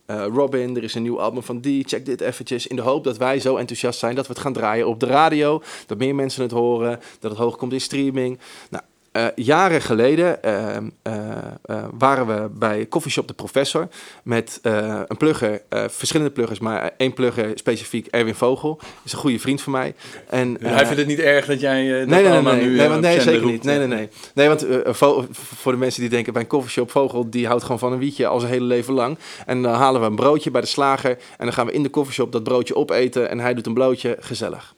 Robin, 0.06 0.76
er 0.76 0.82
is 0.82 0.94
een 0.94 1.02
nieuw 1.02 1.20
album 1.20 1.42
van 1.42 1.60
die, 1.60 1.84
check 1.88 2.06
dit 2.06 2.20
eventjes. 2.20 2.66
In 2.66 2.76
de 2.76 2.82
hoop 2.82 3.04
dat 3.04 3.16
wij 3.16 3.40
zo 3.40 3.56
enthousiast 3.56 3.98
zijn 3.98 4.14
dat 4.14 4.26
we 4.26 4.32
het 4.32 4.42
gaan 4.42 4.52
draaien 4.52 4.86
op 4.86 5.00
de 5.00 5.06
radio. 5.06 5.62
Dat 5.86 5.98
meer 5.98 6.14
mensen 6.14 6.42
het 6.42 6.50
horen, 6.50 7.00
dat 7.20 7.30
het 7.30 7.40
hoog 7.40 7.56
komt 7.56 7.72
in 7.72 7.80
streaming. 7.80 8.38
Nou, 8.70 8.84
eh, 9.12 9.24
jaren 9.34 9.82
geleden 9.82 10.42
eh, 10.42 10.76
eh, 10.76 10.82
eh, 11.02 11.84
waren 11.98 12.26
we 12.26 12.48
bij 12.52 12.86
Coffeeshop 12.88 13.28
de 13.28 13.34
Professor 13.34 13.88
met 14.22 14.58
een 14.62 15.16
plugger, 15.18 15.62
verschillende 15.88 16.32
pluggers, 16.32 16.58
maar 16.58 16.90
één 16.96 17.12
plugger 17.14 17.50
specifiek, 17.54 18.06
Erwin 18.06 18.34
Vogel, 18.34 18.80
is 19.04 19.12
een 19.12 19.18
goede 19.18 19.38
vriend 19.38 19.60
van 19.62 19.72
mij. 19.72 19.94
En, 20.28 20.56
Hij 20.60 20.70
eh, 20.72 20.78
vindt 20.78 20.96
het 20.96 21.06
niet 21.06 21.18
erg 21.18 21.46
dat 21.46 21.60
jij 21.60 21.82
Nee, 21.82 22.06
nee, 22.06 22.22
nee, 22.22 22.42
nee, 22.42 22.62
nu 22.66 22.76
nee, 22.76 22.88
want 22.88 23.00
nee 23.00 23.20
zeker 23.20 23.40
roept. 23.40 23.52
niet. 23.52 23.62
Nee, 23.64 23.78
nee, 23.78 23.86
nee. 23.86 24.08
Nee, 24.34 24.48
want 24.48 24.66
Vo- 24.84 25.26
voor 25.32 25.72
de 25.72 25.78
mensen 25.78 26.00
die 26.00 26.10
denken 26.10 26.32
bij 26.32 26.42
een 26.42 26.48
coffeeshop, 26.48 26.90
Vogel, 26.90 27.30
die 27.30 27.46
houdt 27.46 27.62
gewoon 27.62 27.78
van 27.78 27.92
een 27.92 27.98
wietje 27.98 28.26
al 28.26 28.40
zijn 28.40 28.52
hele 28.52 28.64
leven 28.64 28.94
lang. 28.94 29.18
En 29.46 29.62
dan 29.62 29.74
halen 29.74 30.00
we 30.00 30.06
een 30.06 30.14
broodje 30.16 30.50
bij 30.50 30.60
de 30.60 30.66
slager 30.66 31.10
en 31.10 31.44
dan 31.44 31.52
gaan 31.52 31.66
we 31.66 31.72
in 31.72 31.82
de 31.82 31.90
coffeeshop 31.90 32.32
dat 32.32 32.42
broodje 32.42 32.76
opeten 32.76 33.28
en 33.30 33.38
hij 33.38 33.54
doet 33.54 33.66
een 33.66 33.74
blootje, 33.74 34.16
gezellig. 34.20 34.74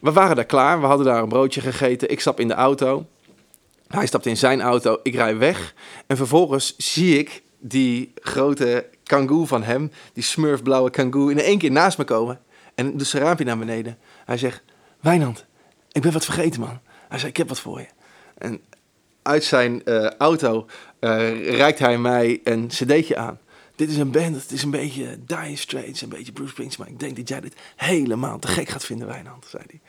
We 0.00 0.12
waren 0.12 0.36
daar 0.36 0.44
klaar, 0.44 0.80
we 0.80 0.86
hadden 0.86 1.06
daar 1.06 1.22
een 1.22 1.28
broodje 1.28 1.60
gegeten, 1.60 2.10
ik 2.10 2.20
stap 2.20 2.40
in 2.40 2.48
de 2.48 2.54
auto. 2.54 3.06
Hij 3.88 4.06
stapt 4.06 4.26
in 4.26 4.36
zijn 4.36 4.60
auto, 4.60 5.00
ik 5.02 5.14
rij 5.14 5.36
weg. 5.36 5.74
En 6.06 6.16
vervolgens 6.16 6.74
zie 6.76 7.18
ik 7.18 7.42
die 7.58 8.12
grote 8.14 8.88
kangoo 9.02 9.44
van 9.44 9.62
hem, 9.62 9.90
die 10.12 10.22
smurfblauwe 10.22 10.90
kangoo, 10.90 11.28
in 11.28 11.40
één 11.40 11.58
keer 11.58 11.70
naast 11.70 11.98
me 11.98 12.04
komen. 12.04 12.40
En 12.74 12.96
doet 12.96 13.06
zijn 13.06 13.22
raampje 13.22 13.44
naar 13.44 13.58
beneden. 13.58 13.98
Hij 14.24 14.38
zegt, 14.38 14.62
Wijnand, 15.00 15.46
ik 15.92 16.02
ben 16.02 16.12
wat 16.12 16.24
vergeten, 16.24 16.60
man. 16.60 16.80
Hij 17.08 17.18
zei, 17.18 17.30
ik 17.30 17.36
heb 17.36 17.48
wat 17.48 17.60
voor 17.60 17.80
je. 17.80 17.86
En 18.38 18.60
uit 19.22 19.44
zijn 19.44 19.84
eh, 19.84 20.10
auto 20.10 20.66
eh, 20.98 21.56
reikt 21.56 21.78
hij 21.78 21.98
mij 21.98 22.40
een 22.44 22.66
cd'tje 22.66 23.16
aan. 23.16 23.38
Dit 23.76 23.90
is 23.90 23.96
een 23.96 24.10
band, 24.10 24.34
het 24.34 24.50
is 24.50 24.62
een 24.62 24.70
beetje 24.70 25.18
Dire 25.26 25.56
Straits, 25.56 26.02
een 26.02 26.08
beetje 26.08 26.32
Bruce 26.32 26.50
Springsteen. 26.50 26.84
Maar 26.84 26.94
ik 26.94 27.00
denk 27.00 27.16
dat 27.16 27.28
jij 27.28 27.40
dit 27.40 27.54
helemaal 27.76 28.38
te 28.38 28.48
gek 28.48 28.68
gaat 28.68 28.84
vinden, 28.84 29.06
Wijnand, 29.06 29.46
zei 29.48 29.62
hij. 29.66 29.80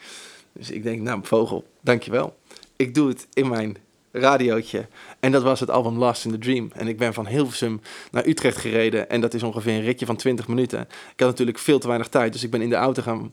Dus 0.54 0.70
ik 0.70 0.84
denk, 0.84 1.02
nou, 1.02 1.20
Vogel, 1.24 1.68
dankjewel. 1.82 2.38
Ik 2.76 2.94
doe 2.94 3.08
het 3.08 3.28
in 3.34 3.50
mijn 3.50 3.78
radiootje. 4.20 4.88
En 5.20 5.32
dat 5.32 5.44
was 5.44 5.60
het 5.60 5.70
album 5.70 5.98
Lost 5.98 6.26
in 6.26 6.32
the 6.32 6.38
Dream. 6.38 6.72
En 6.74 6.88
ik 6.88 6.98
ben 6.98 7.14
van 7.14 7.28
Hilversum 7.28 7.82
naar 8.12 8.28
Utrecht 8.28 8.58
gereden. 8.58 9.10
En 9.10 9.22
dat 9.22 9.34
is 9.34 9.44
ongeveer 9.44 9.74
een 9.74 9.82
ritje 9.82 10.06
van 10.06 10.16
20 10.16 10.48
minuten. 10.48 10.80
Ik 10.82 11.20
had 11.20 11.30
natuurlijk 11.30 11.60
veel 11.60 11.80
te 11.80 11.88
weinig 11.88 12.08
tijd. 12.08 12.34
Dus 12.34 12.44
ik 12.44 12.52
ben 12.52 12.62
in 12.62 12.70
de 12.70 12.76
auto 12.76 13.02
gaan 13.02 13.32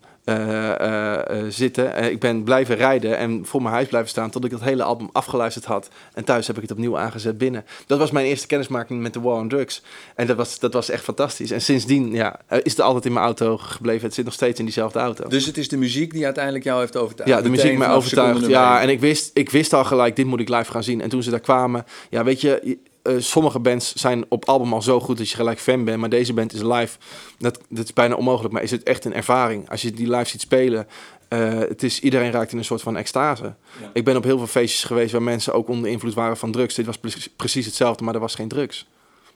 zitten. 1.49 1.95
Eh, 1.95 2.11
ik 2.11 2.21
ben 2.21 2.43
blijven 2.43 2.77
rijden 2.77 3.17
en 3.17 3.47
voor 3.47 3.63
mijn 3.63 3.75
huis 3.75 3.89
blijven 3.89 4.11
staan... 4.11 4.31
tot 4.31 4.45
ik 4.45 4.51
dat 4.51 4.61
hele 4.61 4.83
album 4.83 5.09
afgeluisterd 5.13 5.65
had. 5.65 5.89
En 6.15 6.25
thuis 6.25 6.47
heb 6.47 6.57
ik 6.57 6.63
het 6.63 6.71
opnieuw 6.71 6.99
aangezet 6.99 7.39
binnen. 7.39 7.65
Dat 7.87 7.99
was 7.99 8.11
mijn 8.11 8.27
eerste 8.27 8.47
kennismaking 8.47 9.03
met 9.03 9.13
de 9.13 9.21
War 9.21 9.39
on 9.39 9.49
Drugs. 9.49 9.83
En 10.15 10.27
dat 10.27 10.37
was, 10.37 10.59
dat 10.59 10.73
was 10.73 10.91
echt 10.91 11.05
fantastisch. 11.05 11.51
En 11.51 11.61
sindsdien 11.61 12.13
ja, 12.13 12.41
eh, 12.47 12.59
is 12.63 12.73
het 12.73 12.81
altijd 12.81 13.05
in 13.05 13.13
mijn 13.13 13.25
auto 13.25 13.57
gebleven. 13.57 14.05
Het 14.05 14.15
zit 14.15 14.25
nog 14.25 14.35
steeds 14.35 14.59
in 14.59 14.65
diezelfde 14.65 14.99
auto. 14.99 15.29
Dus 15.29 15.47
het 15.47 15.59
is 15.59 15.69
de 15.69 15.77
muziek 15.77 16.13
die 16.13 16.25
uiteindelijk 16.25 16.65
jou 16.65 16.81
heeft 16.81 16.97
overtuigd. 16.97 17.33
Ja, 17.33 17.43
de 17.43 17.49
muziek 17.49 17.79
mij 17.79 17.89
overtuigd. 17.89 18.47
Ja, 18.47 18.81
en 18.81 18.89
ik 18.89 19.01
wist, 19.01 19.31
ik 19.35 19.51
wist 19.51 19.73
al 19.73 19.85
gelijk, 19.85 20.17
dit 20.17 20.27
moet 20.27 20.41
ik 20.41 20.49
live 20.49 20.71
gaan 20.71 20.83
zien. 20.83 21.01
En 21.01 21.09
toen 21.09 21.23
ze 21.23 21.31
daar 21.31 21.41
kwamen, 21.41 21.85
ja, 22.11 22.25
weet 22.25 22.41
je, 22.41 22.79
eh, 23.05 23.15
sommige 23.19 23.59
bands 23.59 23.93
zijn 23.93 24.25
op 24.29 24.45
album 24.45 24.73
al 24.73 24.83
zo 24.83 25.01
goed 25.01 25.19
dat 25.19 25.31
je 25.31 25.37
gelijk 25.37 25.61
fan 25.61 25.85
bent. 25.85 25.99
Maar 25.99 26.09
deze 26.09 26.33
band 26.33 26.53
is 26.53 26.63
live, 26.63 26.99
dat, 27.39 27.61
dat 27.69 27.85
is 27.85 27.93
bijna 27.93 28.15
onmogelijk. 28.15 28.55
Maar 28.55 28.63
is 28.63 28.71
het 28.71 28.83
echt 28.83 29.05
een 29.05 29.15
ervaring? 29.15 29.71
Als 29.71 29.83
je 29.83 29.91
die 29.91 30.11
live 30.11 30.29
ziet 30.29 30.41
spelen, 30.41 30.87
eh, 31.29 31.59
het 31.59 31.83
is, 31.83 32.01
iedereen 32.01 32.31
raakt 32.31 32.53
in 32.53 32.59
een 32.59 32.65
soort 32.65 32.83
van 32.83 32.97
extase. 32.97 33.55
Ja. 33.81 33.91
Ik 33.93 34.05
ben 34.05 34.17
op 34.17 34.25
heel 34.25 34.39
veel 34.39 34.47
feestjes 34.47 34.85
geweest 34.85 35.13
waar 35.13 35.23
mensen 35.23 35.55
ook 35.55 35.69
onder 35.69 35.91
invloed 35.91 36.15
waren 36.15 36.37
van 36.37 36.53
drugs. 36.53 36.75
Dit 36.75 36.87
was 36.87 36.99
pre- 36.99 37.31
precies 37.37 37.67
hetzelfde, 37.67 38.05
maar 38.05 38.15
er 38.15 38.21
was 38.21 38.35
geen 38.35 38.49
drugs. 38.49 38.87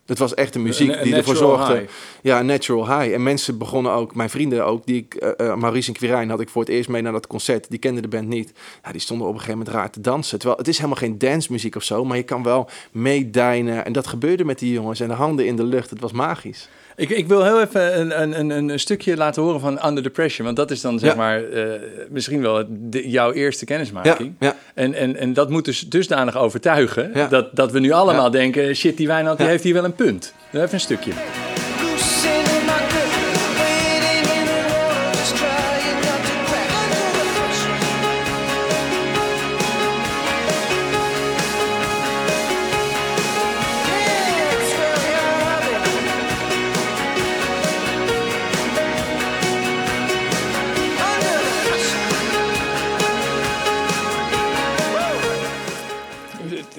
Het 0.09 0.19
was 0.19 0.35
echt 0.35 0.53
de 0.53 0.59
muziek 0.59 0.89
Een- 0.89 0.99
een 0.99 1.05
die 1.05 1.15
ervoor 1.15 1.37
zorgde. 1.37 1.75
high. 1.75 1.91
Ja, 2.23 2.43
natural 2.43 2.99
high. 3.01 3.15
En 3.15 3.23
mensen 3.23 3.59
begonnen 3.59 3.93
ook, 3.93 4.15
mijn 4.15 4.31
vrienden 4.31 4.65
ook, 4.67 4.87
die 4.87 4.97
ik, 4.97 5.15
eh, 5.15 5.55
Maurice 5.55 5.89
en 5.89 5.95
Quirijn 5.97 6.31
had 6.31 6.41
ik 6.41 6.49
voor 6.49 6.63
het 6.63 6.71
eerst 6.71 6.89
mee 6.89 7.03
naar 7.03 7.13
dat 7.13 7.27
concert. 7.27 7.67
Die 7.71 7.79
kenden 7.79 8.03
de 8.03 8.09
band 8.09 8.29
niet. 8.29 8.53
Die 8.93 9.01
stonden 9.01 9.27
op 9.27 9.33
een 9.33 9.39
gegeven 9.41 9.59
moment 9.59 9.77
raar 9.77 9.91
te 9.91 10.01
dansen. 10.01 10.39
Terwijl 10.39 10.59
het 10.59 10.69
is 10.69 10.77
helemaal 10.77 10.97
geen 10.99 11.19
dancemuziek 11.19 11.77
of 11.77 11.83
zo, 11.83 12.05
maar 12.05 12.17
je 12.17 12.23
kan 12.23 12.43
wel 12.43 12.69
meedijnen. 12.93 13.85
En 13.85 13.93
dat 13.93 14.07
gebeurde 14.07 14.45
met 14.45 14.59
die 14.59 14.73
jongens 14.73 15.01
en 15.01 15.09
de 15.09 15.15
handen 15.15 15.47
in 15.47 15.57
de 15.57 15.65
lucht. 15.65 15.91
Het 15.91 16.01
was 16.01 16.13
magisch. 16.13 16.69
Ik, 16.99 17.09
ik 17.11 17.27
wil 17.29 17.45
heel 17.45 17.61
even 17.61 18.01
een, 18.01 18.23
een, 18.23 18.51
een, 18.57 18.69
een 18.69 18.81
stukje 18.81 19.17
laten 19.17 19.43
horen 19.43 19.61
van 19.61 19.87
Under 19.87 20.03
the 20.03 20.11
Pressure. 20.11 20.45
Want 20.45 20.57
dat 20.57 20.71
is 20.71 20.81
dan 20.81 20.99
zeg 20.99 21.11
Ja. 21.11 21.17
maar 21.17 21.45
eh, 21.51 21.65
misschien 22.11 22.41
wel 22.43 22.65
de- 22.69 23.09
jouw 23.11 23.33
eerste 23.33 23.65
kennismaking. 23.65 24.35
ja. 24.41 24.57
En, 24.75 24.95
en, 24.95 25.17
en 25.17 25.33
dat 25.33 25.51
moet 25.51 25.65
dus 25.65 25.81
dusdanig 25.89 26.37
overtuigen 26.39 27.13
dat, 27.31 27.57
dat 27.57 27.73
we 27.73 27.79
nu 27.81 27.91
allemaal 27.91 28.31
denken... 28.31 28.77
shit, 28.77 28.97
die 28.97 29.07
Wijnand 29.07 29.39
die 29.39 29.47
heeft 29.47 29.65
hier 29.65 29.75
wel 29.75 29.85
een 29.85 29.95
punt. 29.95 30.33
Even 30.53 30.69
een 30.73 30.81
stukje. 30.81 31.13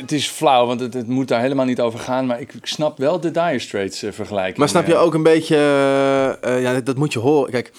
Het, 0.10 0.18
is 0.18 0.28
flauw, 0.28 0.66
want 0.66 0.80
het, 0.80 0.94
het 0.94 1.08
moet 1.08 1.28
daar 1.28 1.42
helemaal 1.42 1.66
niet 1.66 1.82
over 1.82 2.00
gaan. 2.00 2.26
Maar 2.26 2.42
ik, 2.42 2.54
ik 2.54 2.66
snap 2.66 2.98
wel 2.98 3.20
de 3.20 3.32
Dire 3.32 3.60
Straits 3.60 4.04
eh, 4.04 4.12
vergelijking. 4.12 4.58
Maar 4.58 4.70
snap 4.70 4.88
je 4.88 4.96
ook 4.96 5.14
een 5.14 5.24
beetje, 5.24 5.56
eh, 5.56 6.56
eh, 6.56 6.62
ja, 6.62 6.82
dat 6.82 6.98
moet 6.98 7.14
je 7.14 7.20
horen. 7.20 7.52
Kijk, 7.52 7.72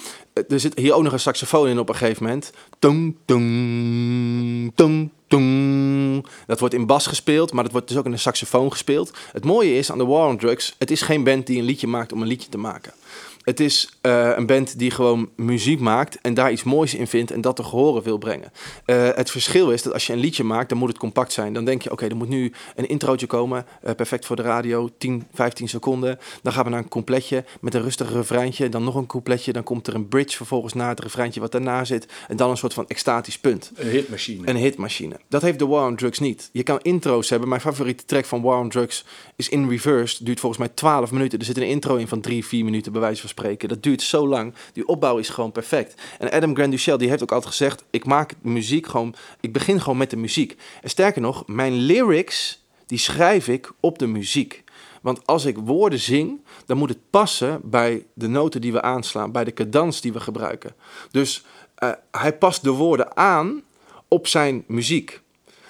er 0.48 0.60
zit 0.60 0.78
hier 0.78 0.94
ook 0.94 1.02
nog 1.02 1.12
een 1.12 1.20
saxofoon 1.20 1.68
in 1.68 1.78
op 1.78 1.88
een 1.88 1.94
gegeven 1.94 2.22
moment. 2.22 2.52
Tung, 2.78 3.16
tung, 3.24 4.72
tung, 4.74 5.10
tung. 5.26 6.26
Dat 6.46 6.60
wordt 6.60 6.74
in 6.74 6.86
bas 6.86 7.06
gespeeld, 7.06 7.52
maar 7.52 7.62
dat 7.62 7.72
wordt 7.72 7.88
dus 7.88 7.96
ook 7.96 8.04
in 8.04 8.12
een 8.12 8.18
saxofoon 8.18 8.70
gespeeld. 8.70 9.12
Het 9.32 9.44
mooie 9.44 9.74
is 9.74 9.90
aan 9.90 9.98
de 9.98 10.06
War 10.06 10.28
on 10.28 10.38
Drugs, 10.38 10.74
het 10.78 10.90
is 10.90 11.02
geen 11.02 11.24
band 11.24 11.46
die 11.46 11.58
een 11.58 11.64
liedje 11.64 11.86
maakt 11.86 12.12
om 12.12 12.22
een 12.22 12.28
liedje 12.28 12.48
te 12.48 12.58
maken. 12.58 12.92
Het 13.50 13.60
is 13.60 13.88
eh, 14.00 14.30
een 14.36 14.46
band 14.46 14.78
die 14.78 14.90
gewoon 14.90 15.28
muziek 15.36 15.80
maakt 15.80 16.18
en 16.20 16.34
daar 16.34 16.52
iets 16.52 16.62
moois 16.62 16.94
in 16.94 17.06
vindt 17.06 17.30
en 17.30 17.40
dat 17.40 17.56
te 17.56 17.62
gehoren 17.62 18.02
wil 18.02 18.18
brengen. 18.18 18.52
Eh, 18.84 19.08
het 19.14 19.30
verschil 19.30 19.70
is 19.70 19.82
dat 19.82 19.92
als 19.92 20.06
je 20.06 20.12
een 20.12 20.18
liedje 20.18 20.44
maakt, 20.44 20.68
dan 20.68 20.78
moet 20.78 20.88
het 20.88 20.98
compact 20.98 21.32
zijn. 21.32 21.52
Dan 21.52 21.64
denk 21.64 21.82
je, 21.82 21.90
oké, 21.90 22.06
er 22.06 22.16
moet 22.16 22.28
nu 22.28 22.52
een 22.76 22.88
introotje 22.88 23.26
komen, 23.26 23.66
eh, 23.82 23.94
perfect 23.94 24.26
voor 24.26 24.36
de 24.36 24.42
radio, 24.42 24.88
10, 24.98 25.26
15 25.32 25.68
seconden. 25.68 26.18
Dan 26.42 26.52
gaan 26.52 26.64
we 26.64 26.70
naar 26.70 26.78
een 26.78 26.88
completje 26.88 27.44
met 27.60 27.74
een 27.74 27.82
rustig 27.82 28.12
refreintje, 28.12 28.68
dan 28.68 28.84
nog 28.84 28.94
een 28.94 29.06
coupletje, 29.06 29.52
dan 29.52 29.62
komt 29.62 29.86
er 29.86 29.94
een 29.94 30.08
bridge 30.08 30.36
vervolgens 30.36 30.72
na 30.72 30.88
het 30.88 31.00
refreintje 31.00 31.40
wat 31.40 31.52
daarna 31.52 31.84
zit 31.84 32.06
en 32.28 32.36
dan 32.36 32.50
een 32.50 32.56
soort 32.56 32.74
van 32.74 32.88
extatisch 32.88 33.38
punt. 33.38 33.72
Een 33.74 33.88
hitmachine. 33.88 34.48
Een 34.48 34.56
hitmachine. 34.56 35.16
Dat 35.28 35.42
heeft 35.42 35.58
de 35.58 35.66
War 35.66 35.86
on 35.86 35.96
Drugs 35.96 36.18
niet. 36.18 36.48
Je 36.52 36.62
kan 36.62 36.80
intro's 36.82 37.30
hebben. 37.30 37.48
Mijn 37.48 37.60
favoriete 37.60 38.04
track 38.04 38.24
van 38.24 38.42
War 38.42 38.58
on 38.58 38.68
Drugs 38.68 39.04
is 39.36 39.48
In 39.48 39.68
Reverse. 39.68 40.24
Duurt 40.24 40.40
volgens 40.40 40.60
mij 40.60 40.70
12 40.74 41.10
minuten. 41.10 41.38
Er 41.38 41.44
zit 41.44 41.56
een 41.56 41.68
intro 41.68 41.96
in 41.96 42.08
van 42.08 42.20
3, 42.20 42.44
4 42.44 42.64
minuten 42.64 42.92
bij 42.92 43.00
wijze 43.00 43.20
van 43.20 43.28
spreken. 43.28 43.38
Dat 43.68 43.82
duurt 43.82 44.02
zo 44.02 44.28
lang. 44.28 44.54
Die 44.72 44.88
opbouw 44.88 45.18
is 45.18 45.28
gewoon 45.28 45.52
perfect. 45.52 46.02
En 46.18 46.30
Adam 46.30 46.54
Grant 46.54 46.70
Duchel 46.70 46.98
die 46.98 47.08
heeft 47.08 47.22
ook 47.22 47.32
altijd 47.32 47.50
gezegd... 47.50 47.84
ik 47.90 48.04
maak 48.04 48.34
muziek 48.40 48.86
gewoon... 48.86 49.14
ik 49.40 49.52
begin 49.52 49.80
gewoon 49.80 49.98
met 49.98 50.10
de 50.10 50.16
muziek. 50.16 50.56
En 50.82 50.90
sterker 50.90 51.20
nog, 51.20 51.46
mijn 51.46 51.72
lyrics... 51.72 52.64
die 52.86 52.98
schrijf 52.98 53.48
ik 53.48 53.72
op 53.80 53.98
de 53.98 54.06
muziek. 54.06 54.64
Want 55.00 55.26
als 55.26 55.44
ik 55.44 55.56
woorden 55.58 55.98
zing, 55.98 56.40
dan 56.66 56.76
moet 56.76 56.88
het 56.88 57.10
passen 57.10 57.60
bij 57.64 58.06
de 58.14 58.28
noten 58.28 58.60
die 58.60 58.72
we 58.72 58.82
aanslaan, 58.82 59.32
bij 59.32 59.44
de 59.44 59.52
cadans 59.52 60.00
die 60.00 60.12
we 60.12 60.20
gebruiken. 60.20 60.74
Dus 61.10 61.44
eh, 61.74 61.90
hij 62.10 62.36
past 62.36 62.62
de 62.62 62.70
woorden 62.70 63.16
aan 63.16 63.62
op 64.08 64.26
zijn 64.26 64.64
muziek. 64.66 65.20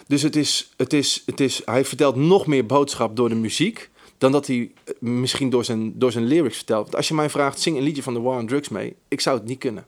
Dus 0.06 0.22
het 0.22 0.36
is, 0.36 0.70
het 0.76 0.92
is, 0.92 1.22
het 1.26 1.40
is, 1.40 1.62
hij 1.64 1.84
vertelt 1.84 2.16
nog 2.16 2.46
meer 2.46 2.66
boodschap 2.66 3.16
door 3.16 3.28
de 3.28 3.34
muziek 3.34 3.89
dan 4.20 4.32
dat 4.32 4.46
hij 4.46 4.70
eh, 4.84 4.94
misschien 4.98 5.50
door 5.50 5.64
zijn, 5.64 5.98
door 5.98 6.12
zijn 6.12 6.24
lyrics 6.24 6.56
vertelt. 6.56 6.82
Want 6.82 6.96
als 6.96 7.08
je 7.08 7.14
mij 7.14 7.30
vraagt, 7.30 7.60
zing 7.60 7.76
een 7.76 7.82
liedje 7.82 8.02
van 8.02 8.14
The 8.14 8.20
War 8.20 8.38
on 8.38 8.46
Drugs 8.46 8.68
mee, 8.68 8.96
ik 9.08 9.20
zou 9.20 9.38
het 9.38 9.46
niet 9.46 9.58
kunnen. 9.58 9.84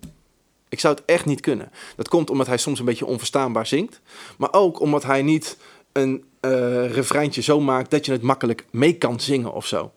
Ik 0.69 0.81
zou 0.81 0.95
het 0.95 1.05
echt 1.05 1.25
niet 1.25 1.41
kunnen. 1.41 1.71
Dat 1.97 2.09
komt 2.09 2.31
omdat 2.31 2.47
hij 2.47 2.57
soms 2.57 2.79
een 2.79 2.85
beetje 2.85 3.07
onverstaanbaar 3.07 3.67
zingt. 3.67 4.01
Maar 4.39 4.53
ook 4.53 4.81
omdat 4.81 5.03
hij 5.03 5.23
niet 5.23 5.57
een 5.93 6.25
eh 6.41 6.91
refreintje 6.93 7.43
zo 7.43 7.61
maakt 7.61 7.91
dat 7.91 8.07
je 8.07 8.13
het 8.13 8.23
makkelijk 8.23 8.65
mee 8.71 8.95
kan 8.95 9.21
zingen 9.21 9.53
of 9.53 9.67
zo. 9.67 9.93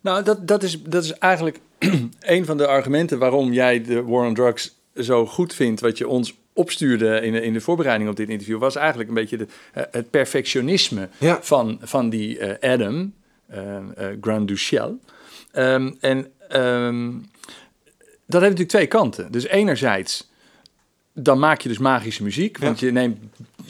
Nou, 0.00 0.22
dat, 0.22 0.48
dat, 0.48 0.62
is, 0.62 0.82
dat 0.82 1.04
is 1.04 1.12
eigenlijk 1.12 1.60
een 2.20 2.44
van 2.44 2.56
de 2.56 2.66
argumenten 2.66 3.18
waarom 3.18 3.52
jij 3.52 3.82
de 3.82 4.02
War 4.02 4.26
on 4.26 4.34
Drugs 4.34 4.78
zo 4.94 5.26
goed 5.26 5.54
vindt. 5.54 5.80
Wat 5.80 5.98
je 5.98 6.08
ons 6.08 6.34
opstuurde 6.52 7.20
in 7.20 7.32
de, 7.32 7.42
in 7.42 7.52
de 7.52 7.60
voorbereiding 7.60 8.10
op 8.10 8.16
dit 8.16 8.28
interview, 8.28 8.58
was 8.58 8.76
eigenlijk 8.76 9.08
een 9.08 9.14
beetje 9.14 9.36
de, 9.36 9.46
eh, 9.72 9.82
het 9.90 10.10
perfectionisme 10.10 11.08
Ja. 11.18 11.38
van, 11.42 11.78
van 11.82 12.10
die 12.10 12.38
Adam, 12.60 13.12
Grand 14.20 14.48
Duchel. 14.48 14.98
Ehm, 15.52 15.90
en 16.00 16.32
ehm, 16.48 17.10
dat 18.26 18.40
heeft 18.40 18.58
natuurlijk 18.58 18.68
twee 18.68 18.86
kanten. 18.86 19.32
Dus 19.32 19.46
enerzijds, 19.46 20.30
dan 21.12 21.38
maak 21.38 21.60
je 21.60 21.68
dus 21.68 21.78
magische 21.78 22.22
muziek. 22.22 22.58
Want 22.58 22.80
je 22.80 22.92
neemt 22.92 23.18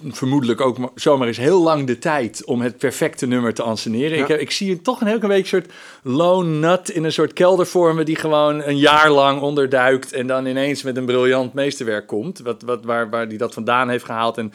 vermoedelijk 0.04 0.60
ook 0.60 0.78
maar- 0.78 0.90
zomaar 0.94 1.26
eens 1.28 1.36
heel 1.36 1.62
lang 1.62 1.86
de 1.86 1.98
tijd 1.98 2.44
om 2.44 2.60
het 2.60 2.78
perfecte 2.78 3.26
nummer 3.26 3.54
te 3.54 3.62
anseneren. 3.62 4.16
Ja. 4.16 4.22
Ik, 4.22 4.28
heb, 4.28 4.40
ik 4.40 4.50
zie 4.50 4.82
toch 4.82 5.00
een 5.00 5.06
heel 5.06 5.18
klein 5.18 5.34
beetje 5.34 5.56
een 5.56 5.62
soort 5.62 5.76
lone 6.02 6.48
nut 6.48 6.88
in 6.88 7.04
een 7.04 7.12
soort 7.12 7.32
kelder 7.32 7.66
vormen 7.66 8.04
die 8.04 8.16
gewoon 8.16 8.62
een 8.62 8.78
jaar 8.78 9.10
lang 9.10 9.40
onderduikt 9.40 10.12
en 10.12 10.26
dan 10.26 10.46
ineens 10.46 10.82
met 10.82 10.96
een 10.96 11.06
briljant 11.06 11.52
meesterwerk 11.52 12.06
komt. 12.06 12.38
Wat, 12.38 12.62
wat, 12.62 12.84
waar, 12.84 13.10
waar 13.10 13.28
die 13.28 13.38
dat 13.38 13.54
vandaan 13.54 13.88
heeft 13.88 14.04
gehaald 14.04 14.38
en 14.38 14.52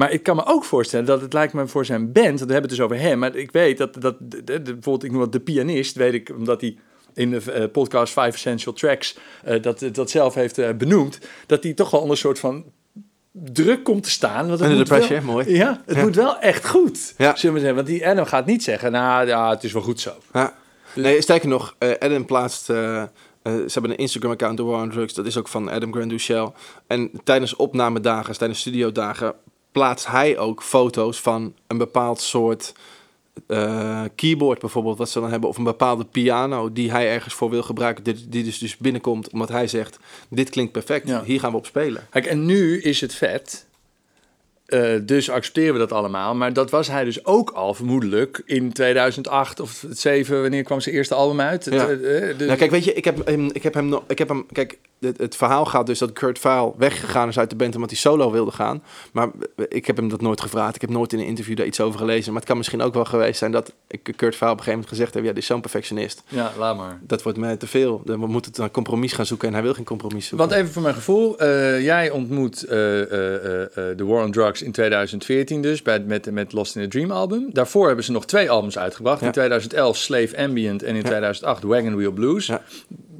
Maar 0.00 0.12
ik 0.12 0.22
kan 0.22 0.36
me 0.36 0.46
ook 0.46 0.64
voorstellen 0.64 1.06
dat 1.06 1.20
het 1.20 1.32
lijkt 1.32 1.52
me 1.52 1.66
voor 1.66 1.84
zijn 1.84 2.12
band, 2.12 2.26
want 2.38 2.40
we 2.40 2.52
hebben 2.52 2.60
het 2.60 2.70
dus 2.70 2.80
over 2.80 2.98
hem, 2.98 3.18
maar 3.18 3.34
ik 3.36 3.50
weet 3.52 3.78
dat, 3.78 3.94
dat 4.00 4.16
de, 4.18 4.44
de- 4.44 4.62
de- 4.62 4.72
bijvoorbeeld, 4.72 5.04
ik 5.04 5.10
noem 5.10 5.20
wat 5.20 5.32
de 5.32 5.40
pianist, 5.40 5.96
weet 5.96 6.12
ik, 6.14 6.30
omdat 6.36 6.60
hij 6.60 6.76
in 7.14 7.30
de 7.30 7.52
eh, 7.52 7.70
podcast 7.72 8.12
Five 8.12 8.26
Essential 8.32 8.74
Tracks 8.74 9.16
eh, 9.44 9.62
dat, 9.62 9.84
dat 9.92 10.10
zelf 10.10 10.34
heeft 10.34 10.58
eh, 10.58 10.72
benoemd, 10.72 11.18
dat 11.46 11.62
hij 11.62 11.72
toch 11.72 11.90
wel 11.90 12.10
een 12.10 12.16
soort 12.16 12.38
van 12.38 12.64
druk 13.32 13.84
komt 13.84 14.02
te 14.02 14.10
staan. 14.10 14.46
Want 14.48 14.50
het 14.50 14.60
Under 14.60 14.76
moet 14.76 14.86
the 14.86 14.92
pressure, 14.94 15.20
wel- 15.20 15.32
mooi. 15.34 15.56
Ja, 15.56 15.82
het 15.86 15.96
Ja. 15.96 16.02
moet 16.02 16.14
wel 16.16 16.38
echt 16.38 16.68
goed, 16.68 17.14
Ja. 17.18 17.36
zullen 17.36 17.54
we 17.54 17.60
zeggen. 17.60 17.76
Want 17.76 17.88
die 17.88 18.08
Adam 18.08 18.24
gaat 18.24 18.46
niet 18.46 18.62
zeggen, 18.62 18.92
nou 18.92 19.26
ja, 19.26 19.50
het 19.50 19.64
is 19.64 19.72
wel 19.72 19.82
goed 19.82 20.00
zo. 20.00 20.12
Ja. 20.32 20.54
Nee, 20.94 21.22
sterker 21.22 21.48
nog, 21.48 21.76
Adam 21.98 22.24
plaatst... 22.26 22.70
eh, 22.70 23.02
ze 23.42 23.70
hebben 23.72 23.90
een 23.90 23.96
Instagram-account, 23.96 24.56
The 24.56 24.64
War 24.64 24.82
on 24.82 24.90
Drugs. 24.90 25.14
Dat 25.14 25.26
is 25.26 25.36
ook 25.36 25.48
van 25.48 25.70
Adam 25.70 25.92
Grand 25.92 26.10
Duchel. 26.10 26.54
En 26.86 27.10
tijdens 27.24 27.56
opnamedagen, 27.56 28.38
tijdens 28.38 28.60
studiodagen... 28.60 29.34
plaatst 29.72 30.06
hij 30.06 30.38
ook 30.38 30.62
foto's 30.62 31.20
van 31.20 31.54
een 31.66 31.78
bepaald 31.78 32.20
soort 32.20 32.72
eh, 33.46 34.04
keyboard 34.14 34.58
bijvoorbeeld... 34.60 34.98
wat 34.98 35.08
ze 35.10 35.20
dan 35.20 35.30
hebben, 35.30 35.48
of 35.48 35.56
een 35.58 35.64
bepaalde 35.64 36.04
piano... 36.04 36.72
die 36.72 36.90
hij 36.90 37.08
ergens 37.10 37.34
voor 37.34 37.50
wil 37.50 37.62
gebruiken. 37.62 38.04
Die, 38.04 38.28
die 38.28 38.44
dus, 38.44 38.58
dus 38.58 38.76
binnenkomt 38.76 39.30
omdat 39.30 39.48
hij 39.48 39.66
zegt... 39.66 39.98
dit 40.28 40.50
klinkt 40.50 40.72
perfect, 40.72 41.08
Ja. 41.08 41.22
hier 41.24 41.40
gaan 41.40 41.50
we 41.50 41.56
op 41.56 41.66
spelen. 41.66 42.06
Kijk, 42.10 42.26
en 42.26 42.46
nu 42.46 42.80
is 42.82 43.00
het 43.00 43.14
vet. 43.14 43.66
Eh, 44.66 44.94
dus 45.02 45.30
accepteren 45.30 45.72
we 45.72 45.78
dat 45.78 45.92
allemaal. 45.92 46.34
Maar 46.34 46.52
dat 46.52 46.70
was 46.70 46.88
hij 46.88 47.04
dus 47.04 47.24
ook 47.24 47.50
al 47.50 47.74
vermoedelijk 47.74 48.42
in 48.46 48.72
2008 48.72 49.60
of 49.60 49.72
2007. 49.72 50.40
Wanneer 50.40 50.62
kwam 50.62 50.80
zijn 50.80 50.94
eerste 50.94 51.14
album 51.14 51.40
uit? 51.40 51.64
Ja. 51.64 51.88
eh, 51.88 52.36
Nou, 52.38 52.56
kijk, 52.56 52.70
weet 52.70 52.84
je, 52.84 52.92
ik 52.92 53.04
heb 53.04 53.26
hem, 53.26 53.50
ik 53.52 53.62
heb 53.62 53.74
hem, 53.74 53.88
nog- 53.88 54.04
ik 54.08 54.18
heb 54.18 54.28
hem, 54.28 54.46
kijk, 54.52 54.78
het, 55.00 55.18
het 55.18 55.36
verhaal 55.36 55.66
gaat 55.66 55.86
dus 55.86 55.98
dat 55.98 56.12
Kurt 56.12 56.38
Vile 56.38 56.72
weggegaan 56.76 57.28
is 57.28 57.38
uit 57.38 57.50
de 57.50 57.56
band 57.56 57.74
omdat 57.74 57.90
hij 57.90 57.98
solo 57.98 58.30
wilde 58.30 58.50
gaan. 58.50 58.82
Maar 59.12 59.28
ik 59.68 59.86
heb 59.86 59.96
hem 59.96 60.08
dat 60.08 60.20
nooit 60.20 60.40
gevraagd. 60.40 60.74
Ik 60.74 60.80
heb 60.80 60.90
nooit 60.90 61.12
in 61.12 61.18
een 61.18 61.26
interview 61.26 61.56
daar 61.56 61.66
iets 61.66 61.80
over 61.80 61.98
gelezen. 61.98 62.32
Maar 62.32 62.40
het 62.40 62.48
kan 62.48 62.56
misschien 62.56 62.82
ook 62.82 62.94
wel 62.94 63.04
geweest 63.04 63.38
zijn 63.38 63.52
dat 63.52 63.72
ik 63.86 64.02
Kurt 64.02 64.36
Vile 64.36 64.50
op 64.50 64.58
een 64.58 64.64
gegeven 64.64 64.70
moment 64.70 64.88
gezegd 64.88 65.14
heb, 65.14 65.22
ja, 65.24 65.28
dit 65.28 65.38
is 65.38 65.46
zo'n 65.46 65.60
perfectionist. 65.60 66.22
Ja, 66.28 66.52
laat 66.58 66.76
maar. 66.76 67.00
Dat 67.02 67.22
wordt 67.22 67.38
mij 67.38 67.56
te 67.56 67.66
veel. 67.66 68.02
We 68.04 68.16
moeten 68.16 68.62
een 68.62 68.70
compromis 68.70 69.12
gaan 69.12 69.26
zoeken 69.26 69.48
en 69.48 69.54
hij 69.54 69.62
wil 69.62 69.74
geen 69.74 69.84
compromis 69.84 70.26
zoeken. 70.26 70.48
Want 70.48 70.60
even 70.60 70.72
voor 70.72 70.82
mijn 70.82 70.94
gevoel, 70.94 71.38
eh, 71.38 71.84
jij 71.84 72.10
ontmoet 72.10 72.64
eh, 72.64 73.00
eh, 73.00 73.62
eh, 73.62 73.96
The 73.96 74.04
War 74.06 74.24
on 74.24 74.32
Drugs 74.32 74.62
in 74.62 74.72
2014 74.72 75.62
dus, 75.62 75.82
bij, 75.82 76.00
met, 76.00 76.30
met 76.30 76.52
Lost 76.52 76.76
in 76.76 76.82
a 76.82 76.88
Dream 76.88 77.10
album. 77.10 77.48
Daarvoor 77.52 77.86
hebben 77.86 78.04
ze 78.04 78.12
nog 78.12 78.26
twee 78.26 78.50
albums 78.50 78.78
uitgebracht. 78.78 79.20
Ja. 79.20 79.26
In 79.26 79.32
2011 79.32 79.96
Slave 79.96 80.36
Ambient 80.36 80.82
en 80.82 80.94
in 80.94 81.02
2008 81.02 81.62
Wagon 81.62 81.96
Wheel 81.96 82.12
Blues. 82.12 82.46
Ja. 82.46 82.62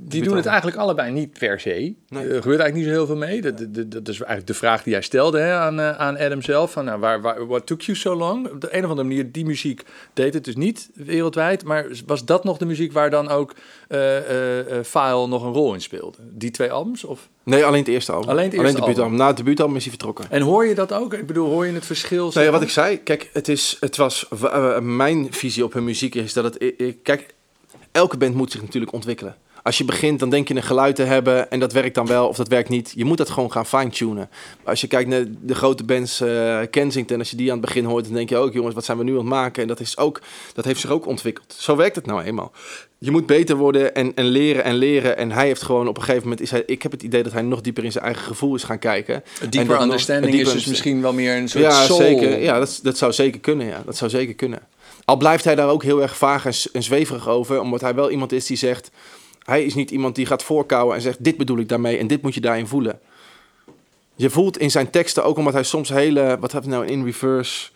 Die 0.03 0.23
doen 0.23 0.37
het 0.37 0.47
eigenlijk 0.47 0.77
allebei 0.77 1.13
niet 1.13 1.39
per 1.39 1.61
se. 1.61 1.71
Nee. 1.71 1.95
Er 2.09 2.43
gebeurt 2.43 2.61
eigenlijk 2.61 2.75
niet 2.75 2.85
zo 2.85 2.91
heel 2.91 3.07
veel 3.07 3.17
mee. 3.17 3.41
Dat, 3.41 3.59
dat, 3.59 3.91
dat 3.91 4.09
is 4.09 4.17
eigenlijk 4.17 4.47
de 4.47 4.55
vraag 4.55 4.83
die 4.83 4.93
jij 4.93 5.03
stelde 5.03 5.39
hè, 5.39 5.53
aan, 5.53 5.81
eh, 5.81 5.91
aan 5.91 6.19
Adam 6.19 6.43
zelf. 6.43 6.73
Van, 6.73 6.85
nou, 6.85 7.01
waar, 7.01 7.21
waar, 7.21 7.47
what 7.47 7.67
took 7.67 7.81
you 7.81 7.99
so 7.99 8.15
long? 8.15 8.51
Op 8.51 8.61
de 8.61 8.77
een 8.77 8.85
of 8.85 8.91
andere 8.91 9.09
manier, 9.09 9.33
die 9.33 9.45
muziek 9.45 9.83
deed 10.13 10.35
het 10.35 10.45
dus 10.45 10.57
niet 10.57 10.91
wereldwijd. 10.95 11.65
Maar 11.65 11.87
was 12.07 12.25
dat 12.25 12.45
nog 12.45 12.59
de 12.59 12.67
muziek 12.67 12.93
waar 12.93 13.11
dan 13.11 13.29
ook 13.29 13.55
eh 13.89 14.01
eh, 14.19 14.79
eh, 14.79 14.85
File 14.85 15.27
nog 15.27 15.45
een 15.45 15.53
rol 15.53 15.75
in 15.75 15.81
speelde? 15.81 16.19
Die 16.21 16.51
twee 16.51 16.73
albums? 16.73 17.05
Of? 17.05 17.29
Nee, 17.43 17.65
alleen 17.65 17.79
het 17.79 17.89
eerste 17.89 18.13
album. 18.13 18.31
Alleen 18.31 18.45
het 18.45 18.53
eerste 18.53 18.81
debuutalbum. 18.81 19.17
Na 19.17 19.27
het 19.27 19.37
debuutalbum 19.37 19.77
is 19.77 19.83
hij 19.83 19.91
vertrokken. 19.91 20.27
En 20.31 20.43
hoor 20.43 20.67
je 20.67 20.75
dat 20.75 20.93
ook? 20.93 21.15
Ik 21.15 21.27
bedoel, 21.27 21.49
hoor 21.49 21.67
je 21.67 21.73
het 21.73 21.87
verschil? 21.87 22.31
Nou 22.35 22.47
ja, 22.47 22.53
wat 22.53 22.63
ik 22.63 22.71
zei, 22.71 23.03
kijk, 23.03 23.31
het, 23.33 23.49
is, 23.49 23.77
het 23.81 23.97
was, 23.97 24.29
eh, 24.43 24.79
mijn 24.79 25.33
visie 25.33 25.65
op 25.65 25.73
hun 25.73 25.85
muziek 25.85 26.15
is 26.15 26.33
dat 26.33 26.45
het, 26.45 26.75
kijk, 27.03 27.35
elke 27.93 28.17
band 28.17 28.35
moet 28.35 28.53
zich 28.53 28.63
natuurlijk 28.63 28.93
ontwikkelen. 28.93 29.37
Als 29.63 29.79
je 29.79 29.85
begint, 29.85 30.19
dan 30.19 30.31
denk 30.31 30.49
je 30.49 30.55
een 30.57 30.63
geluid 30.63 30.97
te 30.97 31.03
hebben 31.03 31.51
en 31.51 31.61
dat 31.61 31.73
werkt 31.73 31.95
dan 31.95 32.07
wel 32.07 32.29
of 32.29 32.37
dat 32.37 32.49
werkt 32.49 32.69
niet. 32.69 32.93
Je 32.97 33.05
moet 33.05 33.19
dat 33.19 33.31
gewoon 33.31 33.53
gaan 33.53 33.67
fine-tunen. 33.67 34.31
Als 34.65 34.81
je 34.81 34.87
kijkt 34.87 35.09
naar 35.09 35.25
de 35.43 35.55
grote 35.55 35.85
bands 35.85 36.21
eh, 36.21 36.59
Kensington, 36.71 37.19
als 37.19 37.31
je 37.31 37.37
die 37.37 37.47
aan 37.53 37.57
het 37.59 37.67
begin 37.67 37.85
hoort, 37.85 38.05
dan 38.05 38.15
denk 38.15 38.29
je 38.29 38.37
ook, 38.37 38.53
jongens, 38.53 38.75
wat 38.75 38.85
zijn 38.85 38.99
we 38.99 39.05
nu 39.05 39.11
aan 39.13 39.17
het 39.19 39.27
maken? 39.27 39.63
En 39.63 39.69
dat, 39.69 39.81
is 39.81 39.97
ook, 39.99 40.21
dat 40.55 40.65
heeft 40.65 40.81
zich 40.81 40.91
ook 40.91 41.07
ontwikkeld. 41.07 41.55
Zo 41.59 41.77
werkt 41.77 41.97
het 41.97 42.07
nou 42.07 42.23
eenmaal. 42.23 42.53
Je 42.99 43.11
moet 43.11 43.27
beter 43.27 43.57
worden 43.57 43.95
en, 43.95 44.15
en 44.15 44.25
leren 44.25 44.65
en 44.65 44.75
leren. 44.75 45.17
En 45.17 45.31
hij 45.33 45.47
heeft 45.47 45.63
gewoon 45.63 45.89
op 45.89 45.97
een 45.97 46.03
gegeven 46.03 46.23
moment, 46.23 46.41
is 46.41 46.51
hij, 46.51 46.63
ik 46.67 46.83
heb 46.83 46.93
het 46.93 47.03
idee 47.03 47.23
dat 47.23 47.33
hij 47.33 47.43
nog 47.43 47.61
dieper 47.61 47.85
in 47.85 47.93
zijn 47.93 48.05
eigen 48.05 48.23
gevoel 48.25 48.55
is 48.55 48.63
gaan 48.65 48.79
kijken. 48.79 49.15
Een 49.15 49.23
En 49.41 49.51
dieper 49.51 49.75
nog- 49.75 49.83
understanding 49.85 50.27
een 50.27 50.37
dieper 50.39 50.55
is 50.55 50.59
dus 50.63 50.71
misschien 50.71 51.03
wel 51.03 51.13
meer 51.13 51.37
een 51.37 51.49
soort 51.49 51.65
ja, 51.65 51.85
soul. 51.85 51.99
zeker. 51.99 52.39
Ja, 52.43 52.59
dat, 52.59 52.81
dat 52.83 52.99
zou 52.99 53.13
zeker 53.13 53.41
kunnen. 53.41 53.67
Ja. 53.67 53.83
Dat 53.85 53.97
zou 53.97 54.11
zeker 54.11 54.35
kunnen. 54.35 54.59
Al 55.05 55.17
blijft 55.17 55.45
hij 55.45 55.55
daar 55.55 55.69
ook 55.69 55.83
heel 55.83 56.03
erg 56.03 56.17
vaag 56.17 56.47
en 56.73 56.83
zweverig 56.83 57.29
over, 57.29 57.61
omdat 57.61 57.81
hij 57.81 57.95
wel 57.95 58.11
iemand 58.11 58.33
is 58.33 58.47
die 58.47 58.57
zegt. 58.57 58.91
Hij 59.45 59.65
is 59.65 59.75
niet 59.75 59.91
iemand 59.91 60.15
die 60.15 60.27
gaat 60.27 60.43
voorkouwen 60.43 60.95
en 60.97 61.03
zegt: 61.03 61.25
Dit 61.25 61.37
bedoel 61.37 61.59
ik 61.59 61.69
daarmee 61.69 61.99
en 61.99 62.07
dit 62.07 62.23
moet 62.23 62.35
je 62.35 62.41
daarin 62.41 62.67
voelen. 62.67 63.01
Je 64.15 64.31
voelt 64.31 64.59
in 64.59 64.71
zijn 64.71 64.91
teksten 64.91 65.25
ook 65.25 65.37
omdat 65.37 65.53
hij 65.53 65.63
soms 65.63 65.89
hele. 65.89 66.37
Wat 66.41 66.53
je 66.53 66.61
nou 66.65 66.87
in 66.87 67.05
reverse? 67.05 67.71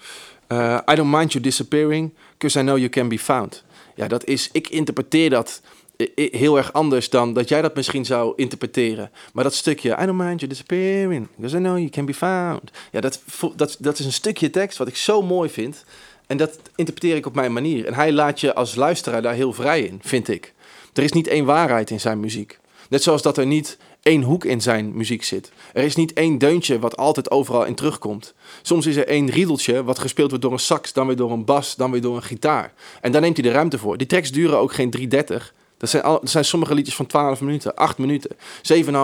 eh, 0.47 0.79
I 0.91 0.95
don't 0.95 1.11
mind 1.13 1.33
you 1.33 1.45
disappearing, 1.45 2.13
because 2.33 2.59
I 2.59 2.63
know 2.63 2.77
you 2.77 2.89
can 2.89 3.09
be 3.09 3.19
found. 3.19 3.65
Ja, 3.95 4.09
dat 4.09 4.25
is. 4.25 4.49
Ik 4.53 4.69
interpreteer 4.69 5.31
dat 5.31 5.61
i- 6.01 6.13
i- 6.19 6.29
heel 6.39 6.57
erg 6.57 6.73
anders 6.73 7.11
dan 7.11 7.33
dat 7.33 7.49
jij 7.49 7.63
dat 7.63 7.75
misschien 7.75 8.05
zou 8.05 8.33
interpreteren. 8.37 9.11
Maar 9.33 9.45
dat 9.45 9.55
stukje, 9.55 9.97
I 10.01 10.07
don't 10.07 10.19
mind 10.19 10.41
you 10.41 10.51
disappearing, 10.53 11.29
because 11.37 11.57
I 11.57 11.61
know 11.61 11.77
you 11.77 11.89
can 11.89 12.05
be 12.05 12.15
found. 12.15 12.71
Ja, 12.93 13.01
dat, 13.01 13.23
dat, 13.57 13.77
dat 13.81 13.99
is 13.99 14.05
een 14.05 14.13
stukje 14.13 14.51
tekst 14.51 14.79
wat 14.79 14.89
ik 14.89 14.97
zo 14.97 15.23
mooi 15.23 15.51
vind. 15.51 15.85
En 16.27 16.37
dat 16.37 16.59
interpreteer 16.77 17.17
ik 17.17 17.27
op 17.27 17.35
mijn 17.35 17.53
manier. 17.53 17.87
En 17.87 17.95
hij 17.95 18.13
laat 18.13 18.41
je 18.41 18.55
als 18.55 18.75
luisteraar 18.75 19.23
daar 19.23 19.35
heel 19.35 19.53
vrij 19.53 19.83
in, 19.83 20.01
vind 20.03 20.29
ik. 20.29 20.54
Er 20.95 21.03
is 21.03 21.13
niet 21.13 21.27
één 21.27 21.45
waarheid 21.45 21.91
in 21.91 22.01
zijn 22.01 22.21
muziek. 22.21 22.59
Net 22.89 23.03
zoals 23.03 23.23
dat 23.23 23.37
er 23.37 23.47
niet 23.47 23.79
één 24.03 24.23
hoek 24.23 24.45
in 24.45 24.61
zijn 24.61 24.97
muziek 24.97 25.25
zit. 25.25 25.53
Er 25.73 25.85
is 25.85 25.97
niet 25.97 26.13
één 26.13 26.39
deuntje 26.39 26.79
wat 26.79 26.97
altijd 26.97 27.31
overal 27.31 27.65
in 27.65 27.75
terugkomt. 27.75 28.35
Soms 28.63 28.87
is 28.87 28.97
er 28.97 29.07
één 29.07 29.31
riedeltje 29.31 29.85
wat 29.85 29.99
gespeeld 29.99 30.29
wordt 30.29 30.45
door 30.45 30.53
een 30.53 30.59
sax, 30.59 30.93
dan 30.93 31.07
weer 31.07 31.17
door 31.17 31.31
een 31.31 31.45
bas, 31.45 31.77
dan 31.77 31.91
weer 31.91 32.01
door 32.01 32.17
een 32.17 32.23
gitaar. 32.23 32.73
En 33.01 33.13
daar 33.13 33.21
neemt 33.21 33.37
hij 33.37 33.47
de 33.47 33.53
ruimte 33.53 33.79
voor. 33.79 33.97
Die 33.97 34.07
tracks 34.07 34.31
duren 34.31 34.59
ook 34.59 34.73
geen 34.73 34.95
3.30. 34.99 35.35
Dat 35.77 35.91
zijn, 35.91 36.03
al, 36.03 36.21
zijn 36.23 36.45
sommige 36.45 36.75
liedjes 36.75 36.97
van 36.97 37.07
12 37.07 37.41
minuten, 37.41 37.75
8 37.75 37.99
minuten, 37.99 38.31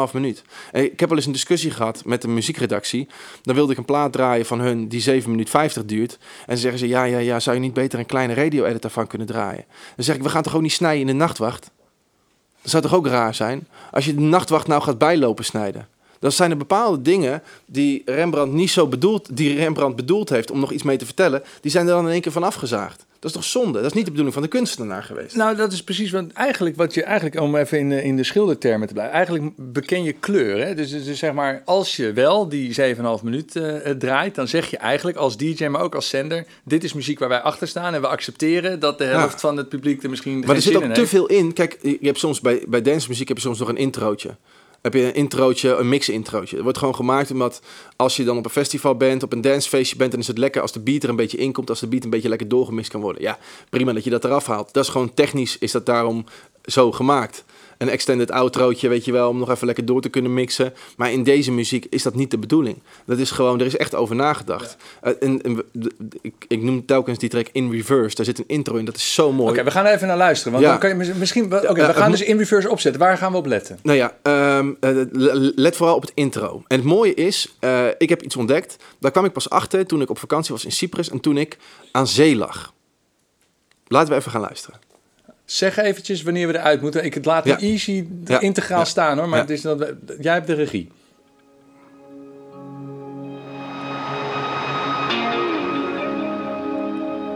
7,5 0.08 0.12
minuut. 0.12 0.42
Ik 0.72 1.00
heb 1.00 1.08
wel 1.08 1.18
eens 1.18 1.26
een 1.26 1.32
discussie 1.32 1.70
gehad 1.70 2.04
met 2.04 2.22
de 2.22 2.28
muziekredactie. 2.28 3.08
Dan 3.42 3.54
wilde 3.54 3.72
ik 3.72 3.78
een 3.78 3.84
plaat 3.84 4.12
draaien 4.12 4.46
van 4.46 4.60
hun 4.60 4.88
die 4.88 5.00
7 5.00 5.30
minuten 5.30 5.50
50 5.52 5.84
duurt. 5.84 6.12
En 6.12 6.46
dan 6.46 6.56
zeggen 6.56 6.78
ze, 6.78 6.88
ja, 6.88 7.04
ja, 7.04 7.18
ja, 7.18 7.40
zou 7.40 7.56
je 7.56 7.62
niet 7.62 7.74
beter 7.74 7.98
een 7.98 8.06
kleine 8.06 8.34
radio-editor 8.34 8.90
van 8.90 9.06
kunnen 9.06 9.26
draaien? 9.26 9.64
Dan 9.96 10.04
zeg 10.04 10.16
ik, 10.16 10.22
we 10.22 10.28
gaan 10.28 10.42
toch 10.42 10.54
ook 10.54 10.62
niet 10.62 10.72
snijden 10.72 11.00
in 11.00 11.06
de 11.06 11.12
nachtwacht? 11.12 11.70
Dat 12.62 12.70
zou 12.70 12.82
toch 12.82 12.94
ook 12.94 13.06
raar 13.06 13.34
zijn? 13.34 13.66
Als 13.90 14.04
je 14.04 14.14
de 14.14 14.20
nachtwacht 14.20 14.66
nou 14.66 14.82
gaat 14.82 14.98
bijlopen 14.98 15.44
snijden. 15.44 15.88
Dan 16.20 16.32
zijn 16.32 16.50
er 16.50 16.56
bepaalde 16.56 17.02
dingen 17.02 17.42
die 17.66 18.02
Rembrandt 18.04 18.54
niet 18.54 18.70
zo 18.70 18.86
bedoeld, 18.86 19.36
die 19.36 19.56
Rembrandt 19.56 19.96
bedoeld 19.96 20.28
heeft 20.28 20.50
om 20.50 20.60
nog 20.60 20.72
iets 20.72 20.82
mee 20.82 20.96
te 20.96 21.04
vertellen, 21.04 21.42
die 21.60 21.70
zijn 21.70 21.86
er 21.86 21.92
dan 21.92 22.04
in 22.06 22.12
één 22.12 22.20
keer 22.20 22.32
van 22.32 22.42
afgezaagd. 22.42 23.06
Dat 23.18 23.30
is 23.30 23.36
toch 23.36 23.44
zonde? 23.44 23.78
Dat 23.78 23.86
is 23.86 23.92
niet 23.92 24.04
de 24.04 24.10
bedoeling 24.10 24.34
van 24.34 24.42
de 24.42 24.48
kunstenaar 24.48 25.02
geweest. 25.02 25.36
Nou, 25.36 25.56
dat 25.56 25.72
is 25.72 25.84
precies 25.84 26.10
wat 26.10 26.24
eigenlijk 26.34 26.76
wat 26.76 26.94
je 26.94 27.02
eigenlijk 27.02 27.40
om 27.40 27.56
even 27.56 27.78
in 27.78 27.88
de, 27.88 28.02
in 28.02 28.16
de 28.16 28.24
schildertermen 28.24 28.88
te 28.88 28.92
blijven. 28.92 29.14
Eigenlijk 29.14 29.50
beken 29.56 30.02
je 30.02 30.12
kleur. 30.12 30.66
Hè? 30.66 30.74
Dus, 30.74 30.90
dus, 30.90 31.04
dus 31.04 31.18
zeg 31.18 31.32
maar, 31.32 31.62
als 31.64 31.96
je 31.96 32.12
wel 32.12 32.48
die 32.48 32.74
7,5 32.96 33.02
minuut 33.22 33.56
eh, 33.56 33.90
eh, 33.90 33.96
draait, 33.96 34.34
dan 34.34 34.48
zeg 34.48 34.70
je 34.70 34.76
eigenlijk 34.76 35.16
als 35.16 35.36
DJ, 35.36 35.66
maar 35.66 35.82
ook 35.82 35.94
als 35.94 36.08
zender: 36.08 36.46
dit 36.64 36.84
is 36.84 36.92
muziek 36.92 37.18
waar 37.18 37.28
wij 37.28 37.40
achter 37.40 37.68
staan 37.68 37.94
en 37.94 38.00
we 38.00 38.06
accepteren 38.06 38.80
dat 38.80 38.98
de 38.98 39.04
helft 39.04 39.32
Ja. 39.32 39.38
van 39.38 39.56
het 39.56 39.68
publiek 39.68 40.02
er 40.02 40.10
misschien. 40.10 40.38
Maar 40.46 40.56
er 40.56 40.62
zit 40.62 40.76
ook 40.76 40.94
te 40.94 41.06
veel 41.06 41.26
in. 41.26 41.52
Kijk, 41.52 41.78
je 41.82 41.98
hebt 42.00 42.18
soms 42.18 42.40
bij, 42.40 42.64
bij 42.68 42.82
dancemuziek 42.82 43.28
heb 43.28 43.36
je 43.36 43.42
soms 43.42 43.58
nog 43.58 43.68
een 43.68 43.76
introotje. 43.76 44.36
Heb 44.82 44.94
je 44.94 45.02
een 45.02 45.14
introotje, 45.14 45.74
een 45.74 45.88
mix-introotje. 45.88 46.54
Het 46.54 46.64
wordt 46.64 46.78
gewoon 46.78 46.94
gemaakt 46.94 47.30
omdat 47.30 47.62
als 47.96 48.16
je 48.16 48.24
dan 48.24 48.36
op 48.36 48.44
een 48.44 48.50
festival 48.50 48.96
bent, 48.96 49.22
op 49.22 49.32
een 49.32 49.40
dancefeestje 49.40 49.96
bent, 49.96 50.10
dan 50.10 50.20
is 50.20 50.26
het 50.26 50.38
lekker 50.38 50.62
als 50.62 50.72
de 50.72 50.80
beat 50.80 51.02
er 51.02 51.08
een 51.08 51.16
beetje 51.16 51.36
in 51.36 51.52
komt, 51.52 51.68
als 51.68 51.80
de 51.80 51.86
beat 51.86 52.04
een 52.04 52.10
beetje 52.10 52.28
lekker 52.28 52.48
doorgemixt 52.48 52.90
kan 52.90 53.00
worden. 53.00 53.22
Ja, 53.22 53.38
prima 53.68 53.92
dat 53.92 54.04
je 54.04 54.10
dat 54.10 54.24
eraf 54.24 54.46
haalt. 54.46 54.72
Dat 54.72 54.84
is 54.84 54.90
gewoon 54.90 55.14
technisch, 55.14 55.58
is 55.58 55.72
dat 55.72 55.86
daarom 55.86 56.24
zo 56.64 56.92
gemaakt. 56.92 57.44
Een 57.78 57.88
extended 57.88 58.30
outrootje, 58.30 58.88
weet 58.88 59.04
je 59.04 59.12
wel, 59.12 59.28
om 59.28 59.38
nog 59.38 59.50
even 59.50 59.66
lekker 59.66 59.84
door 59.84 60.00
te 60.00 60.08
kunnen 60.08 60.34
mixen. 60.34 60.74
Maar 60.96 61.12
in 61.12 61.22
deze 61.22 61.52
muziek 61.52 61.86
is 61.90 62.02
dat 62.02 62.14
niet 62.14 62.30
de 62.30 62.38
bedoeling. 62.38 62.78
Dat 63.06 63.18
is 63.18 63.30
gewoon, 63.30 63.60
er 63.60 63.66
is 63.66 63.76
echt 63.76 63.94
over 63.94 64.16
nagedacht. 64.16 64.76
Eh, 65.02 65.12
en, 65.20 65.62
ik, 66.22 66.34
ik 66.48 66.62
noem 66.62 66.86
telkens 66.86 67.18
die 67.18 67.28
track 67.28 67.48
In 67.52 67.70
Reverse. 67.70 68.16
Daar 68.16 68.24
zit 68.24 68.38
een 68.38 68.44
intro 68.46 68.76
in, 68.76 68.84
dat 68.84 68.96
is 68.96 69.14
zo 69.14 69.32
mooi. 69.32 69.50
Oké, 69.52 69.64
we 69.64 69.70
gaan 69.70 69.86
er 69.86 69.94
even 69.94 70.06
naar 70.06 70.16
luisteren. 70.16 70.52
Want 70.52 70.64
Ja. 70.64 70.70
dan 70.70 70.80
kan 70.80 70.88
je 70.90 70.94
mis- 70.94 71.12
misschien. 71.18 71.44
Oké, 71.44 71.56
Ja, 71.66 71.72
we 71.72 71.80
het 71.82 71.96
gaan 71.96 72.10
dus 72.10 72.22
in 72.22 72.38
reverse 72.38 72.70
opzetten. 72.70 73.00
Waar 73.00 73.16
gaan 73.18 73.32
we 73.32 73.38
op 73.38 73.46
letten? 73.46 73.78
Nou 73.82 73.96
ja, 73.98 74.16
ehm, 74.22 74.72
eh, 74.80 74.90
le- 75.10 75.52
let 75.54 75.76
vooral 75.76 75.96
op 75.96 76.02
het 76.02 76.12
intro. 76.14 76.62
En 76.68 76.76
het 76.76 76.86
mooie 76.86 77.14
is, 77.14 77.54
eh, 77.60 77.86
ik 77.98 78.08
heb 78.08 78.22
iets 78.22 78.36
ontdekt. 78.36 78.76
Daar 78.98 79.10
kwam 79.10 79.24
ik 79.24 79.32
pas 79.32 79.50
achter 79.50 79.86
toen 79.86 80.00
ik 80.00 80.10
op 80.10 80.18
vakantie 80.18 80.54
was 80.54 80.64
in 80.64 80.72
Cyprus 80.72 81.10
en 81.10 81.20
toen 81.20 81.36
ik 81.36 81.58
aan 81.92 82.06
zee 82.06 82.36
lag. 82.36 82.72
Laten 83.86 84.12
we 84.12 84.18
even 84.18 84.30
gaan 84.30 84.40
luisteren. 84.40 84.78
Zeg 85.50 85.76
eventjes 85.76 86.22
wanneer 86.22 86.46
we 86.46 86.58
eruit 86.58 86.80
moeten. 86.80 87.04
Ik 87.04 87.14
het 87.14 87.24
laat 87.24 87.44
Ja. 87.44 87.58
easy 87.58 88.06
Ja. 88.24 88.40
integraal 88.40 88.78
Ja. 88.78 88.84
staan 88.84 89.18
hoor. 89.18 89.28
Maar 89.28 89.38
het 89.40 89.50
is 89.50 89.60
dat, 89.60 89.92
jij 90.20 90.32
hebt 90.32 90.46
de 90.46 90.54
regie. 90.54 90.90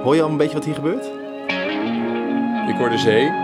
Hoor 0.03 0.15
je 0.15 0.23
al 0.23 0.29
een 0.29 0.37
beetje 0.37 0.55
wat 0.55 0.65
hier 0.65 0.75
gebeurt? 0.75 1.05
Ik 2.69 2.77
hoor 2.77 2.91
de 2.91 2.99
zee. 2.99 3.44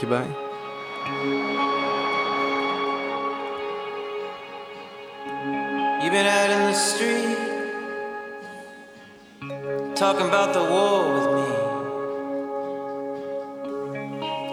Weer 0.00 0.02
een 0.02 0.08
bij? 0.08 0.26
You've 6.00 6.12
been 6.12 6.26
out 6.26 6.50
in 6.50 6.72
the 6.72 6.74
street 6.74 7.38
talking 9.94 10.26
about 10.26 10.52
the 10.52 10.60
war 10.60 11.14
with 11.14 11.30
me. 11.34 11.46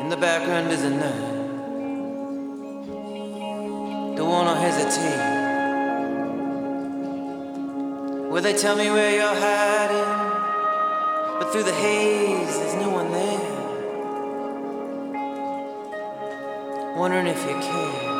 In 0.01 0.10
the 0.10 0.17
background 0.17 0.71
is 0.71 0.84
a 0.84 0.89
night. 0.89 1.39
Don't 4.15 4.30
wanna 4.30 4.56
hesitate. 4.56 5.39
Will 8.30 8.41
they 8.41 8.54
tell 8.54 8.75
me 8.75 8.89
where 8.89 9.12
you're 9.13 9.36
hiding, 9.36 10.32
but 11.39 11.51
through 11.51 11.63
the 11.63 11.73
haze 11.73 12.58
there's 12.60 12.75
no 12.75 12.89
one 12.89 13.12
there. 13.12 13.61
Wondering 16.95 17.27
if 17.27 17.45
you 17.45 17.54
care. 17.60 18.12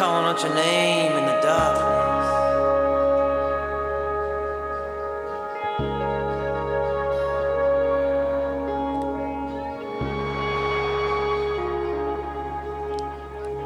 calling 0.00 0.24
out 0.24 0.40
your 0.40 0.54
name 0.54 1.12
in 1.18 1.24
the 1.26 1.38
darkness. 1.42 2.28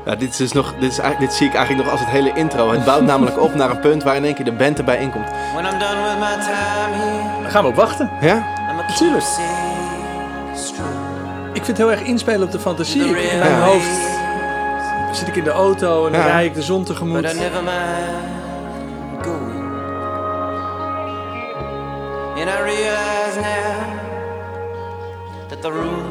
Ja, 0.04 0.14
dit, 0.14 0.30
is 0.30 0.36
dus 0.36 0.52
nog, 0.52 0.74
dit, 0.78 0.90
is, 0.90 1.00
dit 1.18 1.32
zie 1.32 1.46
ik 1.46 1.54
eigenlijk 1.54 1.84
nog 1.84 1.92
als 1.92 2.00
het 2.00 2.10
hele 2.10 2.32
intro. 2.32 2.70
Het 2.70 2.84
bouwt 2.84 3.02
namelijk 3.02 3.40
op 3.40 3.54
naar 3.54 3.70
een 3.70 3.80
punt 3.80 4.02
waar 4.02 4.16
in 4.16 4.24
één 4.24 4.34
keer 4.34 4.44
de 4.44 4.52
band 4.52 4.78
erbij 4.78 4.98
inkomt. 4.98 5.28
Dan 7.42 7.50
gaan 7.50 7.62
we 7.62 7.68
op 7.68 7.74
wachten. 7.74 8.10
Ja? 8.20 8.34
I'm 8.70 8.78
a 8.78 8.94
Tuurlijk. 8.96 9.22
strong. 9.22 9.53
Ik 11.64 11.70
vind 11.74 11.78
het 11.78 11.88
heel 11.88 11.98
erg 11.98 12.08
inspelen 12.08 12.42
op 12.42 12.50
de 12.52 12.58
fantasie. 12.60 13.00
Ik- 13.02 13.16
In 13.32 13.38
mijn 13.38 13.50
Ja. 13.50 13.60
hoofd 13.60 13.98
zit 15.12 15.28
ik 15.28 15.36
in 15.36 15.44
de 15.44 15.50
auto 15.50 16.06
en 16.06 16.12
dan 16.12 16.20
Ja. 16.20 16.26
rijd 16.26 16.46
ik 16.46 16.54
de 16.54 16.62
zon 16.62 16.78
But 16.78 16.86
tegemoet. 16.86 17.18
I 17.32 17.38
never 17.38 17.62
mind 17.62 19.26
going. 19.26 19.62
And 22.40 22.48
I 22.48 22.62
realize 22.62 23.36
now 23.40 23.82
that 25.48 25.60
the 25.62 25.70
room 25.70 26.03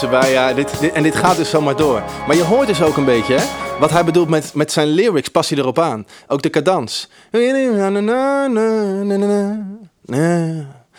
ja. 0.00 0.52
Dit, 0.52 0.90
en 0.92 1.02
dit 1.02 1.16
gaat 1.16 1.36
dus 1.36 1.50
zomaar 1.50 1.76
door. 1.76 2.02
Maar 2.26 2.36
je 2.36 2.42
hoort 2.42 2.66
dus 2.66 2.82
ook 2.82 2.96
een 2.96 3.04
beetje, 3.04 3.34
hè? 3.38 3.44
Wat 3.78 3.90
hij 3.90 4.04
bedoelt 4.04 4.28
met, 4.28 4.54
met 4.54 4.72
zijn 4.72 4.88
lyrics, 4.88 5.28
pas 5.28 5.48
hij 5.48 5.58
erop 5.58 5.78
aan. 5.78 6.06
Ook 6.26 6.42
de 6.42 6.50
cadans. 6.50 7.08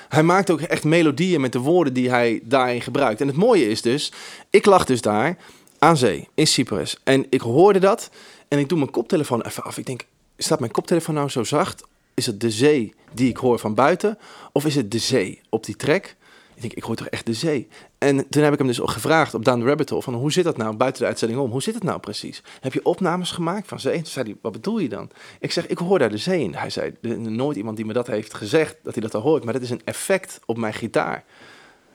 Hij 0.10 0.24
maakt 0.24 0.50
ook 0.50 0.62
echt 0.62 0.84
melodieën 0.84 1.42
met 1.42 1.52
de 1.52 1.60
woorden 1.60 1.94
die 1.94 2.10
hij 2.10 2.40
daarin 2.44 2.82
gebruikt. 2.82 3.22
En 3.22 3.28
het 3.28 3.36
mooie 3.36 3.70
is 3.70 3.82
dus, 3.82 4.12
ik 4.50 4.66
lag 4.66 4.86
dus 4.86 5.02
daar 5.02 5.38
aan 5.80 5.98
zee, 5.98 6.28
in 6.34 6.48
Cyprus. 6.48 6.98
En 7.04 7.26
ik 7.30 7.42
hoorde 7.42 7.80
dat 7.80 8.10
en 8.48 8.60
ik 8.60 8.70
doe 8.70 8.78
mijn 8.78 8.92
koptelefoon 8.92 9.42
even 9.42 9.64
af. 9.64 9.78
Ik 9.78 9.86
denk, 9.86 10.06
staat 10.38 10.60
mijn 10.60 10.72
koptelefoon 10.72 11.16
nou 11.16 11.30
zo 11.30 11.44
zacht? 11.44 11.84
Is 12.14 12.26
het 12.26 12.42
de 12.42 12.52
zee 12.52 12.94
die 13.14 13.30
ik 13.30 13.38
hoor 13.38 13.60
van 13.60 13.74
buiten? 13.74 14.18
Of 14.52 14.66
is 14.66 14.76
het 14.76 14.92
de 14.92 15.00
zee 15.00 15.42
op 15.50 15.66
die 15.66 15.76
track? 15.76 16.16
Ik 16.58 16.64
denk, 16.64 16.74
ik 16.74 16.84
hoor 16.84 16.96
toch 16.96 17.08
echt 17.08 17.26
de 17.26 17.34
zee? 17.34 17.68
En 17.98 18.30
toen 18.30 18.44
heb 18.44 18.54
ik 18.54 18.58
hem 18.58 18.68
dus 18.68 18.82
ook 18.82 18.90
gevraagd 18.90 19.34
op 19.34 19.46
Down 19.46 19.60
the 19.60 19.66
Rabbit 19.66 19.90
Hole... 19.90 20.02
van 20.02 20.14
hoe 20.14 20.32
zit 20.32 20.44
dat 20.44 20.58
nou 20.58 20.76
buiten 20.76 21.02
de 21.02 21.08
uitzending 21.08 21.40
om? 21.40 21.52
Hoe 21.52 21.62
zit 21.62 21.74
het 21.74 21.84
nou 21.84 22.00
precies? 22.00 22.44
Heb 22.60 22.74
je 22.74 22.86
opnames 22.86 23.32
gemaakt 23.32 23.68
van 23.68 23.80
zee? 23.80 23.96
Toen 23.96 24.06
zei 24.06 24.26
hij, 24.26 24.36
wat 24.42 24.52
bedoel 24.52 24.80
je 24.80 24.90
dan? 24.90 25.10
Ik 25.40 25.52
zeg, 25.52 25.68
ik 25.68 25.78
hoor 25.78 26.00
daar 26.00 26.10
de 26.10 26.18
zee 26.18 26.44
in. 26.44 26.54
Hij 26.56 26.70
zei, 26.70 26.94
nooit 27.18 27.58
iemand 27.58 27.76
die 27.76 27.86
me 27.86 27.94
dat 27.94 28.08
heeft 28.08 28.34
gezegd... 28.34 28.76
dat 28.84 28.94
hij 28.94 29.04
dat 29.04 29.16
al 29.16 29.22
hoort, 29.22 29.44
maar 29.44 29.54
dat 29.54 29.62
is 29.62 29.70
een 29.70 29.82
effect 29.86 30.40
op 30.46 30.58
mijn 30.58 30.74
gitaar. 30.74 31.24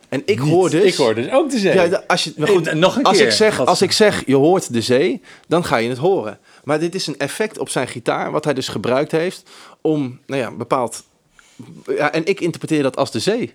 En 0.09 0.22
ik 0.25 0.38
hoor 0.38 0.70
dus... 0.70 0.83
Ik 0.83 0.94
hoor 0.94 1.14
dus 1.14 1.31
ook 1.31 1.51
de 1.51 1.59
zee. 1.59 1.75
Ja, 1.75 2.03
als 2.07 2.25
je, 2.25 2.33
maar 2.37 2.48
Hey, 2.48 2.57
goed, 2.57 2.75
nog 2.75 2.96
een 2.96 3.03
als 3.03 3.16
keer. 3.16 3.27
Ik 3.27 3.33
zeg, 3.33 3.66
als 3.66 3.83
ik 3.83 3.92
zeg, 3.92 4.27
je 4.27 4.37
hoort 4.37 4.72
de 4.72 4.81
zee, 4.81 5.22
dan 5.48 5.64
ga 5.64 5.77
je 5.77 5.88
het 5.88 5.98
horen. 5.98 6.38
Maar 6.64 6.81
dit 6.81 6.94
is 6.94 7.07
een 7.07 7.18
effect 7.18 7.59
op 7.59 7.68
zijn 7.68 7.88
gitaar, 7.88 8.31
wat 8.31 8.44
hij 8.44 8.55
dus 8.55 8.68
gebruikt 8.68 9.12
heeft 9.12 9.51
om, 9.81 10.20
nou 10.27 10.40
ja, 10.40 10.51
bepaald... 10.51 11.05
Ja, 11.87 12.12
en 12.12 12.27
ik 12.27 12.40
interpreteer 12.40 12.83
dat 12.83 12.96
als 12.96 13.11
de 13.11 13.18
zee. 13.18 13.55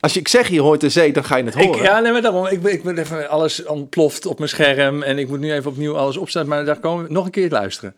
Als 0.00 0.12
je, 0.12 0.20
ik 0.20 0.28
zeg, 0.28 0.48
je 0.48 0.60
hoort 0.60 0.80
de 0.80 0.88
zee, 0.88 1.12
dan 1.12 1.24
ga 1.24 1.36
je 1.36 1.44
het 1.44 1.54
Ik, 1.54 1.62
horen. 1.62 1.82
ja, 1.82 2.00
nee, 2.00 2.12
maar 2.12 2.22
daarom. 2.22 2.46
Ik 2.46 2.62
ben, 2.62 2.72
ik 2.72 2.82
ben 2.82 2.98
even 2.98 3.28
alles 3.28 3.64
ontploft 3.64 4.26
op 4.26 4.38
mijn 4.38 4.50
scherm. 4.50 5.02
En 5.02 5.18
ik 5.18 5.28
moet 5.28 5.40
nu 5.40 5.52
even 5.52 5.70
opnieuw 5.70 5.96
alles 5.96 6.16
opstaan. 6.16 6.48
Maar 6.48 6.64
daar 6.64 6.78
komen 6.78 7.06
we 7.06 7.12
nog 7.12 7.24
een 7.24 7.30
keer 7.30 7.50
luisteren. 7.50 7.94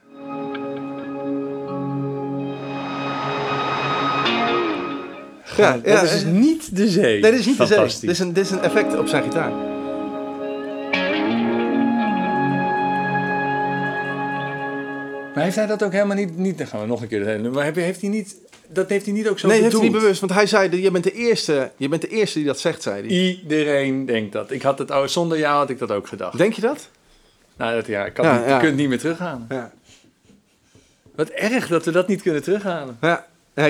ja, 5.56 5.78
dat 5.78 6.02
is 6.02 6.22
eh, 6.22 6.30
niet 6.30 6.76
de 6.76 6.88
zee. 6.88 7.20
nee, 7.20 7.30
dit 7.30 7.40
is 7.40 7.46
niet 7.46 7.58
de 7.58 7.66
zee. 7.66 7.78
Dit 7.78 8.10
is, 8.10 8.18
een, 8.18 8.32
dit 8.32 8.44
is 8.44 8.50
een 8.50 8.62
effect 8.62 8.98
op 8.98 9.08
zijn 9.08 9.22
gitaar. 9.22 9.50
Maar 15.34 15.44
heeft 15.44 15.56
hij 15.56 15.66
dat 15.66 15.82
ook 15.82 15.92
helemaal 15.92 16.16
niet... 16.16 16.36
niet 16.38 16.58
dan 16.58 16.66
gaan 16.66 16.80
we 16.80 16.86
nog 16.86 17.02
een 17.02 17.08
keer. 17.08 17.50
Maar 17.52 17.74
heeft 17.74 18.00
hij 18.00 18.10
niet... 18.10 18.36
Dat 18.72 18.88
heeft 18.88 19.04
hij 19.04 19.14
niet 19.14 19.28
ook 19.28 19.38
zo 19.38 19.46
nee, 19.46 19.60
heeft 19.60 19.72
hij 19.72 19.80
bedoeld? 19.80 19.92
niet 19.92 20.02
bewust, 20.02 20.20
want 20.20 20.32
hij 20.32 20.46
zei, 20.46 20.82
je 20.82 20.90
bent, 20.90 21.04
de 21.04 21.12
eerste, 21.12 21.70
je 21.76 21.88
bent 21.88 22.02
de 22.02 22.08
eerste 22.08 22.38
die 22.38 22.46
dat 22.46 22.58
zegt, 22.58 22.82
zei 22.82 23.06
hij. 23.06 23.16
Iedereen 23.16 24.06
denkt 24.06 24.32
dat. 24.32 24.50
Ik 24.50 24.62
had 24.62 24.78
het, 24.78 24.90
oh, 24.90 25.06
zonder 25.06 25.38
jou 25.38 25.56
had 25.56 25.70
ik 25.70 25.78
dat 25.78 25.90
ook 25.90 26.08
gedacht. 26.08 26.38
Denk 26.38 26.52
je 26.52 26.60
dat? 26.60 26.88
Nou, 27.56 27.74
dat, 27.74 27.86
ja, 27.86 28.04
ik 28.04 28.14
kan 28.14 28.24
Ja, 28.24 28.38
niet, 28.38 28.46
ja. 28.46 28.54
je 28.54 28.60
kunt 28.62 28.76
niet 28.76 28.88
meer 28.88 28.98
terughalen. 28.98 29.46
Ja. 29.48 29.72
Wat 31.14 31.28
erg 31.28 31.68
dat 31.68 31.84
we 31.84 31.90
dat 31.90 32.08
niet 32.08 32.22
kunnen 32.22 32.42
terughalen. 32.42 32.96
Ja. 33.00 33.26
Ja, 33.54 33.66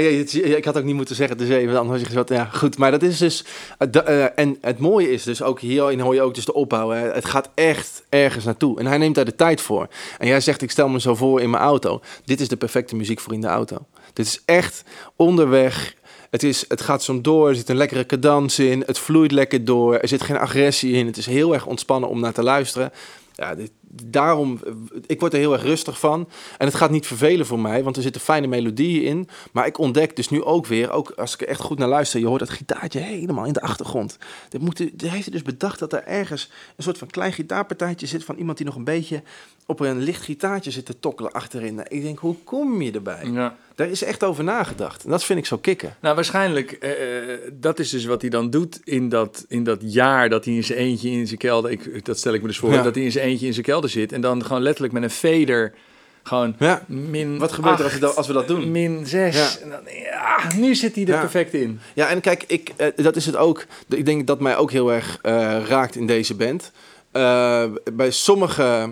ik 0.57 0.65
had 0.65 0.79
ook 0.79 0.85
niet 0.85 0.95
moeten 0.95 1.17
zeggen 1.17 1.39
de 1.39 1.47
zee, 1.47 1.67
want 1.67 1.79
anders 1.79 1.99
had 1.99 2.01
je 2.01 2.19
gezegd, 2.19 2.29
ja 2.29 2.59
goed. 2.59 2.79
Maar 2.79 2.91
dat 2.91 3.03
is 3.03 3.19
dus, 3.19 3.45
eh, 3.79 4.39
en 4.39 4.59
het 4.61 4.79
mooie 4.79 5.11
is 5.11 5.23
dus 5.23 5.43
ook, 5.43 5.61
hierin 5.61 6.01
hoor 6.01 6.15
je 6.15 6.23
ook 6.23 6.35
dus 6.35 6.45
de 6.45 6.55
opbouw. 6.55 6.91
Hè. 6.91 7.13
Het 7.13 7.25
gaat 7.25 7.49
echt 7.55 8.05
ergens 8.09 8.45
naartoe. 8.45 8.79
En 8.79 8.87
hij 8.87 8.99
neemt 8.99 9.15
daar 9.15 9.25
de 9.25 9.35
tijd 9.35 9.61
voor. 9.61 9.89
En 10.19 10.27
jij 10.27 10.41
zegt, 10.41 10.63
ik 10.63 10.71
stel 10.71 10.89
me 10.89 11.01
zo 11.01 11.15
voor 11.15 11.41
in 11.41 11.51
mijn 11.51 11.63
auto. 11.63 12.01
Dit 12.25 12.41
is 12.41 12.49
de 12.49 12.57
perfecte 12.57 12.97
muziek 12.97 13.21
voor 13.21 13.33
in 13.33 13.41
de 13.41 13.47
auto. 13.47 13.87
Dit 14.13 14.27
is 14.27 14.43
echt 14.45 14.85
onderweg. 15.17 15.95
Het, 16.31 16.43
is, 16.43 16.65
het 16.69 16.81
gaat 16.81 17.03
zo 17.03 17.21
door, 17.21 17.49
er 17.49 17.55
zit 17.55 17.69
een 17.69 17.77
lekkere 17.77 18.07
cadans 18.07 18.59
in, 18.59 18.83
het 18.87 18.99
vloeit 18.99 19.33
lekker 19.33 19.65
door, 19.65 19.97
er 19.97 20.09
zit 20.09 20.23
geen 20.23 20.39
agressie 20.39 20.93
in. 20.93 21.07
Het 21.07 21.17
is 21.17 21.27
heel 21.27 21.55
erg 21.55 21.67
ontspannen 21.67 22.09
om 22.09 22.21
naar 22.21 22.33
te 22.33 22.43
luisteren. 22.43 22.93
Ja, 23.35 23.55
dit, 23.55 23.71
daarom, 24.05 24.61
ik 25.07 25.21
word 25.21 25.33
er 25.33 25.39
heel 25.39 25.53
erg 25.53 25.63
rustig 25.63 25.99
van. 25.99 26.29
En 26.59 26.67
het 26.67 26.75
gaat 26.75 26.91
niet 26.91 27.07
vervelen 27.07 27.47
voor 27.47 27.61
mij, 27.61 27.83
want 27.83 27.97
er 27.97 28.03
zitten 28.03 28.21
fijne 28.21 28.47
melodieën 28.47 29.03
in. 29.05 29.29
Maar 29.53 29.67
ik 29.67 29.79
ontdek 29.79 30.17
dus 30.17 30.29
nu 30.29 30.43
ook 30.43 30.67
weer, 30.67 30.91
ook 30.91 31.11
als 31.11 31.35
ik 31.35 31.41
er 31.41 31.49
echt 31.49 31.61
goed 31.61 31.79
naar 31.79 31.89
luister, 31.89 32.21
je 32.21 32.27
hoort 32.27 32.41
dat 32.41 32.51
gitaartje 32.51 32.99
helemaal 32.99 33.45
in 33.45 33.53
de 33.53 33.61
achtergrond. 33.61 34.19
Dit, 34.49 34.61
moet, 34.61 34.77
dit 34.77 35.11
heeft 35.11 35.23
hij 35.25 35.33
dus 35.33 35.43
bedacht 35.43 35.79
dat 35.79 35.93
er 35.93 36.05
ergens 36.05 36.51
een 36.77 36.83
soort 36.85 36.99
van 36.99 37.09
klein 37.09 37.33
gitaarpartijtje 37.33 38.07
zit 38.07 38.25
van 38.25 38.37
iemand 38.37 38.57
die 38.57 38.67
nog 38.67 38.77
een 38.77 38.85
beetje 38.85 39.23
op 39.67 39.81
een 39.81 39.99
licht 40.03 40.23
gitaartje 40.23 40.71
zit 40.71 40.87
te 40.87 40.99
tokkelen 40.99 41.33
achterin. 41.33 41.75
Nou, 41.75 41.87
Ik 41.91 42.03
denk, 42.03 42.19
hoe 42.19 42.37
kom 42.45 42.83
je 42.83 42.93
erbij? 42.93 43.29
Ja. 43.33 43.57
Daar 43.75 43.89
is 43.89 44.03
echt 44.03 44.25
over 44.25 44.45
nagedacht. 44.45 45.05
En 45.05 45.11
dat 45.11 45.25
vind 45.25 45.39
ik 45.39 45.47
zo 45.47 45.59
kicken. 45.59 45.97
Nou, 46.01 46.15
waarschijnlijk, 46.15 46.73
eh, 46.73 47.33
eh, 47.33 47.39
dat 47.53 47.79
is 47.79 47.91
dus 47.91 48.05
wat 48.05 48.21
hij 48.21 48.31
dan 48.31 48.51
doet 48.51 48.81
in 48.85 49.09
dat, 49.09 49.45
in 49.49 49.65
dat 49.65 49.79
jaar 49.83 50.29
dat 50.29 50.45
hij 50.45 50.55
in 50.55 50.65
zijn 50.65 50.79
eentje 50.79 51.11
in 51.11 51.27
zijn 51.27 51.39
kelder, 51.39 51.71
ik, 51.71 52.05
dat 52.05 52.19
stel 52.19 52.33
ik 52.35 52.41
me 52.41 52.47
dus 52.47 52.59
voor, 52.59 52.73
Ja. 52.73 52.83
dat 52.83 52.95
hij 52.95 53.05
in 53.05 53.13
zijn 53.13 53.27
eentje 53.29 53.47
in 53.47 53.53
zijn 53.53 53.65
kelder 53.65 53.82
zit 53.89 54.13
en 54.13 54.21
dan 54.21 54.45
gewoon 54.45 54.63
letterlijk 54.63 54.93
met 54.95 55.03
een 55.03 55.11
fader 55.11 55.75
gewoon 56.23 56.55
Ja. 56.59 56.83
min 56.87 57.39
Wat 57.39 57.53
gebeurt 57.53 57.79
er 57.79 57.85
als 57.85 57.93
we 57.95 58.01
dat- 58.01 58.17
als 58.17 58.27
we 58.27 58.33
dat 58.33 58.49
doen? 58.49 58.71
Min 58.71 59.07
6. 59.07 59.35
Ja. 59.37 59.63
En 59.63 59.71
dan, 59.71 59.81
ja, 60.05 60.55
nu 60.57 60.75
zit 60.75 60.95
hij 60.95 61.05
er 61.05 61.11
Ja. 61.15 61.21
perfect 61.21 61.55
in. 61.55 61.81
Ja, 61.95 62.09
en 62.09 62.21
kijk, 62.21 62.45
ik, 62.47 62.73
eh, 62.77 62.87
dat 62.97 63.17
is 63.17 63.27
het 63.27 63.37
ook. 63.37 63.65
Ik 63.89 64.05
denk 64.07 64.27
dat 64.27 64.41
mij 64.41 64.57
ook 64.57 64.71
heel 64.71 64.93
erg 64.93 65.19
eh, 65.23 65.33
raakt 65.69 65.97
in 65.97 66.07
deze 66.07 66.35
band. 66.35 66.73
Eh, 67.13 67.65
bij 67.93 68.11
sommige, 68.11 68.91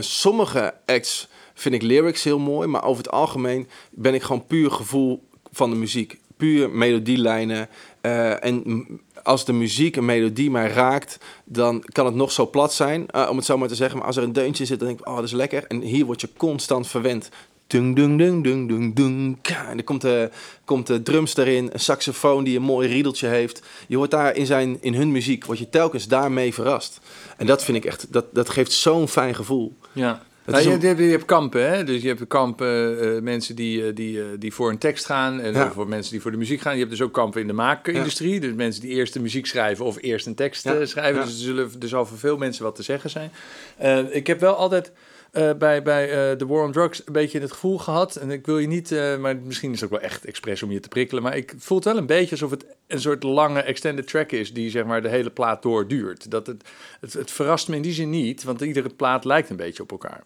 sommige 0.00 0.74
acts 0.86 1.28
vind 1.54 1.74
ik 1.74 1.82
lyrics 1.82 2.24
heel 2.24 2.38
mooi, 2.38 2.68
maar 2.68 2.84
over 2.84 3.02
het 3.02 3.12
algemeen 3.12 3.68
ben 3.90 4.14
ik 4.14 4.22
gewoon 4.22 4.46
puur 4.46 4.70
gevoel 4.70 5.28
van 5.52 5.70
de 5.70 5.76
muziek. 5.76 6.18
Puur 6.36 6.70
melodielijnen. 6.70 7.68
En 8.00 8.86
als 9.24 9.44
de 9.44 9.52
muziek 9.52 9.96
een 9.96 10.04
melodie 10.04 10.50
mij 10.50 10.68
raakt, 10.68 11.18
dan 11.44 11.84
kan 11.92 12.06
het 12.06 12.14
nog 12.14 12.32
zo 12.32 12.50
plat 12.50 12.72
zijn, 12.72 13.06
eh, 13.10 13.26
om 13.30 13.36
het 13.36 13.46
zo 13.46 13.58
maar 13.58 13.68
te 13.68 13.74
zeggen. 13.74 13.98
Maar 13.98 14.06
als 14.06 14.16
er 14.16 14.22
een 14.22 14.32
deuntje 14.32 14.64
zit, 14.64 14.78
dan 14.78 14.88
denk 14.88 15.00
ik, 15.00 15.08
oh, 15.08 15.14
dat 15.14 15.24
is 15.24 15.32
lekker. 15.32 15.64
En 15.66 15.80
hier 15.80 16.04
word 16.04 16.20
je 16.20 16.28
constant 16.36 16.86
verwend. 16.86 17.28
Dung, 17.66 17.96
dung, 17.96 18.18
dung, 18.18 18.44
dung, 18.44 18.68
dung, 18.68 18.94
dung. 18.94 19.38
En 19.42 19.78
er 19.78 19.84
komt 19.84 20.00
de, 20.00 20.30
komt 20.64 20.86
de 20.86 21.02
drums 21.02 21.36
erin, 21.36 21.70
een 21.72 21.80
saxofoon 21.80 22.44
die 22.44 22.56
een 22.56 22.62
mooi 22.62 22.88
riedeltje 22.88 23.26
heeft. 23.26 23.62
Je 23.88 23.96
wordt 23.96 24.10
daar 24.10 24.36
in, 24.36 24.46
zijn, 24.46 24.78
in 24.80 24.94
hun 24.94 25.12
muziek, 25.12 25.44
word 25.44 25.58
je 25.58 25.68
telkens 25.68 26.08
daarmee 26.08 26.54
verrast. 26.54 27.00
En 27.36 27.46
dat 27.46 27.64
vind 27.64 27.76
ik 27.76 27.84
echt, 27.84 28.12
dat, 28.12 28.24
dat 28.32 28.50
geeft 28.50 28.72
zo'n 28.72 29.08
fijn 29.08 29.34
gevoel. 29.34 29.76
Ja. 29.92 30.22
Nou, 30.46 30.62
je, 30.62 30.70
hebt, 30.86 30.98
je 30.98 31.04
hebt 31.04 31.24
kampen, 31.24 31.70
hè? 31.70 31.84
dus 31.84 32.02
je 32.02 32.08
hebt 32.08 32.26
kampen 32.26 33.00
eh, 33.16 33.22
mensen 33.22 33.56
die, 33.56 33.86
eh, 33.86 33.94
die, 33.94 34.20
eh, 34.20 34.26
die 34.38 34.52
voor 34.54 34.70
een 34.70 34.78
tekst 34.78 35.04
gaan 35.06 35.40
en 35.40 35.52
Ja. 35.52 35.72
voor 35.72 35.88
mensen 35.88 36.12
die 36.12 36.20
voor 36.20 36.30
de 36.30 36.36
muziek 36.36 36.60
gaan. 36.60 36.72
Je 36.72 36.78
hebt 36.78 36.90
dus 36.90 37.00
ook 37.02 37.12
kampen 37.12 37.40
in 37.40 37.46
de 37.46 37.52
maakindustrie, 37.52 38.40
dus 38.40 38.52
mensen 38.52 38.82
die 38.82 38.90
eerst 38.90 39.12
de 39.12 39.20
muziek 39.20 39.46
schrijven 39.46 39.84
of 39.84 39.96
eerst 40.00 40.26
een 40.26 40.34
tekst 40.34 40.64
Ja. 40.64 40.74
eh, 40.74 40.86
schrijven. 40.86 41.22
Dus 41.24 41.30
er 41.32 41.38
zullen 41.40 41.70
er 41.80 41.88
zal 41.88 42.06
voor 42.06 42.18
veel 42.18 42.36
mensen 42.36 42.64
wat 42.64 42.74
te 42.74 42.82
zeggen 42.82 43.10
zijn. 43.10 43.30
Eh, 43.76 44.14
ik 44.14 44.26
heb 44.26 44.40
wel 44.40 44.54
altijd 44.54 44.92
eh, 45.34 45.52
bij, 45.54 45.82
bij 45.82 46.30
eh, 46.30 46.36
The 46.36 46.46
War 46.46 46.64
on 46.64 46.72
Drugs 46.72 47.02
een 47.06 47.12
beetje 47.12 47.40
het 47.40 47.52
gevoel 47.52 47.78
gehad, 47.78 48.16
en 48.16 48.30
ik 48.30 48.46
wil 48.46 48.58
je 48.58 48.66
niet, 48.66 48.92
eh, 48.92 49.16
maar 49.16 49.36
misschien 49.36 49.72
is 49.72 49.80
het 49.80 49.92
ook 49.92 49.98
wel 50.00 50.08
echt 50.08 50.24
expres 50.24 50.62
om 50.62 50.70
je 50.70 50.80
te 50.80 50.88
prikkelen, 50.88 51.22
maar 51.22 51.36
ik 51.36 51.54
voel 51.58 51.76
het 51.76 51.86
wel 51.86 51.96
een 51.96 52.06
beetje 52.06 52.30
alsof 52.30 52.50
het 52.50 52.66
een 52.86 53.00
soort 53.00 53.22
lange 53.22 53.62
extended 53.62 54.06
track 54.06 54.32
is 54.32 54.52
die 54.52 54.70
zeg 54.70 54.84
maar 54.84 55.02
de 55.02 55.08
hele 55.08 55.30
plaat 55.30 55.62
doorduurt. 55.62 56.30
Dat 56.30 56.46
het, 56.46 56.64
het, 57.00 57.12
het 57.12 57.30
verrast 57.30 57.68
me 57.68 57.76
in 57.76 57.82
die 57.82 57.92
zin 57.92 58.10
niet, 58.10 58.44
want 58.44 58.60
iedere 58.60 58.88
plaat 58.88 59.24
lijkt 59.24 59.50
een 59.50 59.56
beetje 59.56 59.82
op 59.82 59.90
elkaar. 59.90 60.24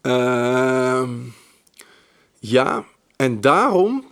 Ehm, 0.00 1.14
ja, 2.38 2.84
en 3.16 3.40
daarom, 3.40 4.04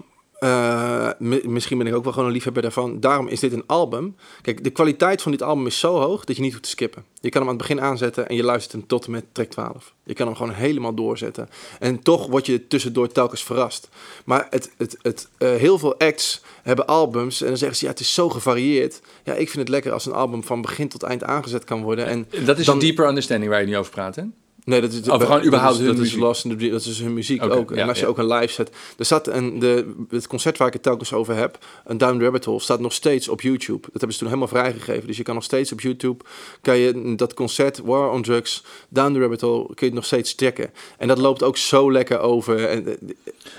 eh, 0.44 1.08
mi- 1.18 1.40
misschien 1.44 1.78
ben 1.78 1.86
ik 1.86 1.94
ook 1.94 2.04
wel 2.04 2.12
gewoon 2.12 2.28
een 2.28 2.34
liefhebber 2.34 2.62
daarvan, 2.62 3.00
daarom 3.00 3.28
is 3.28 3.40
dit 3.40 3.52
een 3.52 3.62
album. 3.66 4.16
Kijk, 4.42 4.64
de 4.64 4.70
kwaliteit 4.70 5.22
van 5.22 5.32
dit 5.32 5.42
album 5.42 5.66
is 5.66 5.78
zo 5.78 5.98
hoog 6.00 6.24
dat 6.24 6.36
je 6.36 6.42
niet 6.42 6.50
hoeft 6.50 6.62
te 6.64 6.70
skippen. 6.70 7.04
Je 7.20 7.28
kan 7.28 7.40
hem 7.40 7.50
aan 7.50 7.56
het 7.58 7.66
begin 7.68 7.80
aanzetten 7.84 8.28
en 8.28 8.36
je 8.36 8.42
luistert 8.42 8.72
hem 8.72 8.86
tot 8.86 9.04
en 9.04 9.10
met 9.10 9.24
track 9.32 9.48
12. 9.48 9.94
Je 10.04 10.14
kan 10.14 10.26
hem 10.26 10.36
gewoon 10.36 10.52
helemaal 10.52 10.94
doorzetten. 10.94 11.48
En 11.78 12.02
toch 12.02 12.26
word 12.26 12.46
je 12.46 12.66
tussendoor 12.66 13.08
telkens 13.08 13.42
verrast. 13.42 13.88
Maar 14.24 14.46
het, 14.50 14.70
het, 14.78 14.96
het, 15.02 15.28
eh, 15.38 15.54
heel 15.54 15.78
veel 15.78 15.98
acts 15.98 16.42
hebben 16.62 16.86
albums 16.86 17.40
en 17.40 17.48
dan 17.48 17.56
zeggen 17.56 17.76
ze, 17.78 17.84
ja, 17.84 17.90
het 17.90 18.00
is 18.00 18.14
zo 18.14 18.28
gevarieerd. 18.30 19.00
Ja, 19.24 19.32
ik 19.32 19.46
vind 19.50 19.58
het 19.58 19.68
lekker 19.68 19.92
als 19.92 20.06
een 20.06 20.12
album 20.12 20.44
van 20.44 20.60
begin 20.62 20.88
tot 20.88 21.02
eind 21.02 21.24
aangezet 21.24 21.64
kan 21.64 21.82
worden. 21.82 22.06
En 22.06 22.26
Dat 22.44 22.58
is 22.58 22.66
dan- 22.66 22.74
een 22.74 22.80
deeper 22.80 23.08
understanding 23.08 23.50
waar 23.50 23.60
je 23.60 23.66
nu 23.66 23.76
over 23.76 23.92
praat, 23.92 24.16
hè? 24.16 24.22
Nee, 24.64 24.80
dat 24.80 24.92
is 24.92 25.00
Of 25.00 25.22
gewoon 25.22 25.28
dat 25.28 25.46
überhaupt 25.46 25.78
is, 25.78 25.86
hun 25.86 25.96
dat 25.96 26.04
is. 26.04 26.14
Lost 26.14 26.44
in 26.44 26.50
the 26.50 26.56
Dream, 26.56 26.72
dat 26.72 26.84
is 26.84 27.00
hun 27.00 27.14
muziek 27.14 27.42
ook. 27.42 27.70
En 27.70 27.76
ja, 27.76 27.86
als 27.86 27.98
je 27.98 28.04
ja. 28.04 28.10
ook 28.10 28.18
een 28.18 28.26
live 28.26 28.52
set, 28.52 28.70
er 28.98 29.04
staat 29.04 29.26
een 29.26 29.58
de 29.58 29.94
het 30.08 30.26
concert 30.26 30.58
waar 30.58 30.66
ik 30.66 30.72
het 30.72 30.82
telkens 30.82 31.12
over 31.12 31.36
heb, 31.36 31.58
een 31.84 31.98
Down 31.98 32.18
the 32.18 32.24
Rabbit 32.24 32.44
Hole, 32.44 32.60
staat 32.60 32.80
nog 32.80 32.92
steeds 32.92 33.28
op 33.28 33.40
YouTube. 33.40 33.80
Dat 33.80 33.90
hebben 33.92 34.12
ze 34.12 34.18
toen 34.18 34.28
helemaal 34.28 34.48
vrijgegeven, 34.48 35.06
dus 35.06 35.16
je 35.16 35.22
kan 35.22 35.34
nog 35.34 35.44
steeds 35.44 35.72
op 35.72 35.80
YouTube 35.80 36.24
kan 36.60 36.78
je 36.78 37.14
dat 37.16 37.34
concert 37.34 37.78
War 37.78 38.10
on 38.10 38.22
Drugs, 38.22 38.64
Down 38.88 39.12
the 39.12 39.18
Rabbit 39.18 39.40
Hole, 39.40 39.64
kun 39.64 39.74
je 39.76 39.84
het 39.84 39.94
nog 39.94 40.04
steeds 40.04 40.34
checken. 40.36 40.70
En 40.98 41.08
dat 41.08 41.18
loopt 41.18 41.42
ook 41.42 41.56
zo 41.56 41.92
lekker 41.92 42.18
over. 42.18 42.64
En, 42.68 42.84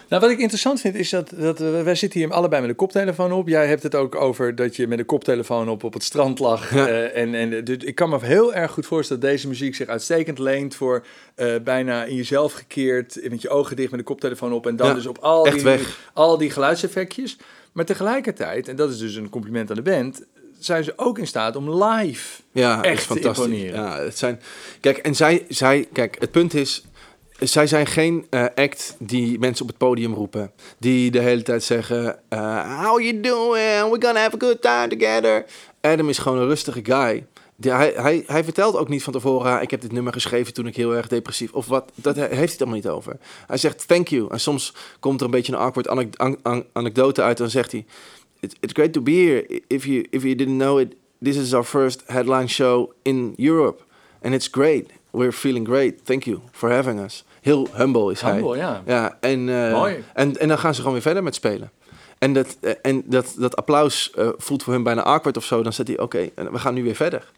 Nou, 0.09 0.21
wat 0.21 0.31
ik 0.31 0.39
interessant 0.39 0.81
vind 0.81 0.95
is 0.95 1.09
dat, 1.09 1.31
dat 1.35 1.61
eh, 1.61 1.81
wij 1.81 1.95
zitten 1.95 2.19
hier 2.19 2.31
allebei 2.31 2.61
met 2.61 2.69
een 2.69 2.75
koptelefoon 2.75 3.31
op. 3.31 3.47
Jij 3.47 3.67
hebt 3.67 3.83
het 3.83 3.95
ook 3.95 4.15
over 4.15 4.55
dat 4.55 4.75
je 4.75 4.87
met 4.87 4.99
een 4.99 5.05
koptelefoon 5.05 5.69
op 5.69 5.83
op 5.83 5.93
het 5.93 6.03
strand 6.03 6.39
lag. 6.39 6.73
Ja. 6.73 6.87
Eh, 6.87 7.21
en 7.21 7.33
en 7.35 7.63
dus 7.63 7.77
ik 7.77 7.95
kan 7.95 8.09
me 8.09 8.17
heel 8.21 8.53
erg 8.53 8.71
goed 8.71 8.85
voorstellen 8.85 9.21
dat 9.21 9.31
deze 9.31 9.47
muziek 9.47 9.75
zich 9.75 9.87
uitstekend 9.87 10.39
leent 10.39 10.75
voor 10.75 10.94
eh, 11.35 11.55
bijna 11.63 12.03
in 12.03 12.15
jezelf 12.15 12.53
gekeerd, 12.53 13.29
met 13.29 13.41
je 13.41 13.49
ogen 13.49 13.75
dicht 13.75 13.89
met 13.91 13.99
een 13.99 14.05
koptelefoon 14.05 14.53
op 14.53 14.67
en 14.67 14.75
dan 14.75 14.87
Ja, 14.87 14.93
dus 14.93 15.05
op 15.05 15.17
al 15.17 15.43
die, 15.43 15.63
weg. 15.63 15.99
al 16.13 16.37
die 16.37 16.49
geluidseffectjes. 16.49 17.37
Maar 17.71 17.85
tegelijkertijd, 17.85 18.67
en 18.67 18.75
dat 18.75 18.89
is 18.89 18.97
dus 18.97 19.15
een 19.15 19.29
compliment 19.29 19.69
aan 19.69 19.75
de 19.75 19.81
band, 19.81 20.21
zijn 20.59 20.83
ze 20.83 20.93
ook 20.95 21.17
in 21.19 21.27
staat 21.27 21.55
om 21.55 21.83
live 21.83 22.41
Ja, 22.51 22.75
Echt 22.75 22.85
echt 22.85 22.99
is 22.99 23.05
fantastisch. 23.05 23.45
imponeren. 23.45 23.81
Ja, 23.81 23.99
het 23.99 24.17
zijn, 24.17 24.41
kijk, 24.79 24.97
en 24.97 25.15
zij, 25.15 25.45
zij, 25.49 25.87
kijk, 25.93 26.15
het 26.19 26.31
punt 26.31 26.53
is, 26.53 26.85
zij 27.39 27.67
zijn 27.67 27.85
geen 27.87 28.27
eh, 28.29 28.45
act 28.55 28.95
die 28.99 29.39
mensen 29.39 29.61
op 29.61 29.67
het 29.69 29.77
podium 29.77 30.13
roepen. 30.13 30.51
Die 30.77 31.11
de 31.11 31.19
hele 31.19 31.41
tijd 31.41 31.63
zeggen, 31.63 32.19
eh, 32.29 32.83
how 32.83 32.99
you 33.01 33.19
doing? 33.19 33.89
We're 33.89 34.05
gonna 34.05 34.19
have 34.21 34.35
a 34.35 34.39
good 34.39 34.61
time 34.61 34.87
together. 34.97 35.45
Adam 35.81 36.09
is 36.09 36.17
gewoon 36.17 36.37
een 36.37 36.47
rustige 36.47 36.79
guy. 36.83 37.25
Die, 37.57 37.71
hij, 37.71 37.93
hij, 37.95 38.23
hij 38.27 38.43
vertelt 38.43 38.75
ook 38.77 38.89
niet 38.89 39.03
van 39.03 39.13
tevoren, 39.13 39.55
"Ah, 39.55 39.61
ik 39.61 39.71
heb 39.71 39.81
dit 39.81 39.91
nummer 39.91 40.13
geschreven 40.13 40.53
toen 40.53 40.67
ik 40.67 40.75
heel 40.75 40.95
erg 40.95 41.07
depressief, 41.07 41.51
of 41.53 41.65
wat, 41.67 41.91
dat 41.95 42.15
he- 42.15 42.21
heeft 42.21 42.35
hij 42.35 42.45
het 42.45 42.59
allemaal 42.61 42.75
niet 42.79 42.87
over. 42.87 43.17
Hij 43.47 43.57
zegt 43.57 43.87
thank 43.87 44.07
you. 44.07 44.27
En 44.31 44.39
soms 44.39 44.73
komt 44.99 45.19
er 45.19 45.25
een 45.25 45.31
beetje 45.31 45.53
een 45.53 45.59
awkward 45.59 45.87
anek- 45.87 46.15
an- 46.15 46.37
an- 46.41 46.65
anekdote 46.73 47.21
uit, 47.21 47.37
dan 47.37 47.49
zegt 47.49 47.71
hij, 47.71 47.85
It, 48.39 48.55
it's 48.59 48.73
great 48.73 48.93
to 48.93 49.01
be 49.01 49.11
here. 49.11 49.61
If 49.67 49.85
you, 49.85 50.05
if 50.09 50.21
you 50.23 50.35
didn't 50.35 50.57
know 50.57 50.79
it, 50.79 50.95
this 51.23 51.35
is 51.37 51.53
our 51.53 51.63
first 51.63 52.03
headline 52.05 52.47
show 52.47 52.91
in 53.01 53.33
Europe. 53.37 53.81
And 54.21 54.33
it's 54.33 54.47
great. 54.51 54.89
We're 55.11 55.31
feeling 55.31 55.67
great. 55.67 56.05
Thank 56.05 56.23
you 56.23 56.39
for 56.51 56.71
having 56.71 56.99
us. 56.99 57.23
Heel 57.41 57.67
humble 57.73 58.11
is 58.11 58.21
hij. 58.21 58.31
Humble, 58.33 58.57
ja. 58.57 58.83
Ja, 58.85 59.17
en, 59.19 59.49
eh, 59.49 59.71
Mooi. 59.71 60.03
En, 60.13 60.37
en 60.37 60.47
dan 60.47 60.57
gaan 60.59 60.71
ze 60.73 60.77
gewoon 60.79 60.93
weer 60.93 61.01
verder 61.01 61.23
met 61.23 61.35
spelen. 61.35 61.71
En 62.17 62.33
dat, 62.33 62.57
eh, 62.61 62.71
en 62.81 63.03
dat, 63.05 63.33
dat 63.37 63.55
applaus 63.55 64.11
eh, 64.11 64.29
voelt 64.37 64.63
voor 64.63 64.73
hun 64.73 64.83
bijna 64.83 65.03
awkward 65.03 65.37
of 65.37 65.43
zo. 65.45 65.63
Dan 65.63 65.73
zegt 65.73 65.87
hij, 65.87 65.99
oké, 65.99 66.29
en 66.35 66.51
we 66.51 66.59
gaan 66.59 66.73
nu 66.73 66.83
weer 66.83 66.95
verder. 66.95 67.31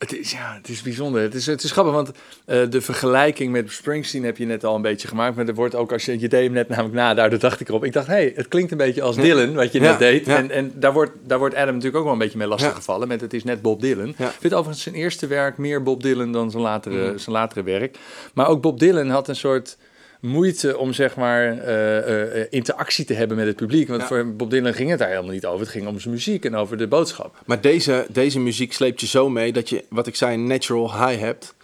Het 0.00 0.18
is, 0.18 0.30
ja, 0.30 0.54
het 0.56 0.68
is 0.68 0.82
bijzonder. 0.82 1.22
Het 1.22 1.34
is, 1.34 1.46
het 1.46 1.62
is 1.62 1.70
grappig, 1.72 1.92
want 1.94 2.10
eh, 2.44 2.60
de 2.70 2.80
vergelijking 2.80 3.52
met 3.52 3.70
Springsteen 3.72 4.24
heb 4.24 4.36
je 4.36 4.46
net 4.46 4.64
al 4.64 4.74
een 4.74 4.82
beetje 4.82 5.08
gemaakt. 5.08 5.36
Maar 5.36 5.46
er 5.48 5.54
wordt 5.54 5.74
ook, 5.74 5.92
als 5.92 6.04
je, 6.04 6.18
je 6.20 6.28
deed 6.28 6.44
hem 6.44 6.52
net 6.52 6.68
namelijk 6.68 6.94
na, 6.94 7.14
daardoor 7.14 7.38
dacht 7.38 7.60
ik 7.60 7.68
erop. 7.68 7.84
Ik 7.84 7.92
dacht, 7.92 8.06
hé, 8.06 8.12
hey, 8.12 8.32
het 8.36 8.48
klinkt 8.48 8.70
een 8.72 8.76
beetje 8.78 9.02
als. 9.02 9.16
Dylan, 9.16 9.54
wat 9.54 9.72
je 9.72 9.80
Ja, 9.80 9.90
net 9.90 9.98
deed. 9.98 10.26
ja. 10.26 10.36
En, 10.36 10.50
en 10.50 10.72
daar, 10.74 10.92
wordt, 10.92 11.12
daar 11.26 11.38
wordt 11.38 11.54
Adam 11.54 11.66
natuurlijk 11.74 11.96
ook 11.96 12.04
wel 12.04 12.12
een 12.12 12.18
beetje 12.18 12.38
mee 12.38 12.46
lastig 12.48 12.74
gevallen. 12.74 13.08
Met 13.08 13.20
het 13.20 13.32
is 13.34 13.44
net 13.44 13.62
Bob 13.62 13.80
Dylan. 13.80 14.08
Ik 14.08 14.16
vind 14.38 14.52
overigens 14.54 14.82
zijn 14.82 14.94
eerste 14.94 15.26
werk 15.26 15.58
meer 15.58 15.82
Bob 15.82 16.02
Dylan 16.02 16.32
dan 16.32 16.50
zijn 16.50 16.62
latere, 16.62 17.08
Mhm. 17.08 17.18
zijn 17.18 17.36
latere 17.36 17.62
werk. 17.62 17.98
Maar 18.34 18.48
ook 18.48 18.60
Bob 18.60 18.78
Dylan 18.78 19.08
had 19.08 19.28
een 19.28 19.36
soort 19.36 19.76
moeite 20.20 20.78
om 20.78 20.92
zeg 20.92 21.16
maar 21.16 21.58
eh, 21.58 22.40
eh, 22.40 22.46
interactie 22.50 23.04
te 23.04 23.14
hebben 23.14 23.36
met 23.36 23.46
het 23.46 23.56
publiek. 23.56 23.88
Want 23.88 24.00
Ja. 24.00 24.06
voor 24.06 24.26
Bob 24.34 24.50
Dylan 24.50 24.74
ging 24.74 24.90
het 24.90 24.98
daar 24.98 25.08
helemaal 25.08 25.32
niet 25.32 25.46
over. 25.46 25.60
Het 25.60 25.68
ging 25.68 25.86
om 25.86 26.00
zijn 26.00 26.14
muziek 26.14 26.44
en 26.44 26.54
over 26.56 26.76
de 26.76 26.86
boodschap. 26.86 27.36
Maar 27.46 27.60
deze, 27.60 28.06
deze 28.10 28.40
muziek 28.40 28.72
sleept 28.72 29.00
je 29.00 29.06
zo 29.06 29.28
mee 29.28 29.52
dat 29.52 29.68
je, 29.68 29.84
wat 29.88 30.06
ik 30.06 30.16
zei, 30.16 30.34
een 30.34 30.46
natural 30.46 31.06
high 31.06 31.20
hebt. 31.20 31.54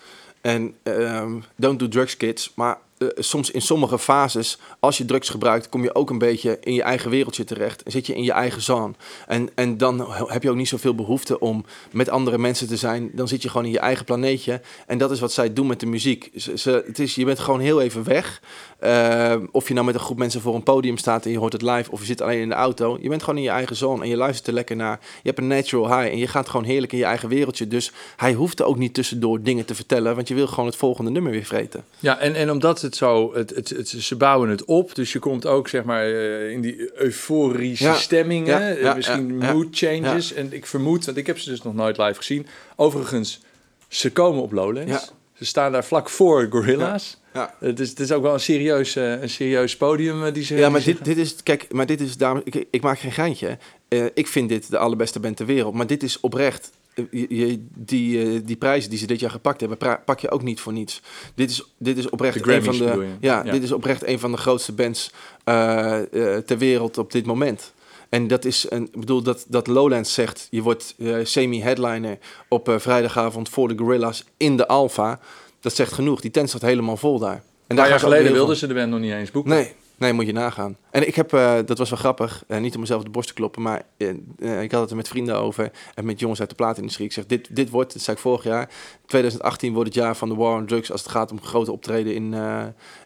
En 0.40 0.74
ehm, 0.82 1.32
don't 1.56 1.78
do 1.78 1.88
drugs, 1.88 2.16
kids. 2.16 2.52
Maar 2.54 2.78
eh, 2.98 3.08
soms 3.14 3.50
in 3.50 3.62
sommige 3.62 3.98
fases, 3.98 4.58
als 4.80 4.98
je 4.98 5.04
drugs 5.04 5.28
gebruikt, 5.28 5.68
kom 5.68 5.82
je 5.82 5.94
ook 5.94 6.10
een 6.10 6.18
beetje 6.18 6.58
in 6.60 6.74
je 6.74 6.82
eigen 6.82 7.10
wereldje 7.10 7.44
terecht. 7.44 7.82
En 7.82 7.90
zit 7.90 8.06
je 8.06 8.14
in 8.14 8.22
je 8.22 8.32
eigen 8.32 8.62
zone. 8.62 8.92
En, 9.26 9.48
en 9.54 9.76
dan 9.78 10.06
heb 10.26 10.42
je 10.42 10.50
ook 10.50 10.56
niet 10.56 10.68
zoveel 10.68 10.94
behoefte 10.94 11.40
om 11.40 11.64
met 11.92 12.08
andere 12.08 12.38
mensen 12.38 12.68
te 12.68 12.76
zijn. 12.76 13.10
Dan 13.12 13.28
zit 13.28 13.42
je 13.42 13.48
gewoon 13.48 13.66
in 13.66 13.72
je 13.72 13.78
eigen 13.78 14.04
planeetje. 14.04 14.60
En 14.86 14.98
dat 14.98 15.10
is 15.10 15.20
wat 15.20 15.32
zij 15.32 15.52
doen 15.52 15.66
met 15.66 15.80
de 15.80 15.86
muziek. 15.86 16.30
Ze, 16.36 16.58
ze- 16.58 16.82
het 16.86 16.98
is, 16.98 17.14
je 17.14 17.24
bent 17.24 17.38
gewoon 17.38 17.60
heel 17.60 17.80
even 17.80 18.04
weg. 18.04 18.40
Eh, 18.78 19.34
of 19.52 19.68
je 19.68 19.74
nou 19.74 19.86
met 19.86 19.94
een 19.94 20.00
groep 20.00 20.18
mensen 20.18 20.40
voor 20.40 20.54
een 20.54 20.62
podium 20.62 20.96
staat 20.98 21.24
en 21.24 21.30
je 21.30 21.38
hoort 21.38 21.52
het 21.52 21.62
live, 21.62 21.90
of 21.90 22.00
je 22.00 22.06
zit 22.06 22.20
alleen 22.20 22.40
in 22.40 22.48
de 22.48 22.54
auto. 22.54 22.98
Je 23.00 23.08
bent 23.08 23.22
gewoon 23.22 23.36
in 23.38 23.42
je 23.44 23.50
eigen 23.50 23.76
zone 23.76 24.02
en 24.02 24.08
je 24.08 24.16
luistert 24.16 24.46
er 24.46 24.52
lekker 24.54 24.76
naar. 24.76 24.98
Je 25.22 25.28
hebt 25.28 25.38
een 25.38 25.46
natural 25.46 25.98
high 25.98 26.12
en 26.12 26.18
je 26.18 26.26
gaat 26.26 26.48
gewoon 26.48 26.66
heerlijk 26.66 26.92
in 26.92 26.98
je 26.98 27.04
eigen 27.04 27.28
wereldje. 27.28 27.68
Dus 27.68 27.92
hij 28.16 28.32
hoeft 28.32 28.60
er 28.60 28.66
ook 28.66 28.76
niet 28.78 28.94
tussendoor 28.94 29.42
dingen 29.42 29.64
te 29.64 29.74
vertellen, 29.74 30.14
want 30.14 30.28
je 30.28 30.34
wil 30.34 30.46
gewoon 30.46 30.66
het 30.66 30.76
volgende 30.76 31.10
nummer 31.10 31.32
weer 31.32 31.44
vreten. 31.44 31.84
Ja, 31.98 32.18
en, 32.18 32.34
en 32.34 32.50
omdat 32.50 32.80
het 32.86 32.96
zo, 32.96 33.34
het, 33.34 33.50
het, 33.50 33.68
het, 33.68 33.88
ze 33.88 34.16
bouwen 34.16 34.48
het 34.48 34.64
op, 34.64 34.94
dus 34.94 35.12
je 35.12 35.18
komt 35.18 35.46
ook 35.46 35.68
zeg 35.68 35.84
maar 35.84 36.04
eh, 36.04 36.50
in 36.50 36.60
die 36.60 36.90
euforische 36.94 37.84
Ja, 37.84 37.94
stemmingen, 37.94 38.60
ja, 38.60 38.70
eh, 38.70 38.82
ja, 38.82 38.94
misschien 38.94 39.36
mood 39.36 39.66
changes. 39.70 40.32
En 40.32 40.52
ik 40.52 40.66
vermoed, 40.66 41.04
want 41.04 41.16
ik 41.16 41.26
heb 41.26 41.38
ze 41.38 41.50
dus 41.50 41.62
nog 41.62 41.74
nooit 41.74 41.98
live 41.98 42.14
gezien. 42.14 42.46
Overigens, 42.76 43.40
ze 43.88 44.12
komen 44.12 44.42
op 44.42 44.52
Lowlands. 44.52 45.12
Ze 45.38 45.44
staan 45.44 45.72
daar 45.72 45.84
vlak 45.84 46.10
voor 46.10 46.46
Gorilla's. 46.50 47.18
Ja. 47.32 47.54
Het, 47.58 47.80
is, 47.80 47.88
het 47.88 48.00
is 48.00 48.12
ook 48.12 48.22
wel 48.22 48.32
een 48.32 48.40
serieus, 48.40 48.96
eh, 48.96 49.20
een 49.22 49.30
serieus 49.30 49.76
podium 49.76 50.24
eh, 50.24 50.32
die 50.32 50.44
ze. 50.44 50.54
Ja, 50.54 50.68
maar 50.68 50.82
dit, 50.82 51.04
dit 51.04 51.16
is, 51.16 51.42
kijk, 51.42 51.72
maar 51.72 51.86
dit 51.86 52.00
is, 52.00 52.16
daarom, 52.16 52.40
ik, 52.44 52.66
ik 52.70 52.82
maak 52.82 52.98
geen 52.98 53.12
geintje. 53.12 53.58
Eh, 53.88 54.04
ik 54.14 54.26
vind 54.26 54.48
dit 54.48 54.70
de 54.70 54.78
allerbeste 54.78 55.20
band 55.20 55.36
ter 55.36 55.46
wereld, 55.46 55.74
maar 55.74 55.86
dit 55.86 56.02
is 56.02 56.20
oprecht. 56.20 56.70
Je- 57.10 57.66
die, 57.74 58.22
eh, 58.22 58.40
die 58.44 58.56
prijzen 58.56 58.90
die 58.90 58.98
ze 58.98 59.06
dit 59.06 59.20
jaar 59.20 59.30
gepakt 59.30 59.60
hebben, 59.60 59.78
pak 60.04 60.20
je 60.20 60.30
ook 60.30 60.42
niet 60.42 60.60
voor 60.60 60.72
niets. 60.72 61.02
Dit 61.34 61.50
is, 61.50 61.74
dit 61.78 61.98
is 61.98 62.10
oprecht 62.10 62.44
De 62.44 62.54
een 62.54 62.64
van 62.64 62.78
de, 62.78 63.06
ja, 63.20 63.42
Ja. 63.44 63.52
dit 63.52 63.62
is 63.62 63.72
oprecht 63.72 64.06
een 64.06 64.18
van 64.18 64.30
de 64.32 64.36
grootste 64.38 64.72
bands 64.72 65.10
eh, 65.44 65.98
eh, 65.98 66.42
ter 66.44 66.58
wereld 66.58 66.98
op 66.98 67.12
dit 67.12 67.26
moment. 67.26 67.72
En 68.08 68.26
dat 68.26 68.44
is, 68.44 68.66
een, 68.68 68.84
ik 68.92 69.00
bedoel, 69.00 69.22
dat, 69.22 69.44
dat 69.48 69.66
Lowlands 69.66 70.14
zegt, 70.14 70.46
je 70.50 70.62
wordt 70.62 70.94
semi-headliner 71.22 72.18
op 72.48 72.74
vrijdagavond 72.78 73.48
voor 73.48 73.68
de 73.68 73.78
Gorillas 73.78 74.24
in 74.36 74.56
de 74.56 74.68
Alfa. 74.68 75.20
Dat 75.60 75.74
zegt 75.74 75.92
genoeg. 75.92 76.20
Die 76.20 76.30
tent 76.30 76.48
staat 76.48 76.62
helemaal 76.62 76.96
vol 76.96 77.18
daar. 77.18 77.34
En 77.34 77.42
Een 77.66 77.76
paar 77.76 77.88
jaar 77.88 78.00
geleden 78.00 78.32
wilden 78.32 78.56
ze 78.56 78.66
de 78.66 78.74
band 78.74 78.90
nog 78.90 79.00
niet 79.00 79.12
eens 79.12 79.30
boeken. 79.30 79.52
Nee, 79.52 79.72
nee, 79.96 80.12
moet 80.12 80.26
je 80.26 80.32
nagaan. 80.32 80.76
En 80.90 81.06
ik 81.06 81.14
heb, 81.14 81.32
eh, 81.32 81.54
dat 81.64 81.78
was 81.78 81.90
wel 81.90 81.98
grappig, 81.98 82.44
eh, 82.46 82.60
niet 82.60 82.74
om 82.74 82.80
mezelf 82.80 83.02
de 83.02 83.10
borst 83.10 83.28
te 83.28 83.34
kloppen, 83.34 83.62
maar 83.62 83.82
eh, 83.96 84.62
ik 84.62 84.72
had 84.72 84.80
het 84.80 84.90
er 84.90 84.96
met 84.96 85.08
vrienden 85.08 85.36
over 85.36 85.70
en 85.94 86.04
met 86.04 86.20
jongens 86.20 86.40
uit 86.40 86.48
de 86.48 86.54
plaatindustrie. 86.54 87.06
Ik 87.06 87.12
zeg, 87.12 87.26
dit, 87.26 87.56
dit 87.56 87.70
wordt, 87.70 87.92
dat 87.92 88.02
zei 88.02 88.16
ik 88.16 88.22
vorig 88.22 88.44
jaar, 88.44 88.70
2018 89.06 89.72
wordt 89.72 89.88
het 89.88 89.98
jaar 89.98 90.16
van 90.16 90.28
de 90.28 90.34
war 90.34 90.56
on 90.56 90.66
drugs 90.66 90.92
als 90.92 91.02
het 91.02 91.10
gaat 91.10 91.30
om 91.30 91.42
grote 91.42 91.72
optreden 91.72 92.14
in, 92.14 92.34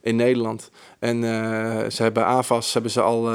in 0.02 0.16
Nederland. 0.16 0.70
En 0.98 1.22
ze 1.92 2.02
hebben 2.02 2.24
AVAS 2.24 2.72
hebben 2.72 2.90
ze 2.90 3.00
al 3.00 3.28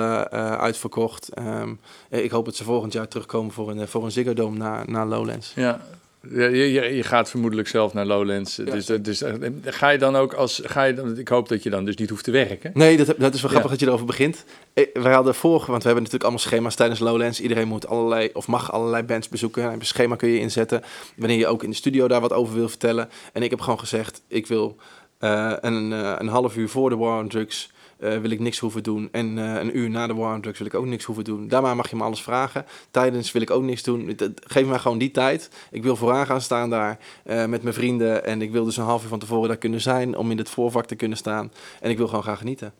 uitverkocht. 0.58 1.30
Ehm, 1.30 1.74
eh, 2.10 2.24
ik 2.24 2.32
hoop 2.32 2.45
dat 2.45 2.56
ze 2.56 2.64
volgend 2.64 2.93
jaar 2.93 3.08
terugkomen 3.08 3.51
voor 3.51 3.70
een, 3.70 3.88
voor 3.88 4.03
een 4.03 4.12
Ziggo 4.12 4.34
Dome 4.34 4.58
na, 4.58 4.84
na 4.86 5.06
Lowlands. 5.06 5.53
Ja. 5.56 5.82
Ja, 6.30 6.46
Je, 6.48 6.72
je, 6.72 6.82
je 6.96 7.04
gaat 7.04 7.30
vermoedelijk 7.30 7.68
zelf 7.68 7.94
naar 7.94 8.06
Lowlands. 8.06 8.56
Dus, 8.56 8.90
eh, 8.90 8.98
dus 9.02 9.22
eh, 9.22 9.34
ga 9.64 9.90
je 9.90 9.98
dan 9.98 10.16
ook 10.16 10.34
als. 10.34 10.62
Ga 10.64 10.84
je 10.84 10.94
dan, 10.94 11.18
ik 11.18 11.28
hoop 11.28 11.50
dat 11.50 11.64
je 11.64 11.70
dan 11.70 11.86
dus 11.86 11.96
niet 11.96 12.10
hoeft 12.10 12.24
te 12.24 12.32
werken. 12.32 12.72
Nee, 12.74 12.98
dat, 12.98 13.06
dat 13.18 13.34
is 13.34 13.42
wel 13.42 13.50
grappig 13.50 13.64
Ja. 13.64 13.70
dat 13.70 13.80
je 13.80 13.86
erover 13.86 14.06
begint. 14.06 14.46
Eh, 14.74 14.86
Wij 14.94 15.14
hadden 15.14 15.36
vorige, 15.36 15.72
want 15.72 15.82
we 15.84 15.90
hebben 15.90 16.04
natuurlijk 16.04 16.24
allemaal 16.24 16.40
schema's 16.52 16.76
tijdens 16.76 17.00
Lowlands. 17.00 17.42
Iedereen 17.42 17.68
moet 17.68 17.88
allerlei, 17.88 18.30
of 18.34 18.48
mag 18.48 18.72
allerlei 18.72 19.04
bands 19.04 19.30
bezoeken. 19.30 19.64
En 19.64 19.74
een 19.74 19.86
schema 19.86 20.16
kun 20.16 20.30
je 20.30 20.40
inzetten. 20.40 20.82
Wanneer 21.16 21.38
je 21.38 21.48
ook 21.48 21.64
in 21.64 21.70
de 21.70 21.76
studio 21.76 22.08
daar 22.08 22.22
wat 22.22 22.34
over 22.34 22.56
wil 22.56 22.70
vertellen. 22.70 23.10
En 23.34 23.44
ik 23.44 23.50
heb 23.50 23.62
gewoon 23.62 23.80
gezegd, 23.80 24.22
ik 24.28 24.48
wil 24.48 24.76
eh, 25.20 25.54
een, 25.62 25.92
een 25.92 26.28
half 26.28 26.56
uur 26.58 26.70
voor 26.70 26.90
de 26.90 26.96
War 26.96 27.20
on 27.20 27.28
Drugs... 27.30 27.74
eh, 28.00 28.18
wil 28.18 28.30
ik 28.30 28.39
niks 28.39 28.60
hoeven 28.60 28.84
doen. 28.84 29.10
En 29.12 29.38
eh, 29.38 29.62
een 29.62 29.78
uur 29.78 29.89
na 29.89 30.08
de 30.08 30.14
War 30.14 30.36
on 30.36 30.41
Drugs 30.41 30.58
wil 30.58 30.68
ik 30.68 30.74
ook 30.74 30.86
niks 30.86 31.04
hoeven 31.06 31.24
doen. 31.24 31.48
Daarna 31.48 31.74
mag 31.74 31.89
je 31.89 31.96
me 31.96 32.04
alles 32.04 32.22
vragen. 32.22 32.66
Tijdens 32.91 33.32
wil 33.32 33.41
ik 33.41 33.50
ook 33.50 33.64
niks 33.64 33.84
doen. 33.84 34.18
Geef 34.43 34.66
mij 34.66 34.80
gewoon 34.80 34.98
die 34.98 35.12
tijd. 35.12 35.50
Ik 35.72 35.84
wil 35.84 35.96
vooraan 35.96 36.26
gaan 36.26 36.41
staan 36.41 36.70
daar 36.70 37.00
eh, 37.24 37.46
met 37.46 37.64
mijn 37.64 37.76
vrienden. 37.76 38.26
En 38.26 38.41
ik 38.41 38.52
wil 38.52 38.64
dus 38.66 38.78
een 38.78 38.84
half 38.84 39.04
uur 39.04 39.10
van 39.10 39.20
tevoren 39.20 39.48
daar 39.48 39.58
kunnen 39.58 39.82
zijn. 39.82 40.18
Om 40.18 40.32
in 40.32 40.38
het 40.38 40.50
voorvak 40.50 40.86
te 40.86 40.96
kunnen 40.96 41.18
staan. 41.18 41.52
En 41.82 41.89
ik 41.89 41.98
wil 41.98 42.08
gewoon 42.08 42.24
gaan 42.24 42.38
genieten. 42.38 42.74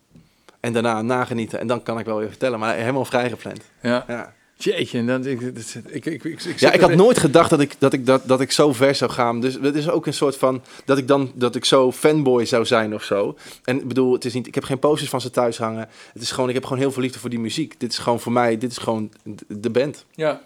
En 0.60 0.74
daarna 0.74 1.02
nagenieten. 1.02 1.60
En 1.60 1.68
dan 1.68 1.84
kan 1.84 2.00
ik 2.00 2.06
wel 2.06 2.18
weer 2.18 2.30
vertellen. 2.30 2.60
Maar 2.60 2.76
helemaal 2.76 3.06
vrijgepland. 3.06 3.62
Ja. 3.82 4.06
Ja, 4.08 4.34
Jeetje, 4.58 4.98
en 4.98 5.08
dan, 5.08 5.26
ik, 5.26 5.56
dat- 5.56 5.76
ik, 5.88 6.06
ik, 6.06 6.24
ik, 6.24 6.44
ik, 6.44 6.60
ja 6.60 6.72
ik 6.72 6.80
had 6.82 6.96
nooit 6.96 7.18
gedacht 7.18 7.50
dat 7.50 7.60
ik, 7.60 7.76
dat, 7.78 7.94
ik, 7.94 8.06
dat, 8.06 8.28
dat 8.28 8.42
ik 8.42 8.52
zo 8.52 8.74
ver 8.74 8.96
zou 8.96 9.12
gaan. 9.12 9.42
Dus 9.42 9.58
het 9.62 9.76
is 9.76 9.90
ook 9.90 10.06
een 10.06 10.14
soort 10.14 10.38
van... 10.38 10.62
Dat 10.86 10.98
ik 10.98 11.08
dan 11.08 11.32
dat 11.36 11.56
ik 11.56 11.66
zo 11.66 11.92
fanboy 11.92 12.46
zou 12.46 12.66
zijn 12.66 12.94
of 12.94 13.04
zo. 13.04 13.36
En 13.64 13.78
ik 13.80 13.88
bedoel, 13.88 14.14
het 14.14 14.26
is 14.26 14.34
niet, 14.34 14.48
ik 14.48 14.56
heb 14.56 14.64
geen 14.64 14.80
posters 14.80 15.10
van 15.10 15.22
ze 15.22 15.30
thuis 15.30 15.58
hangen. 15.58 15.90
Het 16.14 16.22
is 16.22 16.32
gewoon, 16.32 16.50
ik 16.50 16.56
heb 16.56 16.64
gewoon 16.64 16.80
heel 16.80 16.92
veel 16.92 17.02
liefde 17.02 17.20
voor 17.20 17.30
die 17.30 17.40
muziek. 17.40 17.80
Dit 17.80 17.92
is 17.92 17.98
gewoon 17.98 18.20
voor 18.20 18.32
mij, 18.32 18.58
dit 18.58 18.72
is 18.72 18.78
gewoon 18.78 19.12
de 19.48 19.70
band. 19.70 20.06
Ja. 20.16 20.42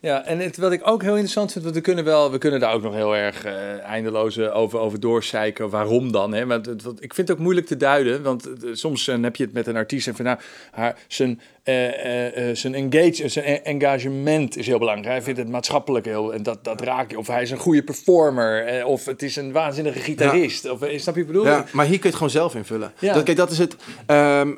Ja, 0.00 0.24
en 0.24 0.38
het, 0.38 0.56
wat 0.56 0.72
ik 0.72 0.88
ook 0.88 1.02
heel 1.02 1.12
interessant 1.12 1.52
vind, 1.52 1.64
want 1.64 1.76
we 1.76 1.82
kunnen, 1.82 2.04
wel, 2.04 2.30
we 2.30 2.38
kunnen 2.38 2.60
daar 2.60 2.74
ook 2.74 2.82
nog 2.82 2.94
heel 2.94 3.16
erg 3.16 3.44
eh, 3.44 3.80
eindeloos 3.80 4.36
eh, 4.36 4.56
over, 4.56 4.78
over 4.78 5.00
doorzeiken. 5.00 5.70
Waarom 5.70 6.12
dan? 6.12 6.34
Hè? 6.34 6.46
Want 6.46 6.66
het, 6.66 6.82
wat, 6.82 7.02
ik 7.02 7.14
vind 7.14 7.28
het 7.28 7.36
ook 7.36 7.42
moeilijk 7.42 7.66
te 7.66 7.76
duiden, 7.76 8.22
want 8.22 8.46
eh, 8.46 8.70
soms 8.72 9.06
heb 9.06 9.36
je 9.36 9.44
het 9.44 9.52
met 9.52 9.66
een 9.66 9.76
artiest 9.76 10.06
en 10.06 10.14
van 10.14 10.24
nou, 10.24 10.38
haar, 10.70 10.98
zijn, 11.08 11.40
zijn, 12.52 12.74
engage, 12.74 13.28
zijn 13.28 13.64
engagement 13.64 14.56
is 14.56 14.66
heel 14.66 14.78
belangrijk. 14.78 15.08
Hij 15.08 15.22
vindt 15.22 15.38
het 15.38 15.48
maatschappelijk 15.48 16.04
heel, 16.04 16.34
en 16.34 16.42
dat, 16.42 16.64
dat 16.64 16.80
raakt 16.80 17.10
je. 17.10 17.18
Of 17.18 17.26
hij 17.26 17.42
is 17.42 17.50
een 17.50 17.58
goede 17.58 17.82
performer, 17.82 18.84
of 18.84 19.04
het 19.04 19.22
is 19.22 19.36
een 19.36 19.52
waanzinnige 19.52 19.98
gitarist. 19.98 20.68
Of, 20.70 20.78
snap 20.78 20.90
je 20.90 21.04
wat 21.04 21.16
ik 21.16 21.26
bedoel? 21.26 21.44
Ja, 21.44 21.64
maar 21.72 21.86
hier 21.86 21.94
kun 21.98 22.02
je 22.02 22.06
het 22.06 22.16
gewoon 22.16 22.30
zelf 22.30 22.54
invullen. 22.54 22.92
Ja. 22.98 23.14
Dat, 23.14 23.22
kijk, 23.22 23.36
dat 23.36 23.50
is 23.50 23.58
het. 23.58 23.76
ehm, 24.06 24.52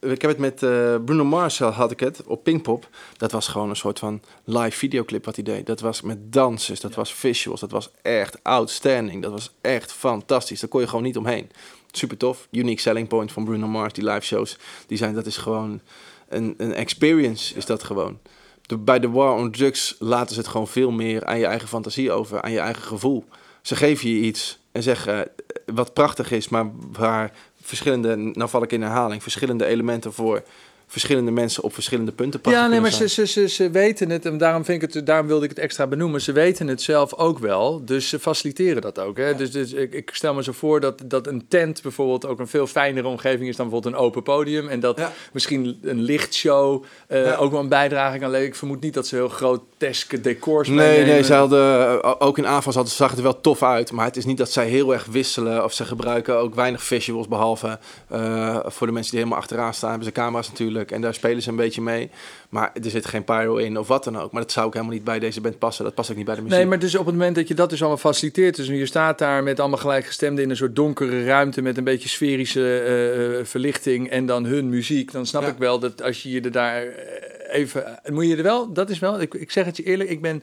ik 0.00 0.22
heb 0.22 0.30
het 0.30 0.38
met 0.38 0.62
eh, 0.62 0.94
Bruno 1.04 1.24
Mars 1.24 1.58
had 1.58 1.90
ik 1.90 2.00
het 2.00 2.22
op 2.26 2.42
Pinkpop. 2.42 2.88
Dat 3.16 3.32
was 3.32 3.48
gewoon 3.48 3.70
een 3.70 3.76
soort 3.76 3.98
van 3.98 4.22
live 4.44 4.78
videoclip 4.78 5.24
wat 5.24 5.34
hij 5.34 5.44
deed. 5.44 5.66
Dat 5.66 5.80
was 5.80 6.00
met 6.00 6.32
dansers, 6.32 6.80
dat 6.80 6.94
was 6.94 7.14
visuals, 7.14 7.60
dat 7.60 7.70
was 7.70 7.90
echt 8.02 8.38
outstanding. 8.42 9.22
Dat 9.22 9.32
was 9.32 9.54
echt 9.60 9.92
fantastisch. 9.92 10.60
Daar 10.60 10.68
kon 10.68 10.80
je 10.80 10.86
gewoon 10.86 11.04
niet 11.04 11.16
omheen. 11.16 11.50
Super 11.90 12.16
tof. 12.16 12.48
Unique 12.50 12.80
selling 12.80 13.08
point 13.08 13.32
van 13.32 13.44
Bruno 13.44 13.66
Mars, 13.66 13.92
die 13.92 14.04
live 14.04 14.26
shows. 14.26 14.58
Die 14.86 14.98
zijn, 14.98 15.14
dat 15.14 15.26
is 15.26 15.36
gewoon 15.36 15.80
een, 16.28 16.54
een 16.58 16.74
experience, 16.74 17.54
is 17.54 17.66
dat 17.66 17.82
gewoon. 17.82 18.18
De, 18.62 18.78
bij 18.78 18.98
de 18.98 19.10
War 19.10 19.34
on 19.34 19.50
Drugs 19.50 19.96
laten 19.98 20.34
ze 20.34 20.40
het 20.40 20.50
gewoon 20.50 20.68
veel 20.68 20.90
meer 20.90 21.24
aan 21.24 21.38
je 21.38 21.46
eigen 21.46 21.68
fantasie 21.68 22.12
over, 22.12 22.42
aan 22.42 22.52
je 22.52 22.58
eigen 22.58 22.82
gevoel. 22.82 23.24
Ze 23.62 23.76
geven 23.76 24.08
je 24.08 24.20
iets 24.20 24.58
en 24.72 24.82
zeggen 24.82 25.30
wat 25.66 25.94
prachtig 25.94 26.30
is, 26.30 26.48
maar 26.48 26.70
waar 26.92 27.32
verschillende, 27.68 28.16
nou 28.16 28.48
val 28.48 28.62
ik 28.62 28.72
in 28.72 28.82
herhaling, 28.82 29.22
verschillende 29.22 29.64
elementen 29.66 30.12
voor 30.12 30.42
verschillende 30.88 31.30
mensen 31.30 31.62
op 31.62 31.74
verschillende 31.74 32.12
punten 32.12 32.40
prachtig 32.40 32.62
Ja, 32.62 32.68
nee, 32.68 32.80
maar 32.80 32.90
ze, 32.92 33.08
ze, 33.08 33.26
ze, 33.26 33.48
ze 33.48 33.70
weten 33.70 34.10
het 34.10 34.24
en 34.26 34.38
daarom, 34.38 34.64
vind 34.64 34.82
ik 34.82 34.94
het, 34.94 35.06
daarom 35.06 35.26
wilde 35.26 35.44
ik 35.44 35.50
het 35.50 35.58
extra 35.58 35.86
benoemen. 35.86 36.20
Ze 36.20 36.32
weten 36.32 36.66
het 36.66 36.82
zelf 36.82 37.14
ook 37.14 37.38
wel, 37.38 37.84
dus 37.84 38.08
ze 38.08 38.18
faciliteren 38.18 38.82
dat 38.82 38.98
ook. 38.98 39.16
Hè? 39.16 39.34
Dus, 39.34 39.50
dus 39.50 39.72
ik, 39.72 39.92
ik 39.92 40.10
stel 40.12 40.34
me 40.34 40.42
zo 40.42 40.52
voor 40.52 40.80
dat, 40.80 41.02
dat 41.04 41.26
een 41.26 41.44
tent 41.48 41.82
bijvoorbeeld 41.82 42.26
ook 42.26 42.38
een 42.38 42.48
veel 42.48 42.66
fijnere 42.66 43.06
omgeving 43.08 43.48
is 43.48 43.56
dan 43.56 43.66
bijvoorbeeld 43.68 43.94
een 43.94 44.00
open 44.06 44.22
podium. 44.22 44.68
En 44.68 44.80
dat 44.80 44.98
Ja. 44.98 45.12
misschien 45.32 45.78
een 45.82 46.00
lichtshow 46.02 46.84
eh, 47.08 47.24
Ja. 47.24 47.34
ook 47.36 47.50
wel 47.50 47.60
een 47.60 47.68
bijdrage 47.68 48.18
kan 48.18 48.26
leveren. 48.28 48.48
Ik 48.52 48.54
vermoed 48.58 48.80
niet 48.80 48.94
dat 48.94 49.06
ze 49.06 49.14
heel 49.14 49.28
groteske 49.28 50.20
decors 50.20 50.68
Nee, 50.68 50.76
meenemen. 50.76 51.06
nee, 51.06 51.22
ze 51.22 51.34
hadden, 51.34 52.00
eh, 52.02 52.14
ook 52.18 52.38
in 52.38 52.46
aanval 52.46 52.72
hadden- 52.72 52.92
zag 52.92 53.08
het 53.08 53.18
er 53.18 53.24
wel 53.24 53.40
tof 53.40 53.62
uit. 53.62 53.92
Maar 53.92 54.04
het 54.04 54.16
is 54.16 54.24
niet 54.24 54.38
dat 54.38 54.50
zij 54.50 54.66
heel 54.68 54.92
erg 54.92 55.04
wisselen. 55.04 55.64
Of 55.64 55.72
ze 55.72 55.84
gebruiken 55.84 56.36
ook 56.38 56.54
weinig 56.54 56.82
visuals. 56.82 57.28
Behalve 57.28 57.78
eh, 58.08 58.58
voor 58.64 58.86
de 58.86 58.92
mensen 58.92 59.10
die 59.10 59.20
helemaal 59.20 59.40
achteraan 59.42 59.74
staan. 59.74 59.88
Hebben 59.88 60.06
ze 60.08 60.12
camera's 60.12 60.48
natuurlijk. 60.48 60.76
En 60.86 61.00
daar 61.00 61.14
spelen 61.14 61.42
ze 61.42 61.50
een 61.50 61.56
beetje 61.56 61.82
mee. 61.82 62.10
Maar 62.48 62.70
er 62.82 62.90
zit 62.90 63.06
geen 63.06 63.24
pyro 63.24 63.56
in 63.56 63.78
of 63.78 63.88
wat 63.88 64.04
dan 64.04 64.18
ook. 64.18 64.32
Maar 64.32 64.42
dat 64.42 64.52
zou 64.52 64.66
ook 64.66 64.72
helemaal 64.72 64.94
niet 64.94 65.04
bij 65.04 65.18
deze 65.18 65.40
band 65.40 65.58
passen. 65.58 65.84
Dat 65.84 65.94
past 65.94 66.10
ook 66.10 66.16
niet 66.16 66.24
bij 66.26 66.34
de 66.34 66.42
muziek. 66.42 66.58
Nee, 66.58 66.66
maar 66.66 66.78
dus 66.78 66.94
op 66.94 67.06
het 67.06 67.14
moment 67.14 67.34
dat 67.36 67.48
je 67.48 67.54
dat 67.54 67.70
dus 67.70 67.80
allemaal 67.80 67.98
faciliteert, 67.98 68.56
dus 68.56 68.66
je 68.66 68.86
staat 68.86 69.18
daar 69.18 69.42
met 69.42 69.60
allemaal 69.60 69.78
gelijkgestemden 69.78 70.44
in 70.44 70.50
een 70.50 70.56
soort 70.56 70.76
donkere 70.76 71.24
ruimte 71.24 71.62
met 71.62 71.76
een 71.76 71.84
beetje 71.84 72.08
sferische 72.08 72.60
eh, 72.78 73.38
eh, 73.38 73.44
verlichting 73.46 74.10
en 74.10 74.26
dan 74.26 74.44
hun 74.44 74.68
muziek, 74.68 75.12
dan 75.12 75.26
snap 75.26 75.42
Ja. 75.42 75.48
ik 75.48 75.58
wel 75.58 75.78
dat 75.78 76.02
als 76.02 76.22
je 76.22 76.30
je 76.30 76.40
er 76.40 76.52
daar 76.52 76.82
eh, 76.82 77.60
even, 77.60 78.00
moet 78.06 78.26
je 78.26 78.36
er 78.36 78.42
wel, 78.42 78.72
dat 78.72 78.90
is 78.90 78.98
wel, 78.98 79.20
ik, 79.20 79.34
ik 79.34 79.50
zeg 79.50 79.64
het 79.64 79.76
je 79.76 79.82
eerlijk, 79.82 80.10
ik 80.10 80.22
ben, 80.22 80.42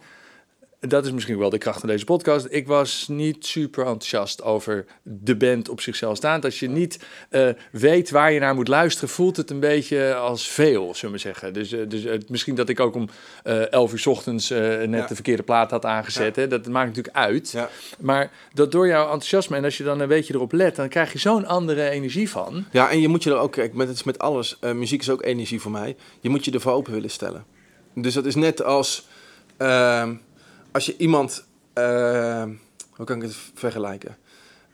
dat 0.80 1.06
is 1.06 1.12
misschien 1.12 1.38
wel 1.38 1.50
de 1.50 1.58
kracht 1.58 1.80
van 1.80 1.90
deze 1.90 2.06
podcast, 2.06 2.48
ik 2.50 2.68
was 2.68 3.06
niet 3.08 3.46
super 3.46 3.86
enthousiast 3.86 4.44
over 4.44 4.86
de 5.04 5.36
band 5.36 5.70
op 5.70 5.82
zichzelf 5.82 6.18
staand. 6.18 6.46
Als 6.46 6.60
je 6.60 6.70
niet 6.70 7.00
eh, 7.30 7.50
weet 7.72 8.10
waar 8.10 8.32
je 8.32 8.40
naar 8.40 8.56
moet 8.56 8.68
luisteren, 8.68 9.10
voelt 9.10 9.38
het 9.38 9.50
een 9.50 9.60
beetje 9.60 10.16
als 10.16 10.48
veel, 10.48 10.96
zullen 10.96 11.16
we 11.16 11.22
zeggen. 11.22 11.54
Dus, 11.54 11.72
eh, 11.72 11.80
dus 11.88 12.06
eh, 12.06 12.20
misschien 12.28 12.56
dat 12.56 12.70
ik 12.70 12.80
ook 12.80 12.96
om 12.96 13.10
eh 13.44 13.72
11 13.72 13.92
uur 13.92 14.00
's 14.00 14.06
ochtends 14.06 14.50
net 14.50 14.90
Ja. 14.90 15.06
de 15.08 15.16
verkeerde 15.16 15.44
plaat 15.44 15.72
had 15.72 15.86
aangezet. 15.86 16.36
Hè? 16.36 16.48
Dat 16.48 16.68
maakt 16.68 16.88
natuurlijk 16.88 17.16
uit. 17.16 17.52
Ja. 17.52 17.70
Maar 18.00 18.32
dat 18.54 18.72
door 18.72 18.88
jouw 18.88 19.04
enthousiasme 19.04 19.58
en 19.58 19.64
als 19.64 19.78
je 19.78 19.84
dan 19.84 20.00
een 20.00 20.08
beetje 20.08 20.34
erop 20.34 20.52
let, 20.52 20.76
dan 20.76 20.90
krijg 20.90 21.12
je 21.14 21.20
zo'n 21.20 21.46
andere 21.46 21.90
energie 21.90 22.30
van. 22.30 22.66
Ja, 22.72 22.90
en 22.90 23.02
je 23.02 23.08
moet 23.08 23.24
je 23.24 23.30
er 23.30 23.38
ook, 23.38 23.52
kijk, 23.52 23.74
met, 23.74 23.88
het 23.88 23.96
is 23.96 24.04
met 24.04 24.20
alles, 24.20 24.58
muziek 24.62 25.02
is 25.02 25.10
ook 25.10 25.24
energie 25.24 25.62
voor 25.62 25.72
mij. 25.72 25.96
Je 26.20 26.30
moet 26.30 26.46
je 26.46 26.52
ervoor 26.52 26.74
open 26.74 26.94
willen 26.94 27.10
stellen. 27.12 27.46
Dus 27.96 28.14
dat 28.14 28.26
is 28.26 28.36
net 28.36 28.64
als, 28.64 29.08
ehm, 29.58 30.14
als 30.76 30.86
je 30.86 30.98
iemand, 30.98 31.46
ehm, 31.74 32.54
hoe 32.96 33.06
kan 33.06 33.16
ik 33.16 33.22
het 33.22 33.36
vergelijken? 33.54 34.18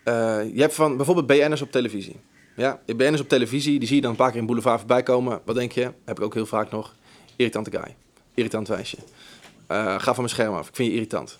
Eh, 0.03 0.39
je 0.53 0.61
hebt 0.61 0.73
van 0.73 0.97
bijvoorbeeld 0.97 1.27
BN'ers 1.27 1.61
op 1.61 1.71
televisie. 1.71 2.19
Ja, 2.55 2.81
BN'ers 2.85 3.21
op 3.21 3.29
televisie, 3.29 3.79
die 3.79 3.87
zie 3.87 3.95
je 3.95 4.01
dan 4.01 4.11
een 4.11 4.17
paar 4.17 4.31
keer 4.31 4.39
in 4.39 4.45
Boulevard 4.45 4.79
voorbij 4.79 5.03
komen. 5.03 5.41
Wat 5.45 5.55
denk 5.55 5.71
je? 5.71 5.91
Heb 6.05 6.17
ik 6.17 6.23
ook 6.23 6.33
heel 6.33 6.45
vaak 6.45 6.71
nog. 6.71 6.95
Irritante 7.35 7.71
guy. 7.71 7.95
Irritant 8.33 8.67
wijsje. 8.67 8.97
Eh, 9.67 9.77
ga 9.85 9.99
van 9.99 10.15
mijn 10.15 10.29
scherm 10.29 10.53
af. 10.53 10.67
Ik 10.67 10.75
vind 10.75 10.87
je 10.87 10.93
irritant. 10.93 11.37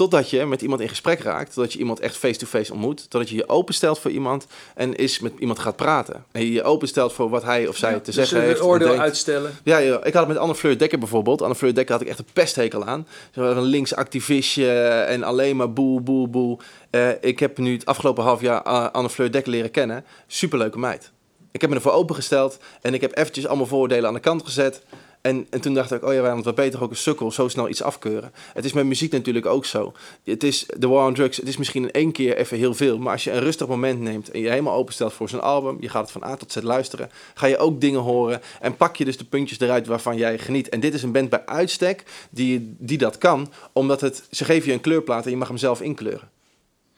Totdat 0.00 0.30
je 0.30 0.46
met 0.46 0.62
iemand 0.62 0.80
in 0.80 0.88
gesprek 0.88 1.20
raakt, 1.20 1.54
totdat 1.54 1.72
je 1.72 1.78
iemand 1.78 2.00
echt 2.00 2.16
face-to-face 2.16 2.72
ontmoet, 2.72 3.10
totdat 3.10 3.30
je 3.30 3.36
je 3.36 3.48
openstelt 3.48 3.98
voor 3.98 4.10
iemand 4.10 4.46
en 4.74 4.96
is 4.96 5.18
met 5.18 5.32
iemand 5.38 5.58
gaat 5.58 5.76
praten. 5.76 6.24
En 6.32 6.40
je 6.40 6.52
je 6.52 6.62
openstelt 6.62 7.12
voor 7.12 7.28
wat 7.30 7.42
hij 7.42 7.66
of 7.66 7.76
zij 7.76 7.94
te 7.94 8.00
dus 8.04 8.14
zeggen 8.14 8.42
heeft. 8.42 8.60
oordeel 8.60 8.86
denkt. 8.86 9.02
uitstellen. 9.02 9.58
Ja, 9.64 9.78
ik 9.78 10.12
had 10.12 10.14
het 10.14 10.28
met 10.28 10.36
Anne 10.36 10.54
Fleur 10.54 10.78
Dekker 10.78 10.98
bijvoorbeeld. 10.98 11.42
Anne 11.42 11.54
Fleur 11.54 11.74
Dekker 11.74 11.92
had 11.92 12.02
ik 12.02 12.08
echt 12.08 12.18
een 12.18 12.26
pesthekel 12.32 12.84
aan. 12.84 13.06
Zo 13.34 13.50
Een 13.50 13.62
links 13.62 13.94
activistje 13.94 14.70
en 15.08 15.22
alleen 15.22 15.56
maar 15.56 15.72
boel, 15.72 16.00
boel, 16.00 16.28
boel. 16.28 16.58
Eh, 16.90 17.08
ik 17.20 17.38
heb 17.38 17.58
nu 17.58 17.72
het 17.72 17.86
afgelopen 17.86 18.24
half 18.24 18.40
jaar 18.40 18.62
eh, 18.62 18.90
Anne 18.90 19.10
Fleur 19.10 19.32
Dekker 19.32 19.52
leren 19.52 19.70
kennen. 19.70 20.04
Superleuke 20.26 20.78
meid. 20.78 21.10
Ik 21.50 21.60
heb 21.60 21.70
me 21.70 21.76
ervoor 21.76 21.92
opengesteld 21.92 22.58
en 22.80 22.94
ik 22.94 23.00
heb 23.00 23.16
eventjes 23.16 23.46
allemaal 23.46 23.66
voordelen 23.66 24.06
aan 24.08 24.14
de 24.14 24.20
kant 24.20 24.44
gezet. 24.44 24.82
En, 25.20 25.46
en 25.50 25.60
toen 25.60 25.74
dacht 25.74 25.92
ik, 25.92 26.04
oh 26.04 26.12
ja, 26.12 26.20
want 26.20 26.44
wat 26.44 26.54
beter 26.54 26.82
ook 26.82 26.90
een 26.90 26.96
sukkel, 26.96 27.32
zo 27.32 27.48
snel 27.48 27.68
iets 27.68 27.82
afkeuren. 27.82 28.32
Het 28.52 28.64
is 28.64 28.72
met 28.72 28.84
muziek 28.84 29.12
natuurlijk 29.12 29.46
ook 29.46 29.64
zo. 29.64 29.92
Het 30.24 30.42
is 30.42 30.66
de 30.78 30.88
war 30.88 31.06
on 31.06 31.14
drugs, 31.14 31.36
het 31.36 31.48
is 31.48 31.56
misschien 31.56 31.82
in 31.82 31.90
één 31.90 32.12
keer 32.12 32.36
even 32.36 32.56
heel 32.56 32.74
veel. 32.74 32.98
Maar 32.98 33.12
als 33.12 33.24
je 33.24 33.30
een 33.30 33.40
rustig 33.40 33.66
moment 33.66 34.00
neemt 34.00 34.30
en 34.30 34.40
je 34.40 34.48
helemaal 34.48 34.74
openstelt 34.74 35.12
voor 35.12 35.28
zo'n 35.28 35.42
album, 35.42 35.76
je 35.80 35.88
gaat 35.88 36.02
het 36.02 36.10
van 36.10 36.24
A 36.24 36.36
tot 36.36 36.52
Z 36.52 36.56
luisteren, 36.62 37.10
ga 37.34 37.46
je 37.46 37.58
ook 37.58 37.80
dingen 37.80 38.00
horen 38.00 38.40
en 38.60 38.76
pak 38.76 38.96
je 38.96 39.04
dus 39.04 39.16
de 39.16 39.24
puntjes 39.24 39.60
eruit 39.60 39.86
waarvan 39.86 40.16
jij 40.16 40.38
geniet. 40.38 40.68
En 40.68 40.80
dit 40.80 40.94
is 40.94 41.02
een 41.02 41.12
band 41.12 41.30
bij 41.30 41.46
uitstek 41.46 42.04
die, 42.30 42.74
die 42.78 42.98
dat 42.98 43.18
kan, 43.18 43.52
omdat 43.72 44.00
het, 44.00 44.22
ze 44.30 44.44
geven 44.44 44.68
je 44.68 44.74
een 44.74 44.80
kleurplaat 44.80 45.24
en 45.24 45.30
je 45.30 45.36
mag 45.36 45.48
hem 45.48 45.56
zelf 45.56 45.80
inkleuren. 45.80 46.28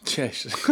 Jezus. 0.02 0.52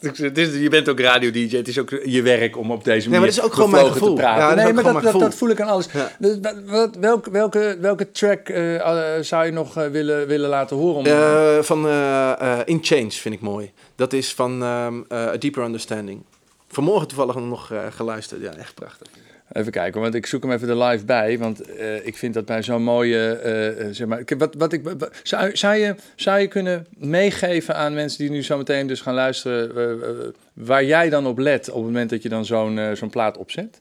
Je 0.62 0.66
bent 0.70 0.88
ook 0.88 1.00
radio-dj. 1.00 1.56
Het 1.56 1.68
is 1.68 1.78
ook 1.78 1.90
je 2.04 2.22
werk 2.22 2.56
om 2.56 2.70
op 2.70 2.84
deze 2.84 3.04
manier 3.08 3.20
maar 3.20 3.28
het 3.28 3.38
is 3.38 3.44
ook 3.44 3.54
gewoon 3.54 3.70
mijn 3.70 3.82
bevlogen 3.84 4.00
te 4.16 4.22
gevoel. 4.22 4.34
praten. 4.34 4.58
Ja, 4.58 4.64
nee, 4.64 4.72
maar 4.72 4.82
dat, 4.84 4.92
mijn 4.92 5.04
dat, 5.04 5.12
dat 5.12 5.22
gevoel. 5.22 5.38
voel 5.38 5.48
ik 5.50 5.60
aan 5.60 5.68
alles. 5.68 5.86
Ja. 5.92 6.10
Dus 6.18 6.36
wat, 6.42 6.54
wat- 6.66 6.96
welke, 6.96 7.30
welke, 7.30 7.76
welke 7.80 8.10
track 8.10 8.48
eh, 8.48 8.76
eh, 9.16 9.22
zou 9.22 9.44
je 9.46 9.52
nog 9.52 9.76
eh, 9.76 9.86
willen, 9.86 10.26
willen 10.26 10.48
laten 10.48 10.76
horen? 10.76 10.96
Om, 10.96 11.06
Eh, 11.06 11.58
van 11.62 11.86
eh, 11.86 12.30
eh, 12.40 12.58
In 12.64 12.78
Change 12.82 13.10
vind 13.10 13.34
ik 13.34 13.40
mooi. 13.40 13.72
Dat 13.96 14.12
is 14.12 14.34
van 14.34 14.62
ehm, 14.62 15.00
eh, 15.08 15.18
A 15.18 15.36
Deeper 15.36 15.62
Understanding. 15.64 16.22
Vanmorgen 16.68 17.08
toevallig 17.08 17.34
nog 17.34 17.70
eh, 17.72 17.78
geluisterd. 17.90 18.42
Ja, 18.42 18.52
echt 18.54 18.74
prachtig. 18.74 19.06
Even 19.52 19.72
kijken, 19.72 20.00
want 20.00 20.14
ik 20.14 20.26
zoek 20.26 20.42
hem 20.42 20.52
even 20.52 20.68
er 20.68 20.82
live 20.82 21.04
bij. 21.04 21.38
Want 21.38 21.60
eh, 21.60 22.06
ik 22.06 22.16
vind 22.16 22.34
dat 22.34 22.44
bij 22.44 22.62
zo'n 22.62 22.82
mooie. 22.82 23.32
eh, 23.32 23.86
eh, 23.86 23.94
zeg 23.94 24.06
maar, 24.06 24.22
wat, 24.38 24.54
wat 24.54 24.72
ik, 24.72 24.82
zou, 25.22 25.56
zou, 25.56 25.74
je, 25.74 25.94
zou 26.16 26.40
je 26.40 26.48
kunnen 26.48 26.86
meegeven 26.98 27.76
aan 27.76 27.94
mensen 27.94 28.18
die 28.18 28.30
nu 28.30 28.42
zo 28.42 28.56
meteen 28.56 28.86
dus 28.86 29.00
gaan 29.00 29.14
luisteren. 29.14 30.34
waar 30.52 30.84
jij 30.84 31.08
dan 31.08 31.26
op 31.26 31.38
let 31.38 31.68
op 31.68 31.74
het 31.74 31.84
moment 31.84 32.10
dat 32.10 32.22
je 32.22 32.28
dan 32.28 32.44
zo'n 32.44 32.96
zo'n 32.96 33.10
plaat 33.10 33.36
opzet? 33.36 33.80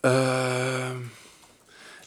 Ehm, 0.00 0.96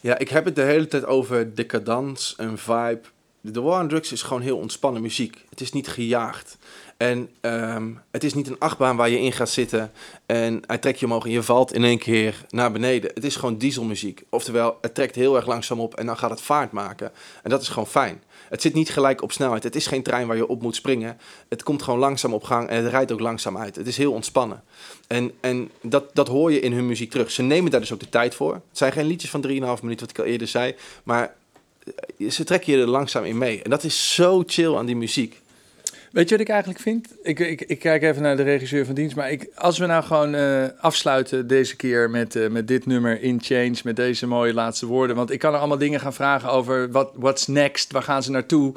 ja, 0.02 0.18
ik 0.18 0.30
heb 0.30 0.46
het 0.46 0.56
de 0.56 0.62
hele 0.62 0.88
tijd 0.88 1.06
over 1.06 1.56
decadans 1.56 2.36
en 2.38 2.58
vibe. 2.58 3.02
De 3.42 3.62
War 3.62 3.82
on 3.82 3.88
Drugs 3.88 4.12
is 4.12 4.22
gewoon 4.22 4.42
heel 4.42 4.58
ontspannen 4.58 5.02
muziek. 5.02 5.46
Het 5.50 5.62
is 5.62 5.72
niet 5.72 5.88
gejaagd. 5.88 6.57
En 6.98 7.30
ehm, 7.42 7.92
het 8.12 8.24
is 8.24 8.34
niet 8.34 8.48
een 8.48 8.60
achtbaan 8.60 8.96
waar 8.96 9.10
je 9.10 9.20
in 9.20 9.32
gaat 9.32 9.50
zitten 9.50 9.92
en 10.26 10.62
hij 10.68 10.78
trekt 10.78 11.00
je 11.00 11.06
omhoog 11.06 11.26
en 11.26 11.32
je 11.32 11.44
valt 11.44 11.74
in 11.74 11.84
één 11.84 11.98
keer 11.98 12.46
naar 12.50 12.72
beneden. 12.72 13.12
Het 13.14 13.24
is 13.24 13.36
gewoon 13.36 13.58
dieselmuziek. 13.58 14.24
Oftewel, 14.30 14.78
het 14.82 14.96
trekt 14.96 15.16
heel 15.16 15.36
erg 15.36 15.46
langzaam 15.46 15.80
op 15.80 15.96
en 15.96 16.06
dan 16.06 16.18
gaat 16.18 16.30
het 16.30 16.42
vaart 16.42 16.72
maken. 16.72 17.12
En 17.44 17.50
dat 17.50 17.62
is 17.62 17.68
gewoon 17.68 17.88
fijn. 17.88 18.24
Het 18.50 18.62
zit 18.62 18.74
niet 18.74 18.90
gelijk 18.90 19.22
op 19.22 19.32
snelheid. 19.32 19.64
Het 19.64 19.76
is 19.76 19.88
geen 19.88 20.04
trein 20.04 20.28
waar 20.28 20.36
je 20.36 20.48
op 20.48 20.62
moet 20.62 20.76
springen. 20.76 21.18
Het 21.50 21.64
komt 21.64 21.82
gewoon 21.84 22.00
langzaam 22.00 22.34
op 22.34 22.44
gang 22.44 22.70
en 22.70 22.84
het 22.84 22.92
rijdt 22.92 23.12
ook 23.12 23.20
langzaam 23.20 23.58
uit. 23.58 23.76
Het 23.76 23.88
is 23.88 23.98
heel 23.98 24.12
ontspannen. 24.12 24.64
En, 25.08 25.32
en 25.40 25.72
dat, 25.82 26.16
dat 26.16 26.28
hoor 26.28 26.52
je 26.52 26.60
in 26.60 26.74
hun 26.74 26.88
muziek 26.88 27.12
terug. 27.12 27.32
Ze 27.32 27.42
nemen 27.42 27.72
daar 27.72 27.80
dus 27.80 27.94
ook 27.94 28.00
de 28.00 28.10
tijd 28.10 28.36
voor. 28.36 28.54
Het 28.54 28.64
zijn 28.72 28.92
geen 28.92 29.06
liedjes 29.06 29.30
van 29.30 29.48
3,5 29.48 29.50
minuten, 29.50 29.82
wat 29.82 30.10
ik 30.10 30.20
al 30.20 30.26
eerder 30.26 30.48
zei. 30.48 30.76
Maar 31.04 31.36
eh, 32.18 32.30
ze 32.30 32.44
trekken 32.44 32.74
je 32.74 32.82
er 32.82 32.88
langzaam 32.88 33.24
in 33.24 33.38
mee. 33.38 33.62
En 33.62 33.70
dat 33.70 33.84
is 33.84 34.14
zo 34.14 34.44
chill 34.46 34.76
aan 34.76 34.86
die 34.86 34.96
muziek. 34.96 35.42
Weet 36.12 36.30
je 36.30 36.36
wat 36.36 36.46
ik 36.46 36.50
eigenlijk 36.50 36.80
vind? 36.80 37.08
Ik, 37.22 37.40
ik, 37.40 37.62
ik 37.62 37.80
kijk 37.80 38.04
even 38.04 38.22
naar 38.22 38.38
de 38.38 38.44
regisseur 38.44 38.86
van 38.86 38.96
dienst. 38.96 39.16
Maar 39.16 39.32
ik, 39.32 39.50
als 39.56 39.78
we 39.78 39.86
nou 39.86 40.04
gewoon 40.04 40.36
eh, 40.36 40.64
afsluiten 40.80 41.48
deze 41.48 41.76
keer 41.76 42.10
met, 42.10 42.36
eh, 42.36 42.50
met 42.50 42.68
dit 42.68 42.86
nummer 42.86 43.22
In 43.22 43.40
Change, 43.42 43.76
met 43.84 43.96
deze 43.96 44.28
mooie 44.28 44.54
laatste 44.54 44.86
woorden. 44.86 45.16
Want 45.16 45.32
ik 45.32 45.40
kan 45.40 45.54
er 45.54 45.60
allemaal 45.60 45.78
dingen 45.78 46.00
gaan 46.00 46.14
vragen 46.14 46.50
over 46.50 46.92
wat 46.92 47.12
what's 47.16 47.48
next, 47.48 47.92
waar 47.92 48.04
gaan 48.04 48.24
ze 48.24 48.32
naartoe. 48.32 48.74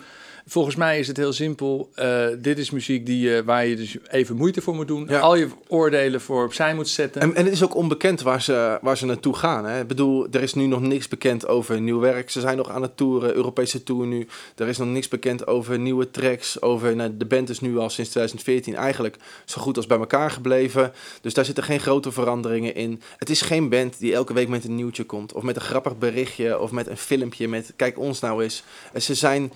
Volgens 0.47 0.77
mij 0.77 0.99
is 0.99 1.07
het 1.07 1.17
heel 1.17 1.33
simpel. 1.33 1.91
Eh, 1.95 2.27
dit 2.39 2.59
is 2.59 2.71
muziek 2.71 3.07
die, 3.07 3.43
waar 3.43 3.67
je 3.67 3.77
dus 3.77 3.97
even 4.11 4.37
moeite 4.37 4.61
voor 4.61 4.75
moet 4.75 4.89
doen. 4.89 5.07
Ja. 5.09 5.19
Al 5.19 5.35
je 5.35 5.49
oordelen 5.69 6.21
voor 6.21 6.45
opzij 6.45 6.75
moet 6.75 6.89
zetten. 6.89 7.21
En, 7.21 7.35
en 7.35 7.45
het 7.45 7.53
is 7.53 7.63
ook 7.63 7.75
onbekend 7.75 8.21
waar 8.23 8.43
ze, 8.43 8.79
waar 8.83 8.97
ze 8.97 9.07
naartoe 9.07 9.37
gaan. 9.37 9.65
Hè. 9.65 9.81
Ik 9.81 9.87
bedoel, 9.87 10.27
er 10.31 10.43
is 10.43 10.55
nu 10.55 10.67
nog 10.67 10.81
niks 10.81 11.09
bekend 11.09 11.47
over 11.47 11.81
nieuw 11.81 11.99
werk. 11.99 12.31
Ze 12.31 12.41
zijn 12.41 12.57
nog 12.57 12.71
aan 12.71 12.83
het 12.83 12.97
toeren, 12.97 13.35
Europese 13.35 13.83
tour 13.83 14.07
nu. 14.07 14.27
Er 14.57 14.69
is 14.69 14.79
nog 14.79 14.89
niks 14.89 15.09
bekend 15.09 15.47
over 15.47 15.79
nieuwe 15.79 16.11
tracks. 16.11 16.63
Over, 16.63 16.97
nou, 16.97 17.17
de 17.17 17.27
band 17.27 17.49
is 17.49 17.61
nu 17.61 17.79
al 17.79 17.91
sinds 17.91 18.11
2014 18.11 18.75
eigenlijk 18.75 19.17
zo 19.45 19.61
goed 19.61 19.77
als 19.77 19.87
bij 19.87 19.99
elkaar 19.99 20.31
gebleven. 20.31 20.93
Dus 21.21 21.35
daar 21.35 21.45
zitten 21.45 21.65
geen 21.65 21.81
grote 21.81 22.13
veranderingen 22.13 22.75
in. 22.75 23.03
Het 23.17 23.31
is 23.31 23.43
geen 23.43 23.69
band 23.69 23.99
die 23.99 24.15
elke 24.15 24.33
week 24.33 24.49
met 24.49 24.65
een 24.65 24.75
nieuwtje 24.75 25.05
komt. 25.05 25.33
Of 25.33 25.43
met 25.43 25.57
een 25.57 25.63
grappig 25.63 25.99
berichtje. 25.99 26.59
Of 26.59 26.71
met 26.71 26.87
een 26.87 26.97
filmpje 26.97 27.49
met 27.49 27.73
kijk 27.77 27.99
ons 27.99 28.21
nou 28.21 28.43
eens. 28.43 28.63
En 28.93 29.03
ze 29.03 29.15
zijn 29.15 29.53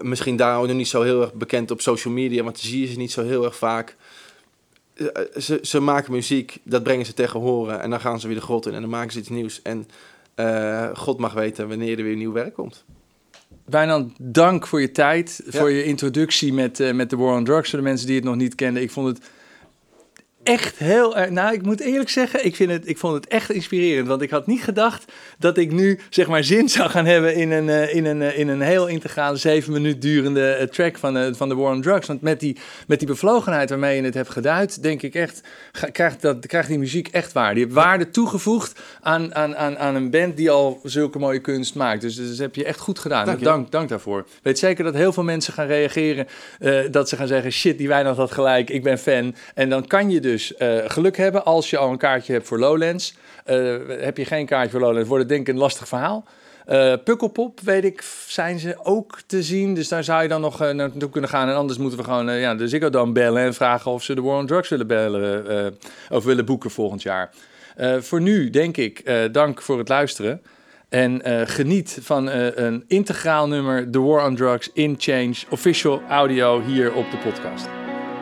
misschien 0.00 0.36
daarom 0.36 0.66
nog 0.66 0.76
niet 0.76 0.88
zo 0.88 1.02
heel 1.02 1.20
erg 1.20 1.32
bekend 1.34 1.70
op 1.70 1.80
social 1.80 2.14
media. 2.14 2.42
Want 2.42 2.54
dan 2.54 2.64
zie 2.70 2.80
je 2.80 2.86
ze 2.86 2.98
niet 2.98 3.12
zo 3.12 3.24
heel 3.24 3.44
erg 3.44 3.56
vaak. 3.56 3.96
Eh, 4.94 5.06
eh, 5.06 5.40
ze, 5.40 5.58
ze 5.62 5.80
maken 5.80 6.12
muziek, 6.12 6.58
dat 6.62 6.82
brengen 6.82 7.06
ze 7.06 7.14
tegen 7.14 7.40
horen. 7.40 7.80
En 7.80 7.90
dan 7.90 8.00
gaan 8.00 8.20
ze 8.20 8.26
weer 8.26 8.36
de 8.36 8.42
grot 8.42 8.66
in 8.66 8.74
en 8.74 8.80
dan 8.80 8.90
maken 8.90 9.12
ze 9.12 9.18
iets 9.18 9.28
nieuws. 9.28 9.62
En 9.62 9.88
eh, 10.34 10.88
God 10.94 11.18
mag 11.18 11.32
weten 11.32 11.68
wanneer 11.68 11.98
er 11.98 12.04
weer 12.04 12.16
nieuw 12.16 12.32
werk 12.32 12.54
komt. 12.54 12.84
Wijnand, 13.64 14.12
dank 14.18 14.66
voor 14.66 14.80
je 14.80 14.90
tijd, 14.90 15.42
Ja. 15.44 15.58
voor 15.58 15.70
je 15.70 15.84
introductie 15.84 16.52
met, 16.52 16.80
eh, 16.80 16.92
met 16.92 17.10
de 17.10 17.16
War 17.16 17.36
on 17.36 17.44
Drugs. 17.44 17.70
Voor 17.70 17.78
de 17.78 17.84
mensen 17.84 18.06
die 18.06 18.16
het 18.16 18.24
nog 18.24 18.36
niet 18.36 18.54
kenden. 18.54 18.82
Ik 18.82 18.90
vond 18.90 19.06
het 19.06 19.30
echt 20.42 20.78
heel 20.78 21.16
erg... 21.16 21.30
Nou, 21.30 21.54
ik 21.54 21.62
moet 21.62 21.80
eerlijk 21.80 22.10
zeggen, 22.10 22.44
ik, 22.44 22.56
vind 22.56 22.70
het, 22.70 22.88
ik 22.88 22.98
vond 22.98 23.14
het 23.14 23.26
echt 23.26 23.50
inspirerend. 23.50 24.08
Want 24.08 24.22
ik 24.22 24.30
had 24.30 24.46
niet 24.46 24.62
gedacht 24.62 25.12
dat 25.38 25.58
ik 25.58 25.72
nu, 25.72 26.00
zeg 26.10 26.28
maar, 26.28 26.44
zin 26.44 26.68
zou 26.68 26.90
gaan 26.90 27.06
hebben... 27.06 27.34
in 27.34 27.50
een, 27.50 27.68
eh, 27.68 27.94
in 27.94 28.04
een, 28.04 28.22
eh, 28.22 28.38
in 28.38 28.48
een 28.48 28.60
heel 28.60 28.86
integrale, 28.86 29.36
zeven 29.36 29.72
minuut 29.72 30.02
durende 30.02 30.50
eh, 30.50 30.66
track 30.66 30.98
van, 30.98 31.34
van 31.34 31.48
de 31.48 31.54
War 31.54 31.72
on 31.72 31.82
Drugs. 31.82 32.06
Want 32.06 32.20
met 32.20 32.40
die, 32.40 32.56
met 32.86 32.98
die 32.98 33.08
bevlogenheid 33.08 33.70
waarmee 33.70 33.96
je 33.96 34.02
het 34.02 34.14
hebt 34.14 34.30
geduid... 34.30 34.82
denk 34.82 35.02
ik 35.02 35.14
echt, 35.14 35.40
krijgt, 35.92 36.22
dat, 36.22 36.46
krijgt 36.46 36.68
die 36.68 36.78
muziek 36.78 37.08
echt 37.08 37.32
waarde. 37.32 37.54
Die 37.54 37.64
heeft 37.64 37.76
waarde 37.76 38.10
toegevoegd 38.10 38.80
aan, 39.00 39.34
aan, 39.34 39.56
aan, 39.56 39.78
aan 39.78 39.94
een 39.94 40.10
band 40.10 40.36
die 40.36 40.50
al 40.50 40.80
zulke 40.82 41.18
mooie 41.18 41.40
kunst 41.40 41.74
maakt. 41.74 42.00
Dus, 42.00 42.16
dus 42.16 42.28
dat 42.28 42.38
heb 42.38 42.54
je 42.54 42.64
echt 42.64 42.78
goed 42.78 42.98
gedaan. 42.98 43.26
Dank 43.26 43.38
je. 43.38 43.44
Dank, 43.44 43.70
dank 43.70 43.88
daarvoor. 43.88 44.18
Ik 44.18 44.40
weet 44.42 44.58
zeker 44.58 44.84
dat 44.84 44.94
heel 44.94 45.12
veel 45.12 45.22
mensen 45.22 45.52
gaan 45.52 45.66
reageren. 45.66 46.26
dat 46.90 47.08
ze 47.08 47.16
gaan 47.16 47.26
zeggen: 47.26 47.52
shit, 47.52 47.78
die 47.78 47.88
Wijnand 47.88 48.16
had 48.16 48.32
gelijk, 48.32 48.70
ik 48.70 48.82
ben 48.82 48.98
fan. 48.98 49.34
En 49.54 49.68
dan 49.68 49.86
kan 49.86 50.10
je 50.10 50.20
dus 50.20 50.29
eh, 50.38 50.78
geluk 50.86 51.16
hebben 51.16 51.44
als 51.44 51.70
je 51.70 51.76
al 51.76 51.90
een 51.90 51.98
kaartje 51.98 52.32
hebt 52.32 52.46
voor 52.46 52.58
Lowlands. 52.58 53.14
Eh, 53.44 53.74
heb 53.88 54.16
je 54.16 54.24
geen 54.24 54.46
kaartje 54.46 54.70
voor 54.70 54.80
Lowlands, 54.80 55.08
wordt 55.08 55.22
het 55.22 55.32
denk 55.32 55.48
ik 55.48 55.54
een 55.54 55.60
lastig 55.60 55.88
verhaal. 55.88 56.24
Eh 56.66 56.92
Pukkelpop, 57.04 57.60
weet 57.60 57.84
ik, 57.84 58.04
zijn 58.26 58.58
ze 58.58 58.76
ook 58.82 59.20
te 59.26 59.42
zien. 59.42 59.74
Dus 59.74 59.88
daar 59.88 60.04
zou 60.04 60.22
je 60.22 60.28
dan 60.28 60.40
nog 60.40 60.60
eh, 60.60 60.70
naartoe 60.70 61.10
kunnen 61.10 61.30
gaan. 61.30 61.48
En 61.48 61.54
anders 61.54 61.78
moeten 61.78 61.98
we 61.98 62.04
gewoon 62.04 62.32
ja, 62.32 62.54
de 62.54 62.68
Ziggo 62.68 62.90
Dome 62.90 63.12
bellen... 63.12 63.42
en 63.42 63.54
vragen 63.54 63.90
of 63.90 64.02
ze 64.02 64.14
de 64.14 64.20
War 64.20 64.38
on 64.38 64.46
Drugs 64.46 64.68
willen 64.68 64.86
bellen... 64.86 65.78
of 66.10 66.24
willen 66.24 66.44
boeken 66.44 66.70
volgend 66.70 67.02
jaar. 67.02 67.30
Voor 68.00 68.20
nu, 68.20 68.50
denk 68.50 68.76
ik, 68.76 69.12
dank 69.32 69.62
voor 69.62 69.78
het 69.78 69.88
luisteren. 69.88 70.42
En 70.88 71.20
geniet 71.48 71.98
van 72.00 72.26
een 72.30 72.84
integraal 72.86 73.48
nummer... 73.48 73.90
The 73.90 74.00
War 74.00 74.26
on 74.26 74.36
Drugs 74.36 74.70
in 74.72 74.94
Change, 74.98 75.34
official 75.50 76.02
audio 76.08 76.62
hier 76.62 76.92
op 76.94 77.10
de 77.10 77.16
podcast. 77.16 77.68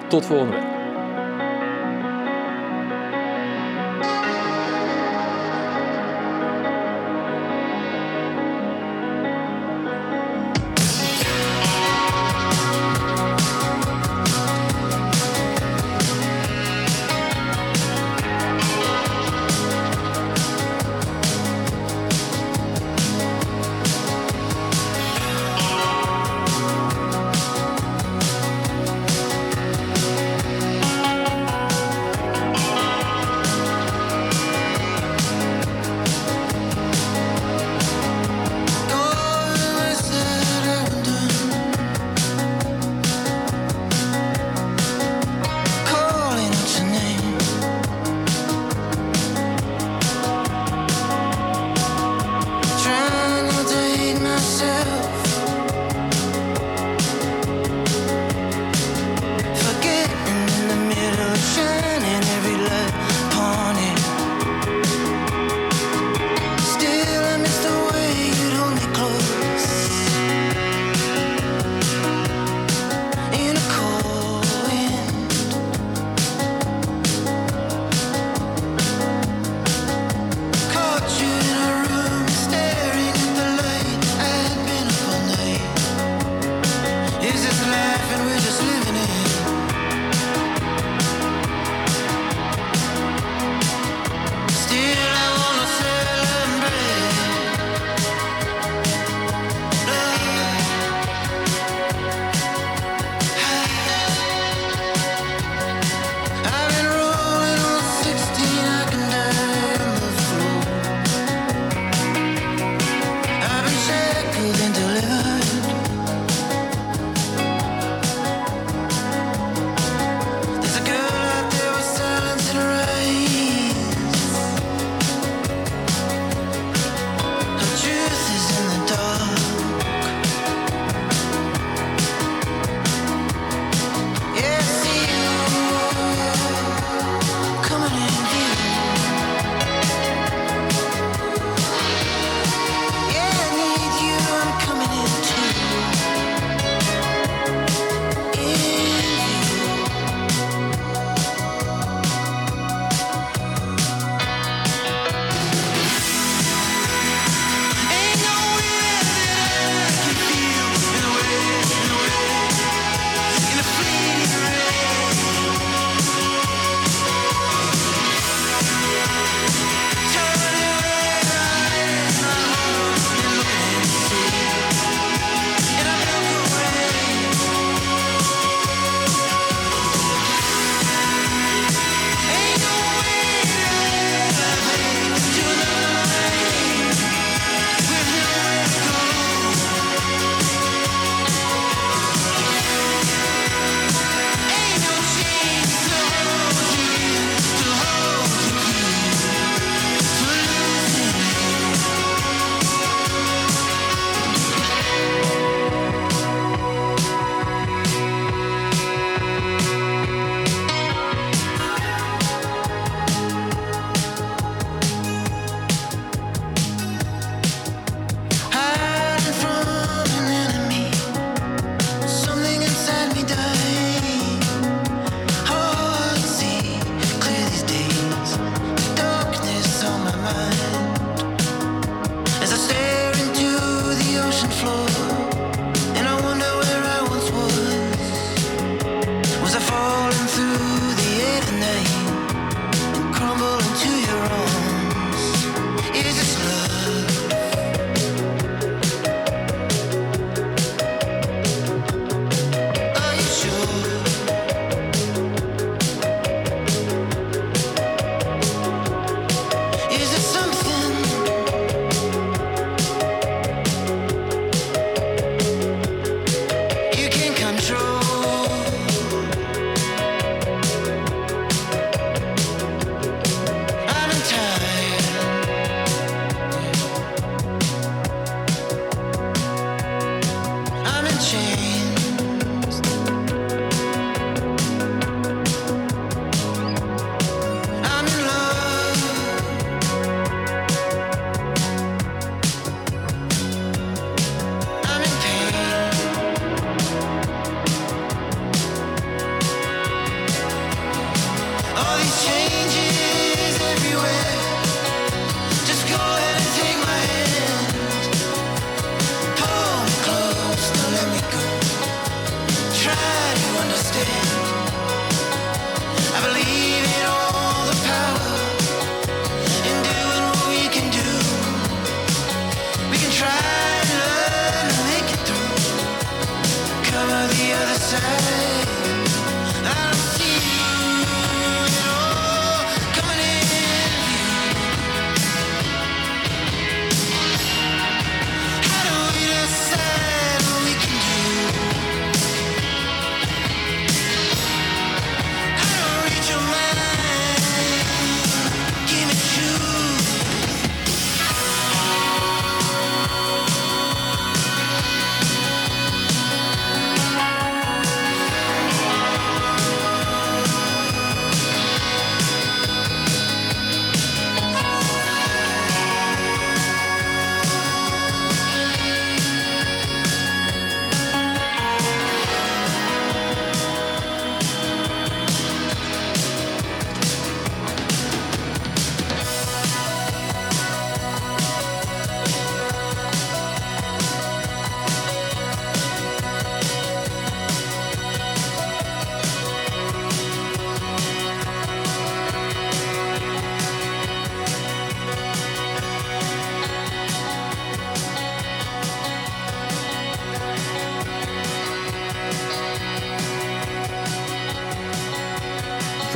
Tot 0.09 0.27
volgende 0.27 0.53
week. 0.53 0.78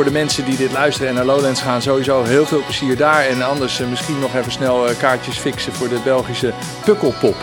Voor 0.03 0.13
de 0.13 0.19
mensen 0.19 0.45
die 0.45 0.57
dit 0.57 0.73
luisteren 0.73 1.09
en 1.09 1.15
naar 1.15 1.25
Lowlands 1.25 1.61
gaan, 1.63 1.83
sowieso 1.83 2.23
heel 2.23 2.47
veel 2.47 2.65
plezier 2.65 2.97
daar. 2.97 3.25
En 3.27 3.43
anders 3.43 3.81
eh, 3.81 3.89
misschien 3.89 4.19
nog 4.19 4.35
even 4.35 4.53
snel 4.53 4.89
eh, 4.89 4.99
kaartjes 4.99 5.39
fixen 5.39 5.73
voor 5.73 5.89
de 5.89 6.01
Belgische 6.05 6.53
Pukkelpop. 6.85 7.35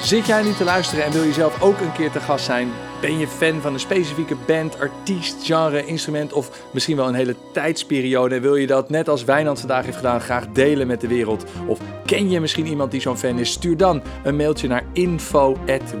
Zit 0.00 0.26
jij 0.26 0.42
nu 0.42 0.52
te 0.52 0.64
luisteren 0.64 1.04
en 1.04 1.12
wil 1.12 1.22
je 1.22 1.32
zelf 1.32 1.62
ook 1.62 1.80
een 1.80 1.92
keer 1.92 2.10
te 2.10 2.20
gast 2.20 2.44
zijn? 2.44 2.68
Ben 3.00 3.18
je 3.18 3.28
fan 3.28 3.60
van 3.60 3.72
een 3.72 3.80
specifieke 3.80 4.36
band, 4.46 4.80
artiest, 4.80 5.36
genre, 5.44 5.86
instrument 5.86 6.32
of 6.32 6.50
misschien 6.70 6.96
wel 6.96 7.08
een 7.08 7.14
hele 7.14 7.36
tijdsperiode? 7.52 8.34
En 8.34 8.42
wil 8.42 8.56
je 8.56 8.66
dat 8.66 8.90
net 8.90 9.08
als 9.08 9.24
Wijnand 9.24 9.58
vandaag 9.58 9.84
heeft 9.84 9.96
gedaan 9.96 10.20
graag 10.20 10.46
delen 10.52 10.86
met 10.86 11.00
de 11.00 11.08
wereld? 11.08 11.44
Of 11.66 11.78
ken 12.06 12.30
je 12.30 12.40
misschien 12.40 12.66
iemand 12.66 12.90
die 12.90 13.00
zo'n 13.00 13.16
fan 13.16 13.38
is? 13.38 13.50
Stuur 13.50 13.76
dan 13.76 14.02
een 14.24 14.36
mailtje 14.36 14.68
naar 14.68 14.84
info 14.92 15.56
at 15.66 15.94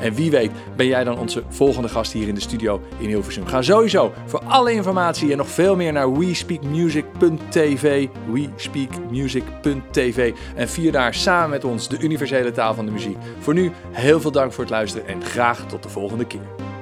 En 0.00 0.14
wie 0.14 0.30
weet 0.30 0.50
ben 0.76 0.86
jij 0.86 1.04
dan 1.04 1.18
onze 1.18 1.42
volgende 1.48 1.88
gast 1.88 2.12
hier 2.12 2.28
in 2.28 2.34
de 2.34 2.40
studio 2.40 2.80
in 2.98 3.08
Hilversum. 3.08 3.46
Ga 3.46 3.62
sowieso 3.62 4.12
voor 4.26 4.42
alle 4.44 4.72
informatie 4.72 5.30
en 5.30 5.36
nog 5.36 5.48
veel 5.48 5.76
meer 5.76 5.92
naar 5.92 6.18
wespeakmusic.tv 6.18 8.08
wespeakmusic.tv 8.32 10.34
En 10.54 10.68
vier 10.68 10.92
daar 10.92 11.14
samen 11.14 11.50
met 11.50 11.64
ons 11.64 11.88
de 11.88 11.98
universele 11.98 12.50
taal 12.50 12.74
van 12.74 12.86
de 12.86 12.92
muziek. 12.92 13.16
Voor 13.38 13.54
nu 13.54 13.70
heel 13.90 14.20
veel 14.20 14.32
dank 14.32 14.52
voor 14.52 14.64
het 14.64 14.72
luisteren 14.72 15.06
en 15.06 15.24
graag 15.24 15.66
tot 15.66 15.82
de 15.82 15.88
volgende 15.88 16.26
keer. 16.26 16.78